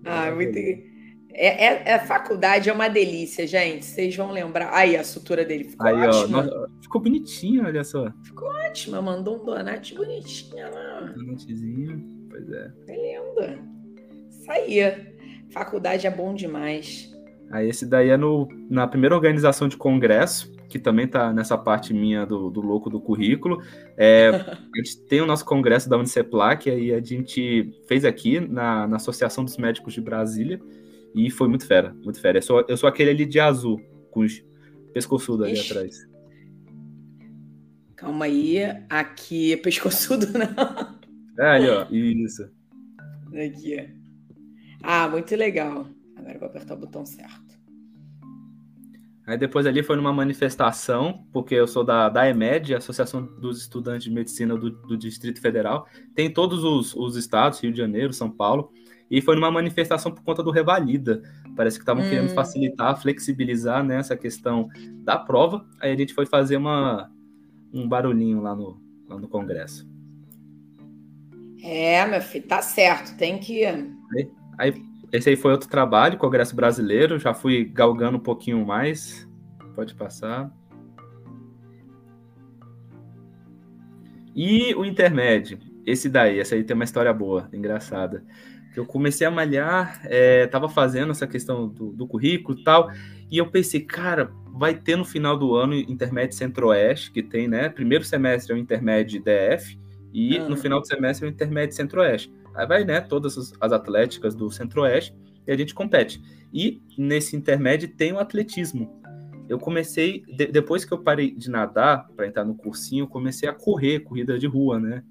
[0.05, 0.88] Ah, muito.
[1.33, 3.85] É, é, é, faculdade é uma delícia, gente.
[3.85, 4.73] Vocês vão lembrar.
[4.73, 6.49] Aí, a sutura dele ficou Aí, ótima.
[6.51, 8.11] Ó, ficou bonitinho, olha só.
[8.23, 9.01] Ficou ótima.
[9.01, 11.01] Mandou um donate bonitinho lá.
[11.15, 12.71] Donatezinho, pois é.
[12.87, 13.59] É linda.
[14.29, 14.79] Isso aí.
[15.51, 17.15] Faculdade é bom demais.
[17.51, 21.93] Aí, esse daí é no, na primeira organização de congresso, que também tá nessa parte
[21.93, 23.61] minha do, do louco do currículo.
[23.97, 24.29] É,
[24.73, 28.97] a gente tem o nosso congresso da Uniceplac, aí a gente fez aqui na, na
[28.97, 30.59] Associação dos Médicos de Brasília.
[31.15, 32.37] E foi muito fera, muito fera.
[32.37, 33.79] Eu sou, eu sou aquele ali de azul,
[34.11, 34.43] com os
[34.93, 35.71] pescoçudo ali Ixi.
[35.71, 36.09] atrás.
[37.95, 38.59] Calma aí,
[38.89, 40.99] aqui é pescoçudo, não.
[41.37, 42.49] É, ali, ó, isso.
[43.33, 43.89] Aqui.
[44.81, 45.87] Ah, muito legal.
[46.15, 47.49] Agora eu vou apertar o botão certo.
[49.29, 54.05] Aí depois ali foi numa manifestação, porque eu sou da, da EMED, Associação dos Estudantes
[54.05, 55.85] de Medicina do, do Distrito Federal.
[56.15, 58.71] Tem todos os, os estados, Rio de Janeiro, São Paulo.
[59.09, 61.23] E foi numa manifestação por conta do Revalida.
[61.55, 62.09] Parece que estavam hum.
[62.09, 64.69] querendo facilitar, flexibilizar né, essa questão
[65.03, 65.65] da prova.
[65.79, 67.09] Aí a gente foi fazer uma,
[67.73, 69.89] um barulhinho lá no, lá no Congresso.
[71.63, 73.65] É, meu filho, tá certo, tem que.
[73.65, 74.73] Aí, aí,
[75.11, 79.27] esse aí foi outro trabalho, Congresso Brasileiro, já fui galgando um pouquinho mais.
[79.75, 80.53] Pode passar.
[84.35, 88.23] E o intermédio, esse daí, essa aí tem uma história boa, engraçada
[88.75, 92.91] eu comecei a malhar, é, tava fazendo essa questão do, do currículo e tal,
[93.31, 97.69] e eu pensei, cara, vai ter no final do ano Intermédio Centro-Oeste, que tem, né?
[97.69, 99.79] Primeiro semestre é o Intermédio DF,
[100.13, 100.49] e ah.
[100.49, 102.33] no final do semestre é o Intermédio Centro-Oeste.
[102.55, 105.15] Aí vai, né, todas as atléticas do Centro-Oeste,
[105.47, 106.21] e a gente compete.
[106.53, 108.99] E nesse intermédio tem o atletismo.
[109.47, 113.49] Eu comecei, de, depois que eu parei de nadar para entrar no cursinho, eu comecei
[113.49, 115.03] a correr, corrida de rua, né?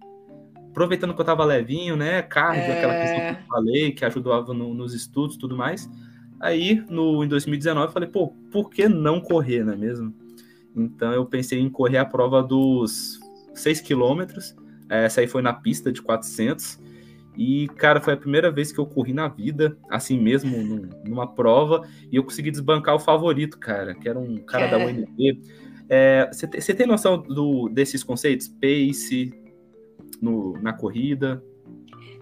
[0.70, 2.22] Aproveitando que eu tava levinho, né?
[2.22, 2.78] Cardio, é...
[2.78, 5.88] aquela questão que eu falei, que ajudava no, nos estudos e tudo mais.
[6.40, 10.14] Aí, no, em 2019, eu falei, pô, por que não correr, não é mesmo?
[10.74, 13.18] Então, eu pensei em correr a prova dos
[13.54, 14.54] 6 quilômetros.
[14.88, 16.78] Essa aí foi na pista de 400.
[17.36, 21.86] E, cara, foi a primeira vez que eu corri na vida, assim mesmo, numa prova,
[22.10, 24.70] e eu consegui desbancar o favorito, cara, que era um cara é.
[24.70, 25.40] da UNB.
[26.32, 28.48] Você é, tem noção do, desses conceitos?
[28.48, 29.32] Pace,
[30.20, 31.42] no, na corrida?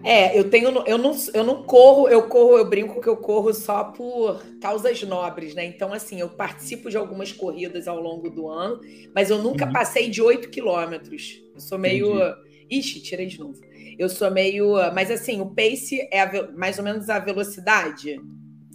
[0.03, 3.53] É, eu tenho, eu não, eu não corro, eu corro, eu brinco que eu corro
[3.53, 5.65] só por causas nobres, né?
[5.65, 8.79] Então, assim, eu participo de algumas corridas ao longo do ano,
[9.13, 9.73] mas eu nunca uhum.
[9.73, 11.41] passei de 8 quilômetros.
[11.53, 12.15] Eu sou meio.
[12.15, 12.47] Entendi.
[12.69, 13.59] Ixi, tirei de novo.
[13.97, 14.73] Eu sou meio.
[14.93, 18.21] Mas assim, o pace é a, mais ou menos a velocidade.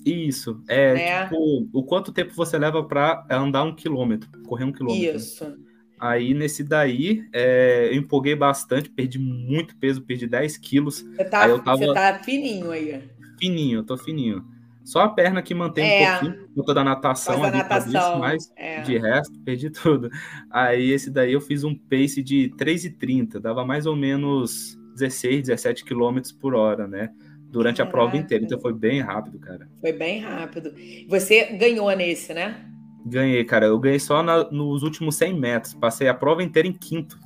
[0.04, 0.60] Isso.
[0.68, 1.24] É, é.
[1.24, 5.16] tipo, o quanto tempo você leva para andar um quilômetro, correr um quilômetro.
[5.16, 5.56] Isso.
[6.02, 11.02] Aí nesse daí, é, eu empolguei bastante, perdi muito peso, perdi 10 quilos.
[11.02, 11.76] Você tá, tava...
[11.76, 13.08] você tá fininho aí.
[13.38, 14.44] Fininho, tô fininho.
[14.82, 17.38] Só a perna que mantém é, um pouquinho, por toda a natação.
[17.38, 18.18] Faz a natação.
[18.18, 18.80] mas é.
[18.80, 20.10] de resto, perdi tudo.
[20.50, 25.84] Aí esse daí eu fiz um pace de 3,30, dava mais ou menos 16, 17
[25.84, 27.10] quilômetros por hora, né?
[27.48, 27.88] Durante Caraca.
[27.88, 28.44] a prova inteira.
[28.44, 29.68] Então foi bem rápido, cara.
[29.80, 30.74] Foi bem rápido.
[31.08, 32.71] Você ganhou nesse, né?
[33.04, 33.66] Ganhei, cara.
[33.66, 35.74] Eu ganhei só na, nos últimos 100 metros.
[35.74, 37.18] Passei a prova inteira em quinto.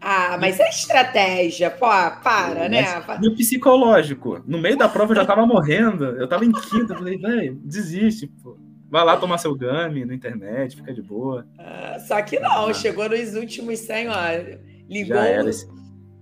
[0.00, 2.84] Ah, mas é estratégia, pô, para, né?
[3.22, 4.42] E o psicológico.
[4.44, 6.04] No meio da prova eu já tava morrendo.
[6.04, 6.92] Eu tava em quinto.
[6.92, 8.58] Eu falei, velho, desiste, pô.
[8.90, 11.46] Vai lá tomar seu game na internet, fica de boa.
[11.56, 12.74] Ah, só que não, ah.
[12.74, 14.14] chegou nos últimos 100, ó.
[14.88, 15.50] Ligou, já era.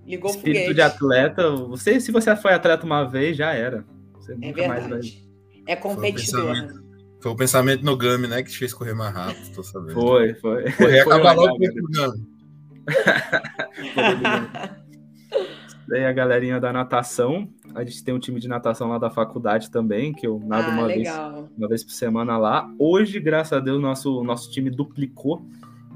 [0.07, 0.75] ligou Espírito foguete.
[0.75, 1.51] de atleta.
[1.51, 3.85] Você, se você foi atleta uma vez, já era.
[4.15, 4.89] Você é nunca verdade.
[4.89, 5.31] mais vai.
[5.67, 6.80] É competidor.
[7.21, 9.93] Foi o pensamento no Gami, né, que te fez correr mais rápido, tô sabendo.
[9.93, 10.71] Foi, foi.
[10.73, 12.27] Correr acaba logo com o Gami.
[15.91, 19.73] Daí a galerinha da natação, a gente tem um time de natação lá da faculdade
[19.73, 21.09] também, que eu nado ah, uma, vez,
[21.59, 22.73] uma vez por semana lá.
[22.79, 25.45] Hoje, graças a Deus, nosso, nosso time duplicou,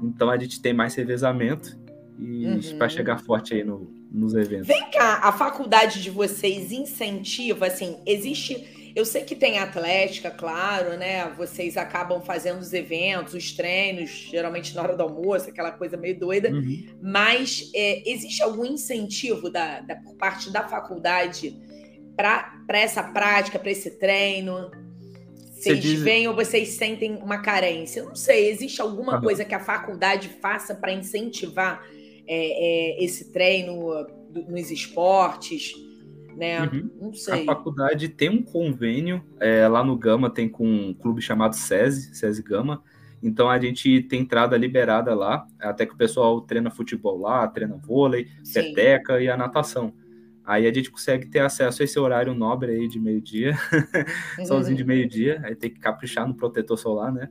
[0.03, 1.79] então a gente tem mais revezamento
[2.19, 2.77] e uhum.
[2.77, 4.67] para chegar forte aí no, nos eventos.
[4.67, 10.97] Vem cá, a faculdade de vocês incentiva, assim, existe eu sei que tem atlética, claro,
[10.97, 11.29] né?
[11.35, 16.17] Vocês acabam fazendo os eventos, os treinos, geralmente na hora do almoço, aquela coisa meio
[16.17, 16.49] doida.
[16.49, 16.85] Uhum.
[17.01, 21.59] Mas é, existe algum incentivo da, da, por parte da faculdade
[22.15, 24.71] para essa prática, para esse treino?
[25.51, 26.01] Vocês diz...
[26.01, 27.99] veem ou vocês sentem uma carência?
[27.99, 29.21] Eu não sei, existe alguma uhum.
[29.21, 31.85] coisa que a faculdade faça para incentivar
[32.25, 34.07] é, é, esse treino
[34.47, 35.73] nos esportes?
[36.35, 36.61] Né?
[36.61, 36.89] Uhum.
[37.01, 37.41] Não sei.
[37.41, 42.15] A faculdade tem um convênio, é, lá no Gama tem com um clube chamado SESI,
[42.15, 42.83] SESI Gama,
[43.21, 47.77] então a gente tem entrada liberada lá, até que o pessoal treina futebol lá, treina
[47.77, 48.73] vôlei, Sim.
[48.73, 49.93] peteca e a natação.
[50.45, 53.57] Aí a gente consegue ter acesso a esse horário nobre aí de meio-dia,
[54.37, 54.45] uhum.
[54.45, 57.29] sozinho de meio-dia, aí tem que caprichar no protetor solar, né?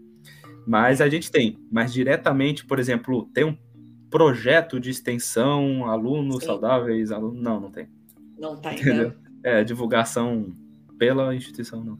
[0.66, 3.56] Mas a gente tem, mas diretamente, por exemplo, tem um
[4.10, 6.46] projeto de extensão, alunos Sim.
[6.46, 7.88] saudáveis, alunos, não, não tem.
[8.44, 9.16] Não tá ainda.
[9.42, 10.54] É, divulgação
[10.98, 11.98] pela instituição não.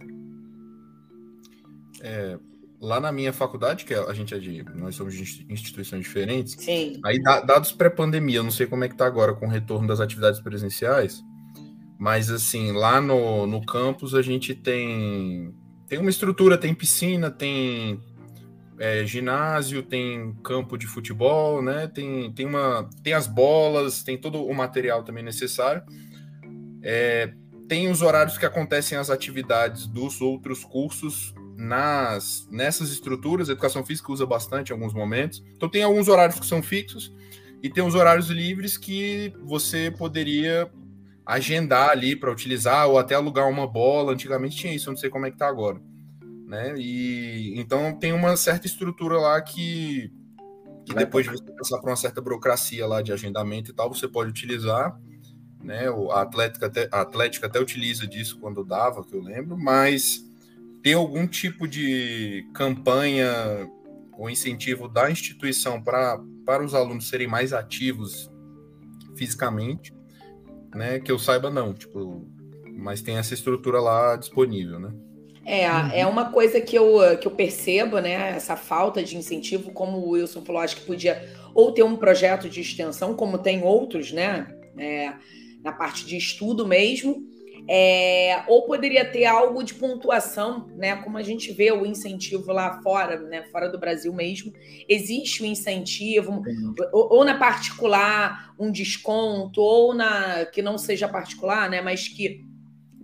[2.02, 2.38] É,
[2.78, 4.62] lá na minha faculdade, que a gente é de.
[4.74, 6.54] Nós somos de instituições diferentes.
[6.58, 7.00] Sim.
[7.02, 10.00] Aí, dados pré-pandemia, eu não sei como é que tá agora com o retorno das
[10.00, 11.22] atividades presenciais,
[11.98, 15.54] mas assim, lá no, no campus a gente tem.
[15.88, 18.00] Tem uma estrutura, tem piscina, tem
[18.78, 21.86] é, ginásio, tem campo de futebol, né?
[21.86, 25.82] Tem, tem, uma, tem as bolas, tem todo o material também necessário.
[26.84, 27.32] É,
[27.66, 33.48] tem os horários que acontecem as atividades dos outros cursos nas nessas estruturas.
[33.48, 35.42] A educação física usa bastante em alguns momentos.
[35.56, 37.12] Então tem alguns horários que são fixos
[37.62, 40.70] e tem os horários livres que você poderia
[41.24, 44.12] agendar ali para utilizar ou até alugar uma bola.
[44.12, 45.80] Antigamente tinha isso, não sei como é que tá agora.
[46.46, 46.74] Né?
[46.76, 50.12] E então tem uma certa estrutura lá que,
[50.84, 54.06] que depois de você passar por uma certa burocracia lá de agendamento e tal, você
[54.06, 54.94] pode utilizar
[55.64, 55.86] né?
[56.12, 60.24] A Atlética até, a Atlética até utiliza disso quando dava, que eu lembro, mas
[60.82, 63.68] tem algum tipo de campanha
[64.12, 68.30] ou incentivo da instituição para, para os alunos serem mais ativos
[69.16, 69.92] fisicamente,
[70.74, 71.00] né?
[71.00, 72.28] Que eu saiba não, tipo,
[72.66, 74.92] mas tem essa estrutura lá disponível, né?
[75.46, 75.90] É, uhum.
[75.92, 78.30] é uma coisa que eu, que eu percebo, né?
[78.30, 81.22] Essa falta de incentivo, como o Wilson falou, acho que podia
[81.54, 84.46] ou ter um projeto de extensão, como tem outros, né?
[84.76, 85.12] É,
[85.64, 87.26] na parte de estudo mesmo,
[87.66, 90.96] é, ou poderia ter algo de pontuação, né?
[90.96, 93.44] Como a gente vê o incentivo lá fora, né?
[93.50, 94.52] Fora do Brasil mesmo,
[94.86, 96.42] existe o um incentivo,
[96.92, 101.80] ou, ou, na particular um desconto, ou na que não seja particular, né?
[101.80, 102.44] Mas que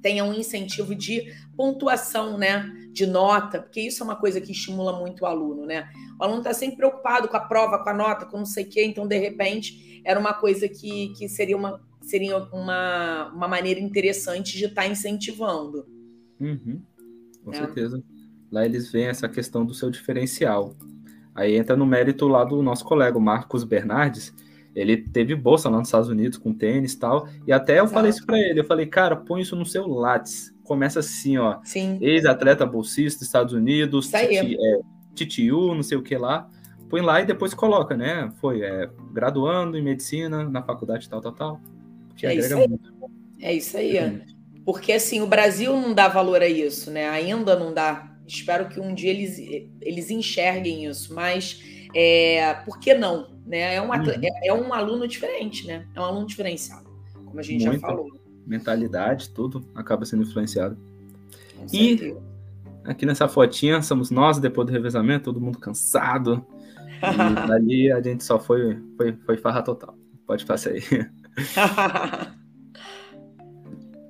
[0.02, 2.70] tenha um incentivo de pontuação, né?
[2.92, 5.88] De nota, porque isso é uma coisa que estimula muito o aluno, né?
[6.20, 8.68] O aluno está sempre preocupado com a prova, com a nota, com não sei o
[8.68, 11.80] quê, então de repente era uma coisa que, que seria uma
[12.10, 15.86] seria uma, uma maneira interessante de estar tá incentivando.
[16.40, 16.82] Uhum,
[17.44, 17.56] com é.
[17.56, 18.02] certeza.
[18.50, 20.74] Lá eles veem essa questão do seu diferencial.
[21.34, 24.34] Aí entra no mérito lá do nosso colega, Marcos Bernardes.
[24.74, 27.28] ele teve bolsa lá nos Estados Unidos com tênis e tal.
[27.46, 27.94] E até eu Exato.
[27.94, 28.60] falei isso pra ele.
[28.60, 30.52] Eu falei, cara, põe isso no seu Lattes.
[30.64, 31.58] Começa assim, ó.
[31.62, 31.98] Sim.
[32.00, 34.80] Ex-atleta bolsista dos Estados Unidos, titi, é,
[35.14, 36.48] TTU, não sei o que lá.
[36.88, 38.30] Põe lá e depois coloca, né?
[38.40, 41.60] Foi é, graduando em medicina na faculdade tal, tal, tal.
[42.20, 42.68] Que É isso agrega aí.
[42.68, 42.92] muito.
[43.40, 44.22] É isso aí.
[44.64, 47.08] Porque assim, o Brasil não dá valor a isso, né?
[47.08, 48.14] Ainda não dá.
[48.26, 49.38] Espero que um dia eles,
[49.80, 51.60] eles enxerguem isso, mas
[51.94, 53.30] é, por que não?
[53.46, 53.74] Né?
[53.76, 54.20] É, um atle- Uhum.
[54.22, 55.86] é, é um aluno diferente, né?
[55.96, 56.88] É um aluno diferenciado,
[57.24, 57.80] como a gente Muito.
[57.80, 58.06] já falou.
[58.46, 60.76] Mentalidade, tudo acaba sendo influenciado.
[61.72, 62.14] E-.
[62.84, 66.44] Aqui nessa fotinha, somos nós, depois do revezamento, todo mundo cansado.
[66.86, 67.00] E
[67.48, 69.96] dali a gente só foi, foi, foi farra total.
[70.26, 70.80] Pode passar aí.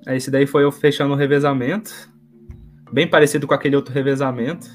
[0.05, 2.09] Aí Esse daí foi eu fechando o revezamento.
[2.91, 4.69] Bem parecido com aquele outro revezamento.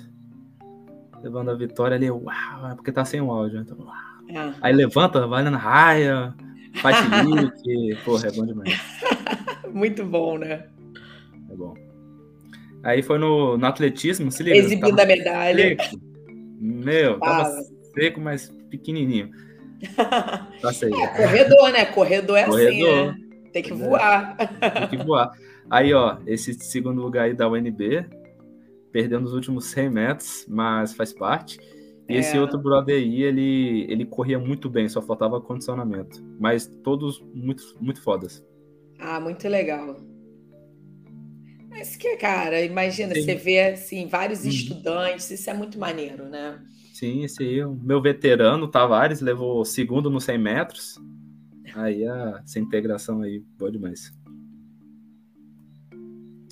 [1.23, 3.61] Levando a vitória ali, uau, é porque tá sem o áudio.
[3.61, 3.95] Então, uau.
[4.29, 4.55] É.
[4.61, 6.35] Aí levanta, vai na raia,
[6.81, 7.97] faz lick.
[8.05, 8.81] Porra, é bom demais.
[9.73, 10.67] Muito bom, né?
[11.51, 11.75] É bom.
[12.83, 14.57] Aí foi no, no atletismo, se liga.
[14.57, 15.77] Exibindo a medalha.
[15.77, 16.01] seco.
[16.59, 17.51] Meu, tava
[17.95, 19.31] seco, mas pequenininho.
[20.63, 20.93] Passa aí.
[20.93, 21.85] É, corredor, né?
[21.87, 23.07] Corredor é assim, Corredor.
[23.07, 23.17] né?
[23.53, 24.37] Tem que voar.
[24.91, 25.31] Tem que voar.
[25.71, 28.07] Aí, ó, esse segundo lugar aí da UNB,
[28.93, 31.59] perdeu nos últimos 100 metros, mas faz parte.
[32.09, 32.19] E É.
[32.21, 36.23] esse outro brother aí, ele, ele corria muito bem, só faltava condicionamento.
[36.39, 38.45] Mas todos muito, muito fodas.
[38.99, 39.97] Ah, muito legal.
[41.69, 43.23] Mas que, cara, imagina, Sim.
[43.23, 44.49] você vê assim, vários Uhum.
[44.51, 46.59] estudantes, isso é muito maneiro, né?
[46.97, 50.99] Sim, esse aí, o meu veterano, Tavares, levou segundo nos 100 metros.
[51.75, 54.11] Aí, a, essa integração aí, boa demais.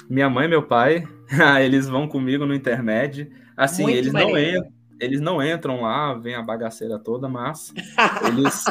[0.06, 1.08] Minha mãe e meu pai,
[1.64, 3.30] eles vão comigo no intermédio.
[3.56, 4.58] Assim, Muito eles não, maneiro.
[4.58, 7.72] entram, eles não entram lá, vem a bagaceira toda, mas
[8.28, 8.64] eles,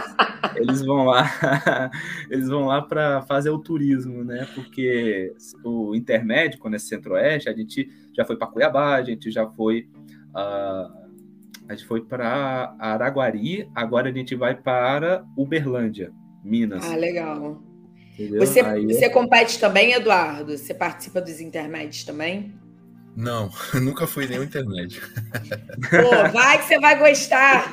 [0.56, 1.26] eles vão lá,
[2.30, 4.48] eles vão lá para fazer o turismo, né?
[4.54, 5.34] Porque
[5.64, 9.90] o intermédio, quando é centro-oeste, a gente já foi para Cuiabá, a gente já foi
[10.36, 11.03] ah,
[11.70, 16.12] a gente foi para Araguari, agora a gente vai para Uberlândia,
[16.44, 16.84] Minas.
[16.86, 17.62] Ah, legal.
[18.14, 18.40] entendeu?
[18.46, 20.58] Você, Aí- você compete também, Eduardo?
[20.58, 22.54] Você participa dos intermédios também?
[23.16, 23.50] Não,
[23.82, 25.02] nunca fui nenhum intermédio.
[25.90, 27.72] Pô, vai que você vai gostar.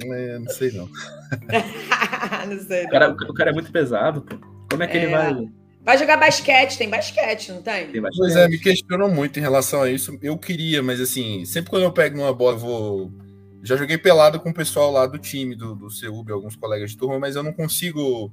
[0.00, 0.88] É, não sei não.
[2.48, 2.84] Não sei.
[2.84, 4.36] o, cara, o cara é muito pesado, pô.
[4.70, 5.10] Como é que ele É.
[5.10, 5.48] vai?
[5.84, 7.88] Vai jogar basquete, tem basquete, não tem?
[7.88, 10.16] Tem bastante- Pois é, me questionam muito em relação a isso.
[10.22, 13.12] Eu queria, mas assim, sempre quando eu pego numa bola, eu vou.
[13.64, 16.96] Já joguei pelado com o pessoal lá do time do, do CEUB, alguns colegas de
[16.96, 18.32] turma, mas eu não consigo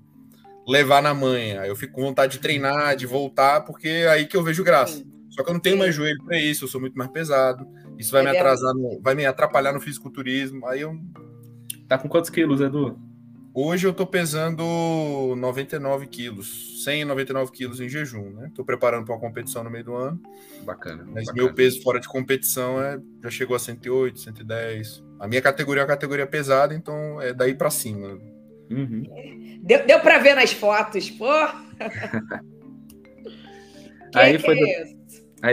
[0.68, 1.66] levar na manha.
[1.66, 4.98] Eu fico com vontade de treinar, de voltar, porque é aí que eu vejo graça.
[4.98, 5.12] Sim.
[5.30, 5.82] Só que eu não tenho Sim.
[5.82, 7.68] mais joelho para isso, eu sou muito mais pesado.
[7.98, 10.68] Isso vai É me atrasar, no- vai me atrapalhar no fisiculturismo.
[10.68, 11.00] Aí eu
[11.88, 12.96] Tá com quantos quilos, Edu?
[13.62, 14.64] Hoje eu tô pesando
[15.36, 18.50] 99 quilos, 199 quilos em jejum, né?
[18.56, 20.18] Tô preparando para uma competição no meio do ano,
[20.64, 21.04] Bacana.
[21.06, 21.44] mas bacana.
[21.44, 25.04] meu peso fora de competição é, já chegou a 108, 110.
[25.20, 28.18] A minha categoria é uma categoria pesada, então é daí para cima.
[28.72, 29.04] Uhum.
[29.62, 31.28] Deu, deu pra ver nas fotos, pô.
[34.16, 34.86] Aí que foi é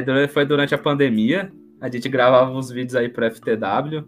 [0.03, 0.19] do-?
[0.21, 4.07] Aí foi durante a pandemia, a gente gravava os vídeos aí pro FTW.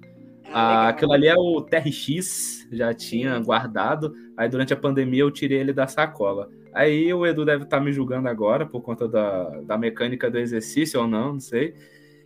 [0.53, 4.13] Ah, Ah, aquilo ali é o TRX, já tinha guardado.
[4.37, 6.49] Aí durante a pandemia eu tirei ele da sacola.
[6.75, 11.01] Aí o Edu deve estar me julgando agora por conta da, da mecânica do exercício
[11.01, 11.75] ou não, não sei.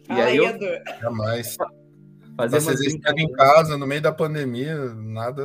[0.05, 0.66] E Fala aí eu Edu.
[1.01, 1.56] Jamais.
[2.36, 5.43] fazia Tá exercitando em casa, no meio da pandemia, nada,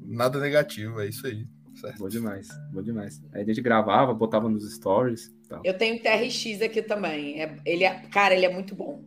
[0.00, 1.46] nada negativo, é isso aí.
[1.74, 1.98] Certo.
[1.98, 3.22] Bom demais, bom demais.
[3.32, 5.62] Aí a gente gravava, botava nos stories tal.
[5.64, 7.40] Eu tenho TRX aqui também.
[7.40, 9.04] É, ele é, cara, ele é muito bom.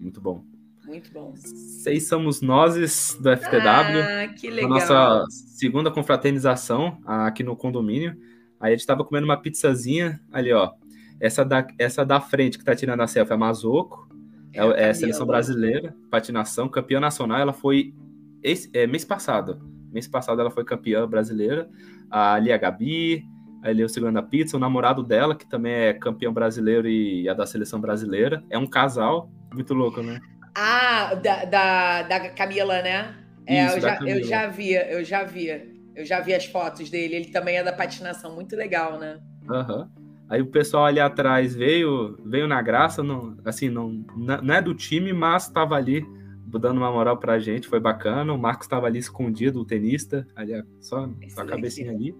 [0.00, 0.44] Muito bom.
[0.88, 1.34] Muito bom.
[1.36, 2.74] Seis somos nós
[3.20, 4.02] do FTW.
[4.02, 4.70] Ah, legal.
[4.70, 8.16] nossa segunda confraternização aqui no condomínio.
[8.58, 10.72] Aí a gente tava comendo uma pizzazinha ali, ó.
[11.20, 14.08] Essa da, essa da frente que tá tirando a selfie é a Mazoco,
[14.52, 14.94] é, a é a Camila.
[14.94, 17.38] seleção brasileira, patinação, campeã nacional.
[17.38, 17.94] Ela foi
[18.42, 19.60] esse, é, mês passado.
[19.92, 21.68] Mês passado ela foi campeã brasileira.
[22.10, 23.26] Ali a Gabi,
[23.62, 27.34] ali o segundo a pizza, o namorado dela, que também é campeão brasileiro e a
[27.34, 28.42] da seleção brasileira.
[28.48, 30.18] É um casal, muito louco, né?
[30.60, 33.14] Ah, da, da, da Camila, né?
[33.46, 34.24] É, Isso, eu, já, eu Camila.
[34.24, 35.78] já vi, eu já vi.
[35.94, 37.14] Eu já vi as fotos dele.
[37.14, 38.34] Ele também é da patinação.
[38.34, 39.20] Muito legal, né?
[39.48, 39.88] Aham.
[40.28, 44.74] Aí o pessoal ali atrás veio, veio na graça, não, assim, não, não é do
[44.74, 46.04] time, mas estava ali
[46.44, 48.32] dando uma moral pra gente, foi bacana.
[48.32, 52.14] O Marcos estava ali escondido, o tenista, ali, só, só a cabecinha ali.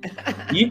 [0.54, 0.70] E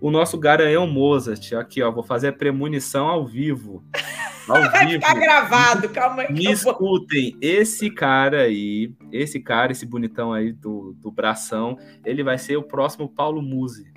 [0.00, 3.84] o nosso Garanhão Mozart, aqui, ó, vou fazer a premonição ao vivo.
[4.46, 5.00] Vai vivo.
[5.00, 6.32] ficar gravado, calma aí.
[6.32, 12.36] Me escutem, esse cara aí, esse cara, esse bonitão aí do, do bração, ele vai
[12.36, 13.92] ser o próximo Paulo Musi.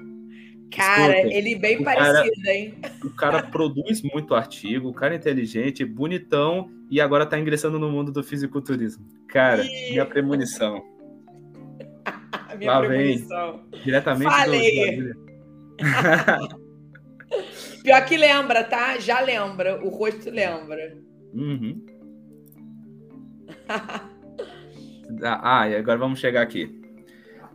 [0.75, 2.75] Cara, Escutem, ele bem parecido, cara, hein?
[3.03, 7.89] O cara produz muito artigo, o cara é inteligente, bonitão e agora tá ingressando no
[7.89, 9.05] mundo do fisiculturismo.
[9.27, 9.91] Cara, e...
[9.91, 10.83] minha premonição.
[12.57, 13.63] minha Lá premonição.
[13.71, 14.97] Vem, diretamente Falei.
[14.97, 15.27] do
[17.87, 18.99] Pior que lembra, tá?
[18.99, 19.81] Já lembra.
[19.81, 20.97] O rosto lembra.
[21.33, 21.85] Uhum.
[25.23, 26.81] ah, e agora vamos chegar aqui.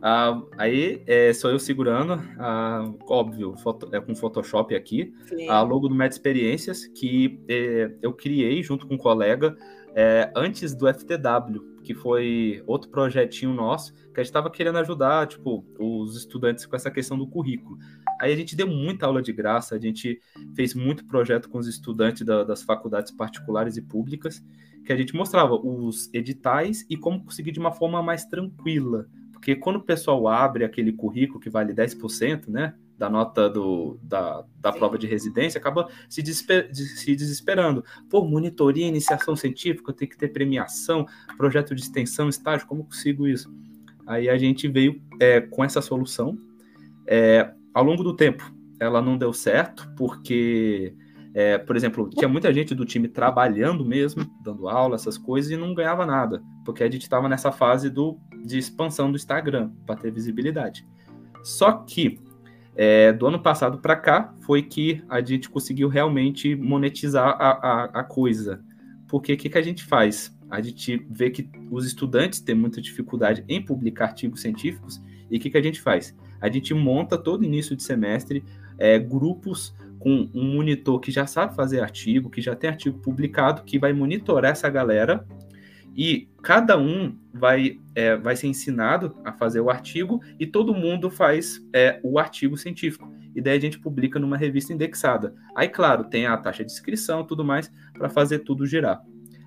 [0.01, 5.47] Ah, aí é, sou eu segurando, ah, óbvio, foto, é com Photoshop aqui, Sim.
[5.49, 9.55] a logo do Meta Experiências, que é, eu criei junto com um colega
[9.93, 15.27] é, antes do FTW, que foi outro projetinho nosso, que a gente estava querendo ajudar,
[15.27, 17.77] tipo, os estudantes com essa questão do currículo.
[18.23, 20.17] Aí a gente deu muita aula de graça, a gente
[20.55, 24.41] fez muito projeto com os estudantes da, das faculdades particulares e públicas,
[24.85, 29.57] que a gente mostrava os editais e como conseguir de uma forma mais tranquila, porque
[29.57, 32.73] quando o pessoal abre aquele currículo que vale 10%, né?
[32.97, 37.83] Da nota do, da, da prova de residência, acaba se, desesper, se desesperando.
[38.09, 41.05] Pô, monitoria, iniciação científica, tem que ter premiação,
[41.35, 43.53] projeto de extensão, estágio, como consigo isso?
[44.07, 46.37] Aí a gente veio é, com essa solução.
[47.05, 50.95] É, ao longo do tempo, ela não deu certo, porque
[51.33, 55.57] é, por exemplo, tinha muita gente do time trabalhando mesmo, dando aula, essas coisas, e
[55.57, 59.95] não ganhava nada, porque a gente estava nessa fase do, de expansão do Instagram, para
[59.95, 60.85] ter visibilidade.
[61.43, 62.19] Só que
[62.75, 67.83] é, do ano passado para cá foi que a gente conseguiu realmente monetizar a, a,
[67.85, 68.63] a coisa.
[69.07, 70.35] Porque o que, que a gente faz?
[70.49, 75.01] A gente vê que os estudantes têm muita dificuldade em publicar artigos científicos,
[75.31, 76.15] e o que, que a gente faz?
[76.43, 78.43] A gente monta todo início de semestre
[78.77, 83.63] é, grupos com um monitor que já sabe fazer artigo, que já tem artigo publicado,
[83.63, 85.25] que vai monitorar essa galera
[85.95, 91.09] e cada um vai, é, vai ser ensinado a fazer o artigo e todo mundo
[91.09, 93.09] faz é, o artigo científico.
[93.33, 95.33] E daí a gente publica numa revista indexada.
[95.55, 99.01] Aí, claro, tem a taxa de inscrição tudo mais para fazer tudo girar.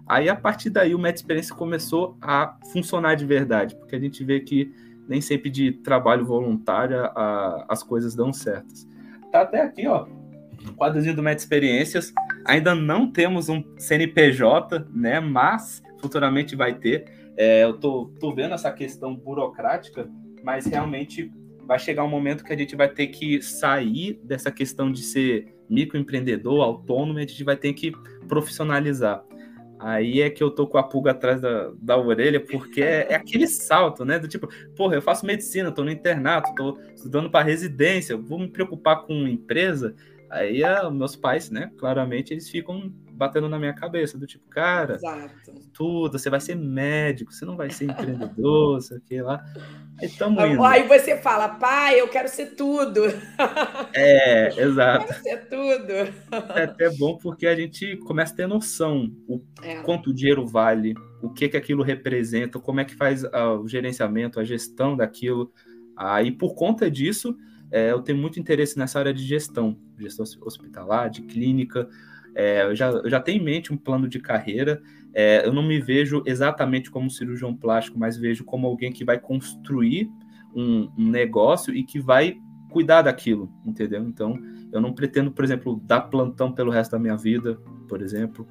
[0.09, 4.25] Aí, a partir daí, o Meta Experiência começou a funcionar de verdade, porque a gente
[4.25, 4.73] vê que
[5.09, 8.87] nem sempre de trabalho voluntário a, as coisas dão certas.
[9.31, 10.07] Tá até aqui, ó,
[10.77, 12.13] quadrozinho do Meta Experiências.
[12.45, 15.21] Ainda não temos um CNPJ, né?
[15.21, 17.07] Mas futuramente vai ter.
[17.37, 20.09] É, eu tô, tô vendo essa questão burocrática,
[20.43, 21.31] mas realmente
[21.67, 25.55] vai chegar um momento que a gente vai ter que sair dessa questão de ser
[25.69, 27.93] microempreendedor, autônomo, a gente vai ter que
[28.29, 29.25] profissionalizar.
[29.79, 33.15] Aí é que eu tô com a pulga atrás da, da orelha, porque é, é
[33.15, 34.19] aquele salto, né?
[34.19, 38.49] Do tipo, porra, eu faço medicina, tô no internato, tô estudando para residência, vou me
[38.49, 39.95] preocupar com empresa.
[40.31, 44.95] Aí uh, meus pais, né, claramente, eles ficam batendo na minha cabeça, do tipo, cara,
[44.95, 45.35] Exato.
[45.73, 49.43] tudo, você vai ser médico, você não vai ser empreendedor, sei o que lá.
[50.01, 50.63] Aí tamo indo.
[50.63, 53.03] Aí você fala, pai, eu quero ser tudo.
[53.95, 55.05] É, exato.
[55.05, 55.93] Eu quero ser tudo.
[56.55, 59.77] É até bom porque a gente começa a ter noção o é.
[59.77, 63.67] quanto o dinheiro vale, o que que aquilo representa, como é que faz uh, o
[63.67, 65.51] gerenciamento, a gestão daquilo.
[65.97, 67.35] Aí, por conta disso,
[67.71, 71.89] é, eu tenho muito interesse nessa área de gestão, gestão hospitalar, de clínica.
[72.39, 74.83] É, eu, já, eu já tenho em mente um plano de carreira.
[75.15, 79.19] É, eu não me vejo exatamente como cirurgião plástico, mas vejo como alguém que vai
[79.19, 80.11] construir
[80.55, 82.37] um, um negócio e que vai
[82.69, 84.07] cuidar daquilo, entendeu?
[84.07, 84.39] Então,
[84.71, 87.59] eu não pretendo, por exemplo, dar plantão pelo resto da minha vida,
[87.89, 88.47] por exemplo.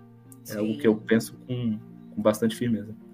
[0.49, 0.57] É Sim.
[0.57, 1.79] algo que eu penso com,
[2.09, 3.04] com bastante firmeza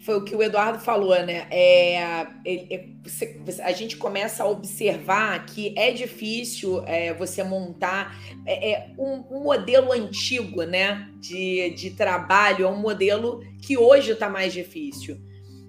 [0.00, 1.46] foi o que o Eduardo falou, né?
[1.50, 8.72] É, ele, você, a gente começa a observar que é difícil é, você montar é,
[8.72, 11.10] é, um, um, modelo antigo, né?
[11.20, 15.18] De, de trabalho, é um modelo que hoje está mais difícil.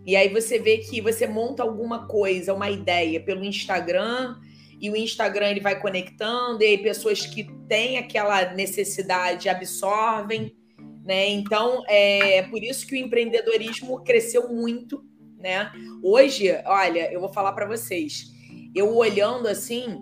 [0.05, 4.37] E aí você vê que você monta alguma coisa, uma ideia pelo Instagram,
[4.79, 10.55] e o Instagram ele vai conectando, e aí pessoas que têm aquela necessidade absorvem
[11.03, 11.29] né?
[11.29, 15.03] Então, é por isso que o empreendedorismo cresceu muito,
[15.37, 15.71] né?
[16.03, 18.31] Hoje, olha, eu vou falar para vocês,
[18.75, 20.01] eu olhando assim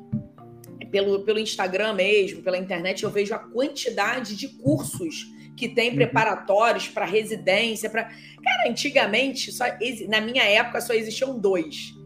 [0.92, 5.96] pelo, pelo Instagram mesmo, pela internet, eu vejo a quantidade de cursos que tem uhum.
[5.96, 9.66] preparatórios para residência, para cara, antigamente só
[10.08, 11.99] na minha época só existiam dois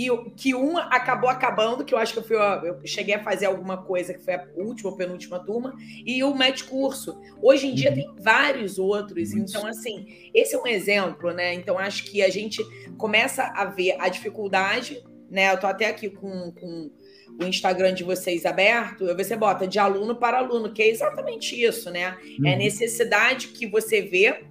[0.00, 3.44] e que um acabou acabando, que eu acho que eu, fui, eu cheguei a fazer
[3.44, 7.20] alguma coisa que foi a última ou penúltima turma, e o match curso.
[7.42, 7.96] Hoje em dia uhum.
[7.96, 11.52] tem vários outros, então assim, esse é um exemplo, né?
[11.52, 12.64] Então acho que a gente
[12.96, 15.52] começa a ver a dificuldade, né?
[15.52, 16.90] Eu tô até aqui com, com
[17.38, 21.90] o Instagram de vocês aberto, você bota de aluno para aluno, que é exatamente isso,
[21.90, 22.00] né?
[22.00, 22.46] É uhum.
[22.46, 24.44] É a necessidade que você vê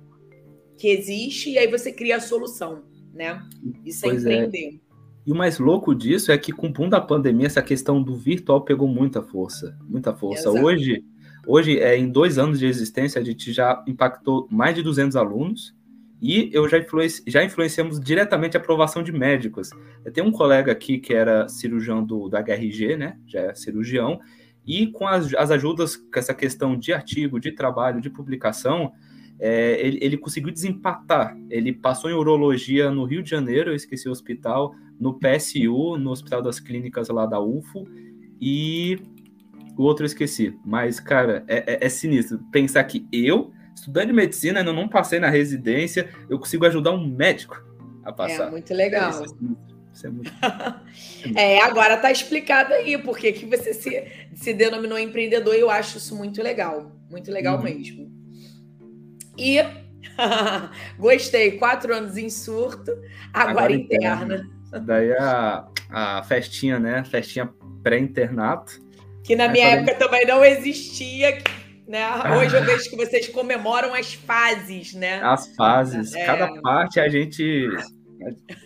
[0.77, 3.41] que existe e aí você cria a solução, né?
[3.83, 4.79] Isso é pois empreender.
[4.85, 4.88] É.
[5.29, 8.15] E o mais louco disso é que com o boom da pandemia, essa questão do
[8.15, 10.49] virtual pegou muita força, muita força.
[10.49, 10.65] Exato.
[10.65, 11.05] Hoje,
[11.45, 15.75] hoje é, em dois anos de existência, a gente já impactou mais de 200 alunos
[16.19, 19.69] e eu já, influenci, já influenciamos diretamente a aprovação de médicos.
[20.03, 23.19] Eu tenho um colega aqui que era cirurgião do, do HRG, né?
[23.27, 24.19] Já é cirurgião,
[24.65, 28.93] e com as, as ajudas, com essa questão de artigo, de trabalho, de publicação,
[29.39, 31.37] é, ele, ele, conseguiu desempatar.
[31.51, 36.11] Ele passou em urologia no Rio de Janeiro, eu esqueci o hospital, no PSU, no
[36.11, 37.87] Hospital das Clínicas lá da UFO,
[38.41, 38.99] e
[39.77, 40.57] o outro eu esqueci.
[40.65, 42.39] Mas, cara, é, é, é sinistro.
[42.51, 47.07] Pensar que eu estudante de medicina, ainda não passei na residência, eu consigo ajudar um
[47.07, 47.63] médico
[48.03, 48.47] a passar.
[48.47, 49.09] É muito legal.
[49.09, 49.25] É,
[49.93, 50.31] isso é, muito...
[51.35, 55.97] é, agora tá explicado aí porque que você se, se denominou empreendedor e eu acho
[55.97, 56.91] isso muito legal.
[57.09, 57.63] Muito legal uhum.
[57.63, 58.11] mesmo.
[59.37, 59.57] E
[60.99, 62.91] gostei, quatro anos em surto,
[63.33, 64.25] agora, agora interna.
[64.25, 64.58] interna.
[64.71, 67.03] Daí a, a festinha, né?
[67.03, 67.49] Festinha
[67.83, 68.79] pré-internato.
[69.23, 71.37] Que na minha época também não existia
[71.89, 72.07] né?
[72.37, 75.23] Hoje eu vejo que vocês comemoram as fases, né?
[75.23, 76.13] As fases.
[76.13, 76.23] É...
[76.23, 77.67] Cada parte a gente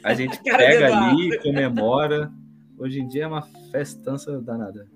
[0.03, 2.29] a gente pega ali, comemora.
[2.77, 4.89] Hoje em dia é uma festança danada.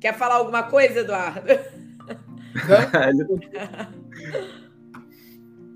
[0.00, 1.46] Quer falar alguma coisa, Eduardo?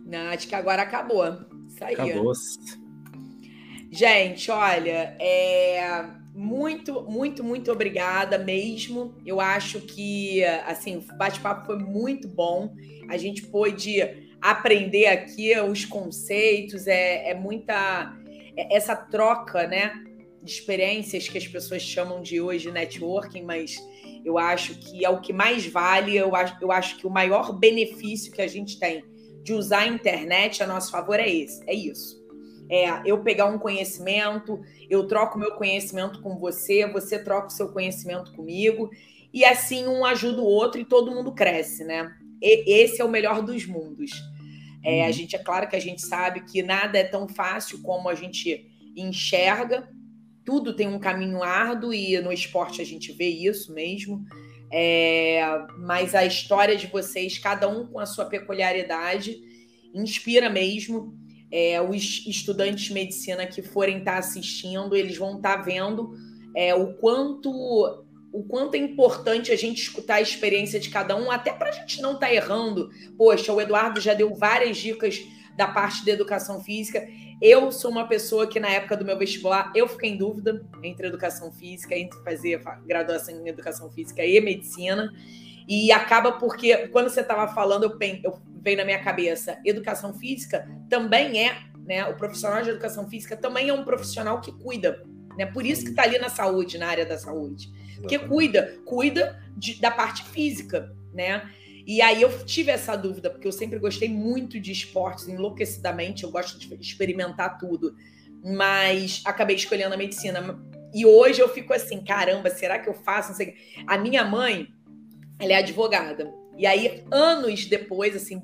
[0.05, 1.27] Não, acho que agora acabou.
[1.69, 1.95] Isso aí.
[1.95, 2.33] Acabou.
[3.91, 6.05] Gente, olha, é
[6.35, 9.15] muito, muito, muito obrigada mesmo.
[9.25, 12.75] Eu acho que, assim, o bate-papo foi muito bom.
[13.09, 14.01] A gente pôde
[14.41, 18.15] aprender aqui os conceitos, é, é muita.
[18.57, 19.93] É essa troca, né?
[20.43, 23.77] De experiências que as pessoas chamam de hoje networking, mas
[24.25, 26.17] eu acho que é o que mais vale.
[26.17, 29.03] Eu acho, eu acho que o maior benefício que a gente tem
[29.43, 32.18] de usar a internet a nosso favor é esse, é isso
[32.71, 37.73] é eu pegar um conhecimento, eu troco meu conhecimento com você, você troca o seu
[37.73, 38.91] conhecimento comigo,
[39.33, 42.15] e assim um ajuda o outro e todo mundo cresce, né?
[42.43, 44.11] E, esse é o melhor dos mundos.
[44.85, 45.13] É, a uhum.
[45.13, 48.67] gente é claro que a gente sabe que nada é tão fácil como a gente
[48.97, 49.89] enxerga,
[50.45, 54.25] tudo tem um caminho árduo e no esporte a gente vê isso mesmo.
[54.73, 55.41] É,
[55.79, 59.39] mas a história de vocês, cada um com a sua peculiaridade,
[59.95, 61.15] inspira mesmo
[61.51, 66.15] é, os estudantes de medicina que forem estar tá assistindo, eles vão estar tá vendo
[66.55, 71.31] é, o quanto o quanto é importante a gente escutar a experiência de cada um,
[71.31, 72.91] até para a gente não estar tá errando.
[73.17, 75.19] Poxa, o Eduardo já deu várias dicas
[75.57, 77.09] da parte da educação física.
[77.41, 81.07] Eu sou uma pessoa que, na época do meu vestibular, eu fiquei em dúvida entre
[81.07, 85.13] educação física, entre fazer graduação em educação física e medicina.
[85.69, 90.67] E acaba porque, quando você estava falando, eu, eu veio na minha cabeça, educação física
[90.89, 92.07] também é, né?
[92.07, 95.05] O profissional de educação física também é um profissional que cuida,
[95.37, 95.45] né?
[95.45, 97.71] Por isso que está ali na saúde, na área da saúde.
[97.99, 101.51] Porque cuida, cuida de, da parte física, né?
[101.87, 106.31] E aí eu tive essa dúvida, porque eu sempre gostei muito de esportes, enlouquecidamente, eu
[106.31, 107.95] gosto de experimentar tudo.
[108.43, 110.59] Mas acabei escolhendo a medicina.
[110.95, 113.31] E hoje eu fico assim, caramba, será que eu faço?
[113.31, 113.57] Não sei.
[113.87, 114.69] A minha mãe,
[115.39, 116.33] ela é advogada.
[116.57, 118.43] E aí, anos depois, assim,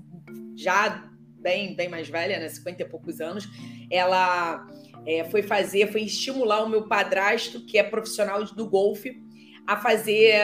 [0.56, 1.10] já
[1.40, 2.48] bem, bem mais velha, né?
[2.48, 3.48] 50 e poucos anos,
[3.90, 4.66] ela
[5.06, 9.22] é, foi fazer, foi estimular o meu padrasto, que é profissional do golfe,
[9.66, 10.40] a fazer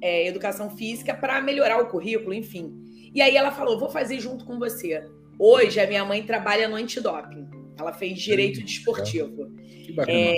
[0.00, 2.72] é, educação física para melhorar o currículo, enfim.
[3.14, 5.04] E aí ela falou: vou fazer junto com você.
[5.38, 7.48] Hoje a minha mãe trabalha no antidoping.
[7.78, 9.46] Ela fez direito desportivo.
[9.46, 9.61] Bacana.
[10.06, 10.34] É,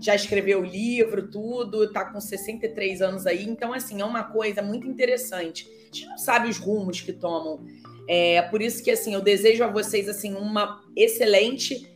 [0.00, 3.44] já escreveu livro, tudo, está com 63 anos aí.
[3.44, 5.68] Então, assim, é uma coisa muito interessante.
[5.68, 7.64] A gente não sabe os rumos que tomam.
[8.08, 11.86] É por isso que, assim, eu desejo a vocês, assim, uma excelente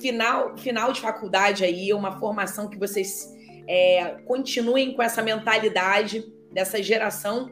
[0.00, 3.32] final, final de faculdade aí, uma formação que vocês
[3.66, 7.50] é, continuem com essa mentalidade dessa geração,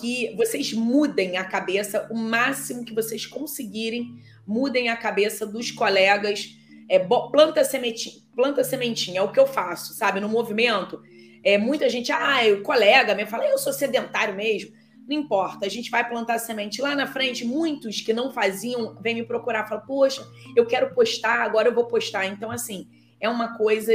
[0.00, 4.16] que vocês mudem a cabeça o máximo que vocês conseguirem,
[4.46, 6.50] mudem a cabeça dos colegas,
[6.88, 10.20] é, planta sementinha, planta sementinha, é o que eu faço, sabe?
[10.20, 11.00] No movimento,
[11.44, 14.72] é, muita gente, ah, o colega me fala, eu sou sedentário mesmo.
[15.08, 16.82] Não importa, a gente vai plantar semente.
[16.82, 20.26] Lá na frente, muitos que não faziam vêm me procurar, falam, poxa,
[20.56, 22.26] eu quero postar, agora eu vou postar.
[22.26, 22.88] Então, assim,
[23.20, 23.92] é uma coisa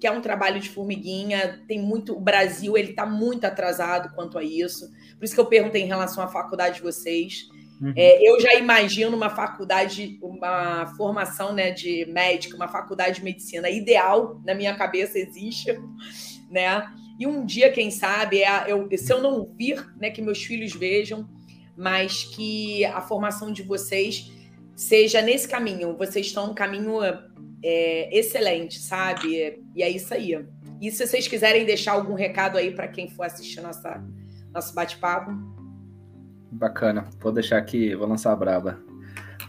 [0.00, 2.14] que é um trabalho de formiguinha, tem muito.
[2.14, 4.90] O Brasil ele está muito atrasado quanto a isso.
[5.18, 7.48] Por isso que eu perguntei em relação à faculdade de vocês.
[7.80, 7.92] Uhum.
[7.96, 13.68] É, eu já imagino uma faculdade, uma formação né, de médico, uma faculdade de medicina
[13.68, 15.72] ideal, na minha cabeça existe.
[16.50, 16.86] né?
[17.18, 20.72] E um dia, quem sabe, é, eu, se eu não vir, né, que meus filhos
[20.72, 21.28] vejam,
[21.76, 24.30] mas que a formação de vocês
[24.74, 25.96] seja nesse caminho.
[25.96, 27.00] Vocês estão no caminho
[27.62, 29.62] é, excelente, sabe?
[29.74, 30.38] E é isso aí.
[30.80, 34.02] E se vocês quiserem deixar algum recado aí para quem for assistir nossa,
[34.52, 35.30] nosso bate-papo.
[36.50, 37.08] Bacana.
[37.20, 38.78] Vou deixar aqui, vou lançar a braba.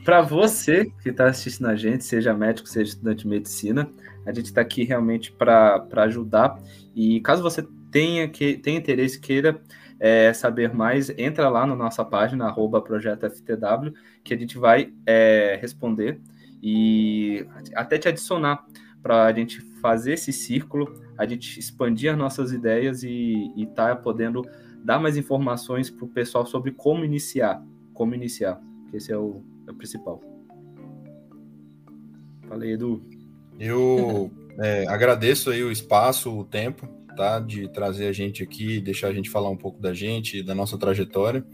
[0.03, 3.89] Para você que está assistindo a gente, seja médico, seja estudante de medicina,
[4.25, 6.57] a gente está aqui realmente para ajudar.
[6.95, 9.61] E caso você tenha, que, tenha interesse, queira
[9.99, 13.93] é, saber mais, entra lá na nossa página, arroba Projeto FTW,
[14.23, 16.19] que a gente vai é, responder
[16.61, 17.45] e
[17.75, 18.65] até te adicionar
[19.01, 23.95] para a gente fazer esse círculo, a gente expandir as nossas ideias e estar tá
[23.95, 24.41] podendo
[24.83, 27.63] dar mais informações para o pessoal sobre como iniciar,
[27.93, 30.21] como iniciar, que esse é o, é o principal.
[32.47, 33.03] Falei, Edu.
[33.59, 37.39] Eu é, agradeço aí o espaço, o tempo, tá?
[37.39, 40.77] De trazer a gente aqui, deixar a gente falar um pouco da gente, da nossa
[40.77, 41.45] trajetória.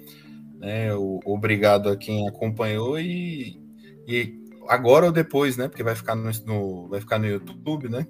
[0.60, 0.94] Né?
[0.94, 3.60] O, obrigado a quem acompanhou e,
[4.08, 4.34] e
[4.68, 5.68] agora ou depois, né?
[5.68, 8.06] Porque vai ficar no, no vai ficar no YouTube, né?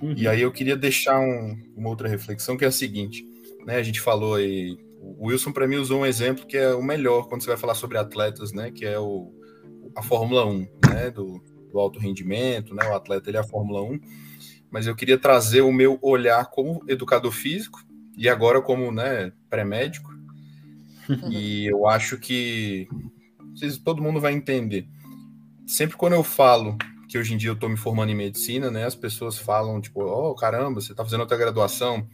[0.00, 0.14] Uhum.
[0.16, 3.24] E aí eu queria deixar um, uma outra reflexão que é a seguinte,
[3.66, 3.76] né?
[3.76, 7.28] A gente falou aí, o Wilson para mim usou um exemplo que é o melhor
[7.28, 8.70] quando você vai falar sobre atletas, né?
[8.70, 9.32] Que é o
[9.94, 11.10] a Fórmula 1, né?
[11.10, 12.86] Do, do alto rendimento, né?
[12.88, 14.00] O atleta ele é a Fórmula 1.
[14.70, 17.80] Mas eu queria trazer o meu olhar como educador físico
[18.16, 20.10] e agora como, né, pré-médico.
[21.30, 22.88] e eu acho que
[23.84, 24.88] todo mundo vai entender
[25.66, 26.78] sempre quando eu falo
[27.08, 30.02] que hoje em dia eu estou me formando em medicina, né, as pessoas falam, tipo,
[30.02, 32.06] oh, caramba, você está fazendo outra graduação.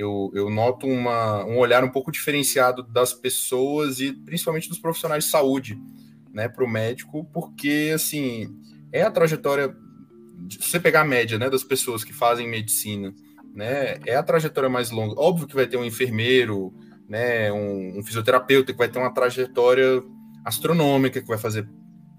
[0.00, 5.24] Eu, eu noto uma, um olhar um pouco diferenciado das pessoas e principalmente dos profissionais
[5.24, 5.78] de saúde,
[6.32, 8.48] né, para o médico, porque, assim,
[8.90, 9.76] é a trajetória,
[10.48, 13.12] se você pegar a média, né, das pessoas que fazem medicina,
[13.54, 15.20] né, é a trajetória mais longa.
[15.20, 16.72] Óbvio que vai ter um enfermeiro,
[17.06, 20.02] né, um, um fisioterapeuta que vai ter uma trajetória
[20.46, 21.68] astronômica, que vai fazer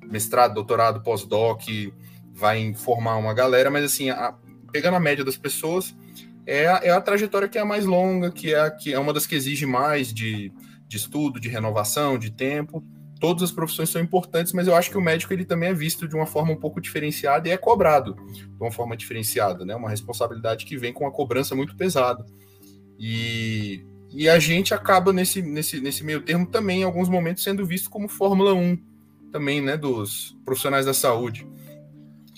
[0.03, 1.63] mestrado, doutorado, pós-doc,
[2.31, 4.35] vai formar uma galera, mas assim, a,
[4.71, 5.95] pegando a média das pessoas,
[6.45, 8.99] é a, é a, trajetória que é a mais longa, que é, a, que é
[8.99, 10.51] uma das que exige mais de,
[10.87, 12.83] de estudo, de renovação, de tempo.
[13.19, 16.07] Todas as profissões são importantes, mas eu acho que o médico ele também é visto
[16.07, 19.75] de uma forma um pouco diferenciada e é cobrado de uma forma diferenciada, né?
[19.75, 22.25] Uma responsabilidade que vem com uma cobrança muito pesada.
[22.97, 27.65] E, e a gente acaba nesse, nesse, nesse meio termo também, em alguns momentos, sendo
[27.65, 28.77] visto como Fórmula 1,
[29.31, 31.47] também, né, dos profissionais da saúde.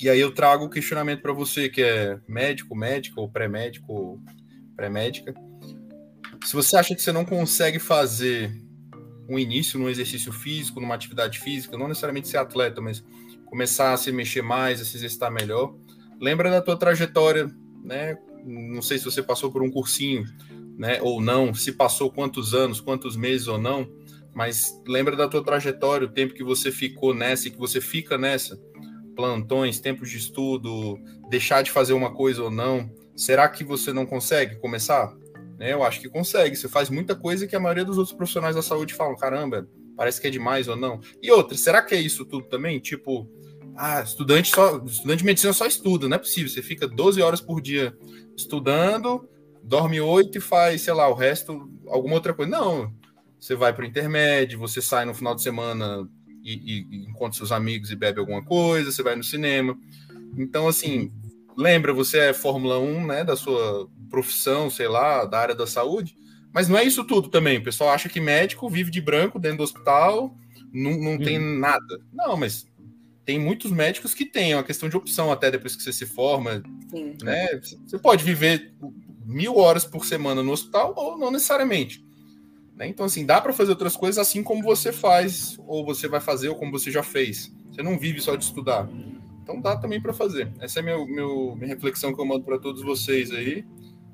[0.04, 4.22] E aí eu trago o questionamento para você, que é médico, médica, ou pré-médico,
[4.76, 5.34] pré-médica.
[6.44, 8.54] Se você acha que você não consegue fazer
[9.30, 13.02] um início no exercício físico, numa atividade física, não necessariamente ser atleta, mas
[13.46, 15.74] começar a se mexer mais, a se exercitar melhor,
[16.20, 17.50] lembra da tua trajetória,
[17.82, 18.18] né?
[18.44, 20.26] Não sei se você passou por um cursinho,
[20.78, 23.90] né, ou não, se passou quantos anos, quantos meses ou não,
[24.36, 28.18] mas lembra da tua trajetória, o tempo que você ficou nessa e que você fica
[28.18, 28.60] nessa,
[29.16, 31.00] plantões, tempos de estudo,
[31.30, 32.90] deixar de fazer uma coisa ou não.
[33.16, 35.14] Será que você não consegue começar?
[35.58, 36.56] Né, eu acho que consegue.
[36.56, 40.20] Você faz muita coisa que a maioria dos outros profissionais da saúde falam: caramba, parece
[40.20, 41.00] que é demais ou não.
[41.22, 42.80] E outra, será que é isso tudo também?
[42.80, 43.30] Tipo,
[43.76, 46.50] ah, estudante só, estudante de medicina só estuda, não é possível.
[46.50, 47.96] Você fica 12 horas por dia
[48.36, 49.28] estudando,
[49.64, 52.52] dorme 8 e faz, sei lá, o resto, alguma outra coisa.
[52.52, 52.94] Não,
[53.40, 56.08] você vai para o intermédio, você sai no final de semana
[56.44, 59.78] e, e, encontra seus amigos e bebe alguma coisa, você vai no cinema.
[60.38, 61.12] Então, assim,
[61.58, 66.16] lembra, você é Fórmula 1, né, da sua profissão, sei lá, da área da saúde,
[66.54, 67.58] mas não é isso tudo também.
[67.58, 70.36] O pessoal acha que médico vive de branco dentro do hospital,
[70.72, 71.60] não, não tem uhum.
[71.60, 72.00] nada.
[72.12, 72.68] Não, mas
[73.26, 76.06] tem muitos médicos que têm, é uma questão de opção até depois que você se
[76.06, 77.16] forma, Sim.
[77.24, 77.48] né?
[77.86, 78.74] Você pode viver
[79.26, 82.04] mil horas por semana no hospital ou não necessariamente.
[82.76, 82.88] Né?
[82.88, 86.50] Então, assim, dá para fazer outras coisas assim como você faz, ou você vai fazer,
[86.50, 87.54] ou como você já fez.
[87.72, 88.88] Você não vive só de estudar.
[89.42, 90.52] Então dá também para fazer.
[90.60, 93.66] Essa é a meu, meu, minha reflexão que eu mando para todos vocês aí,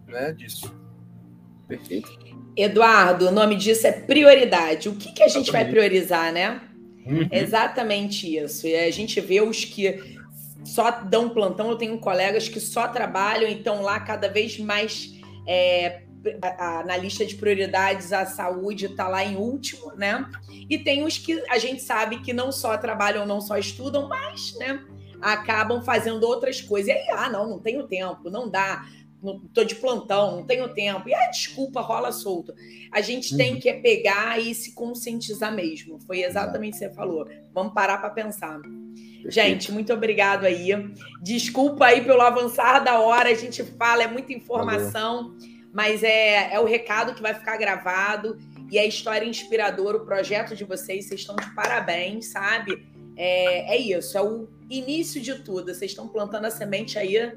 [0.08, 0.74] né, disso.
[1.68, 2.12] Perfeito.
[2.58, 4.90] Eduardo, o nome disso é prioridade.
[4.90, 5.52] O que, que a gente Exatamente.
[5.52, 6.62] vai priorizar, né?
[7.06, 7.28] Uhum.
[7.32, 8.68] Exatamente isso.
[8.68, 10.20] E a gente vê os que
[10.66, 11.70] só dão plantão.
[11.70, 15.14] Eu tenho colegas que só trabalham e estão lá cada vez mais
[15.48, 16.04] é,
[16.58, 20.30] a, na lista de prioridades a saúde está lá em último, né?
[20.70, 24.56] E tem os que a gente sabe que não só trabalham, não só estudam, mas,
[24.58, 24.84] né,
[25.22, 26.90] acabam fazendo outras coisas.
[26.90, 28.86] E aí, ah, não, não tenho tempo, não dá.
[29.22, 31.10] não tô de plantão, não tenho tempo.
[31.10, 32.54] E a desculpa rola solto.
[32.92, 33.38] A gente uhum.
[33.38, 36.00] tem que pegar e se conscientizar mesmo.
[36.00, 37.28] Foi exatamente o que você falou.
[37.54, 38.60] Vamos parar para pensar.
[39.26, 40.70] Gente, muito obrigado aí.
[41.22, 45.59] Desculpa aí pelo avançar da hora, a gente fala, é muita informação, Valeu.
[45.74, 48.38] Mas é, é o recado que vai ficar gravado
[48.72, 52.88] e a história inspiradora, o projeto de vocês, vocês estão de parabéns, sabe?
[53.18, 55.74] É, é isso, é o início de tudo.
[55.74, 57.34] Vocês estão plantando a semente aí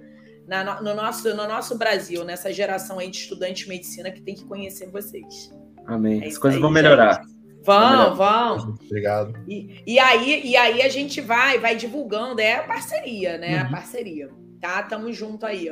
[0.47, 4.35] na, no, nosso, no nosso Brasil, nessa geração aí de estudantes de medicina que tem
[4.35, 5.51] que conhecer vocês.
[5.87, 6.23] Amém.
[6.23, 7.23] É As coisas aí, vão melhorar.
[7.23, 7.33] Gente.
[7.65, 8.77] Vão, vão.
[8.85, 9.35] Obrigado.
[9.49, 13.61] E, e, aí, e aí a gente vai, vai divulgando, é a parceria, né?
[13.61, 13.67] Uhum.
[13.67, 14.31] A parceria.
[14.61, 14.83] Tá?
[14.83, 15.71] Tamo junto aí.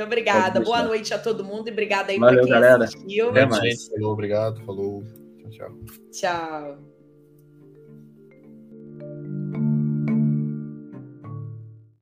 [0.00, 0.60] Muito obrigada.
[0.60, 2.84] Boa noite a todo mundo e obrigada aí Valeu, quem galera.
[2.84, 3.30] assistiu.
[3.30, 3.88] Até mais.
[3.88, 4.64] Falou, obrigado.
[4.64, 5.04] Falou.
[5.38, 5.78] Tchau, tchau.
[6.10, 6.89] Tchau.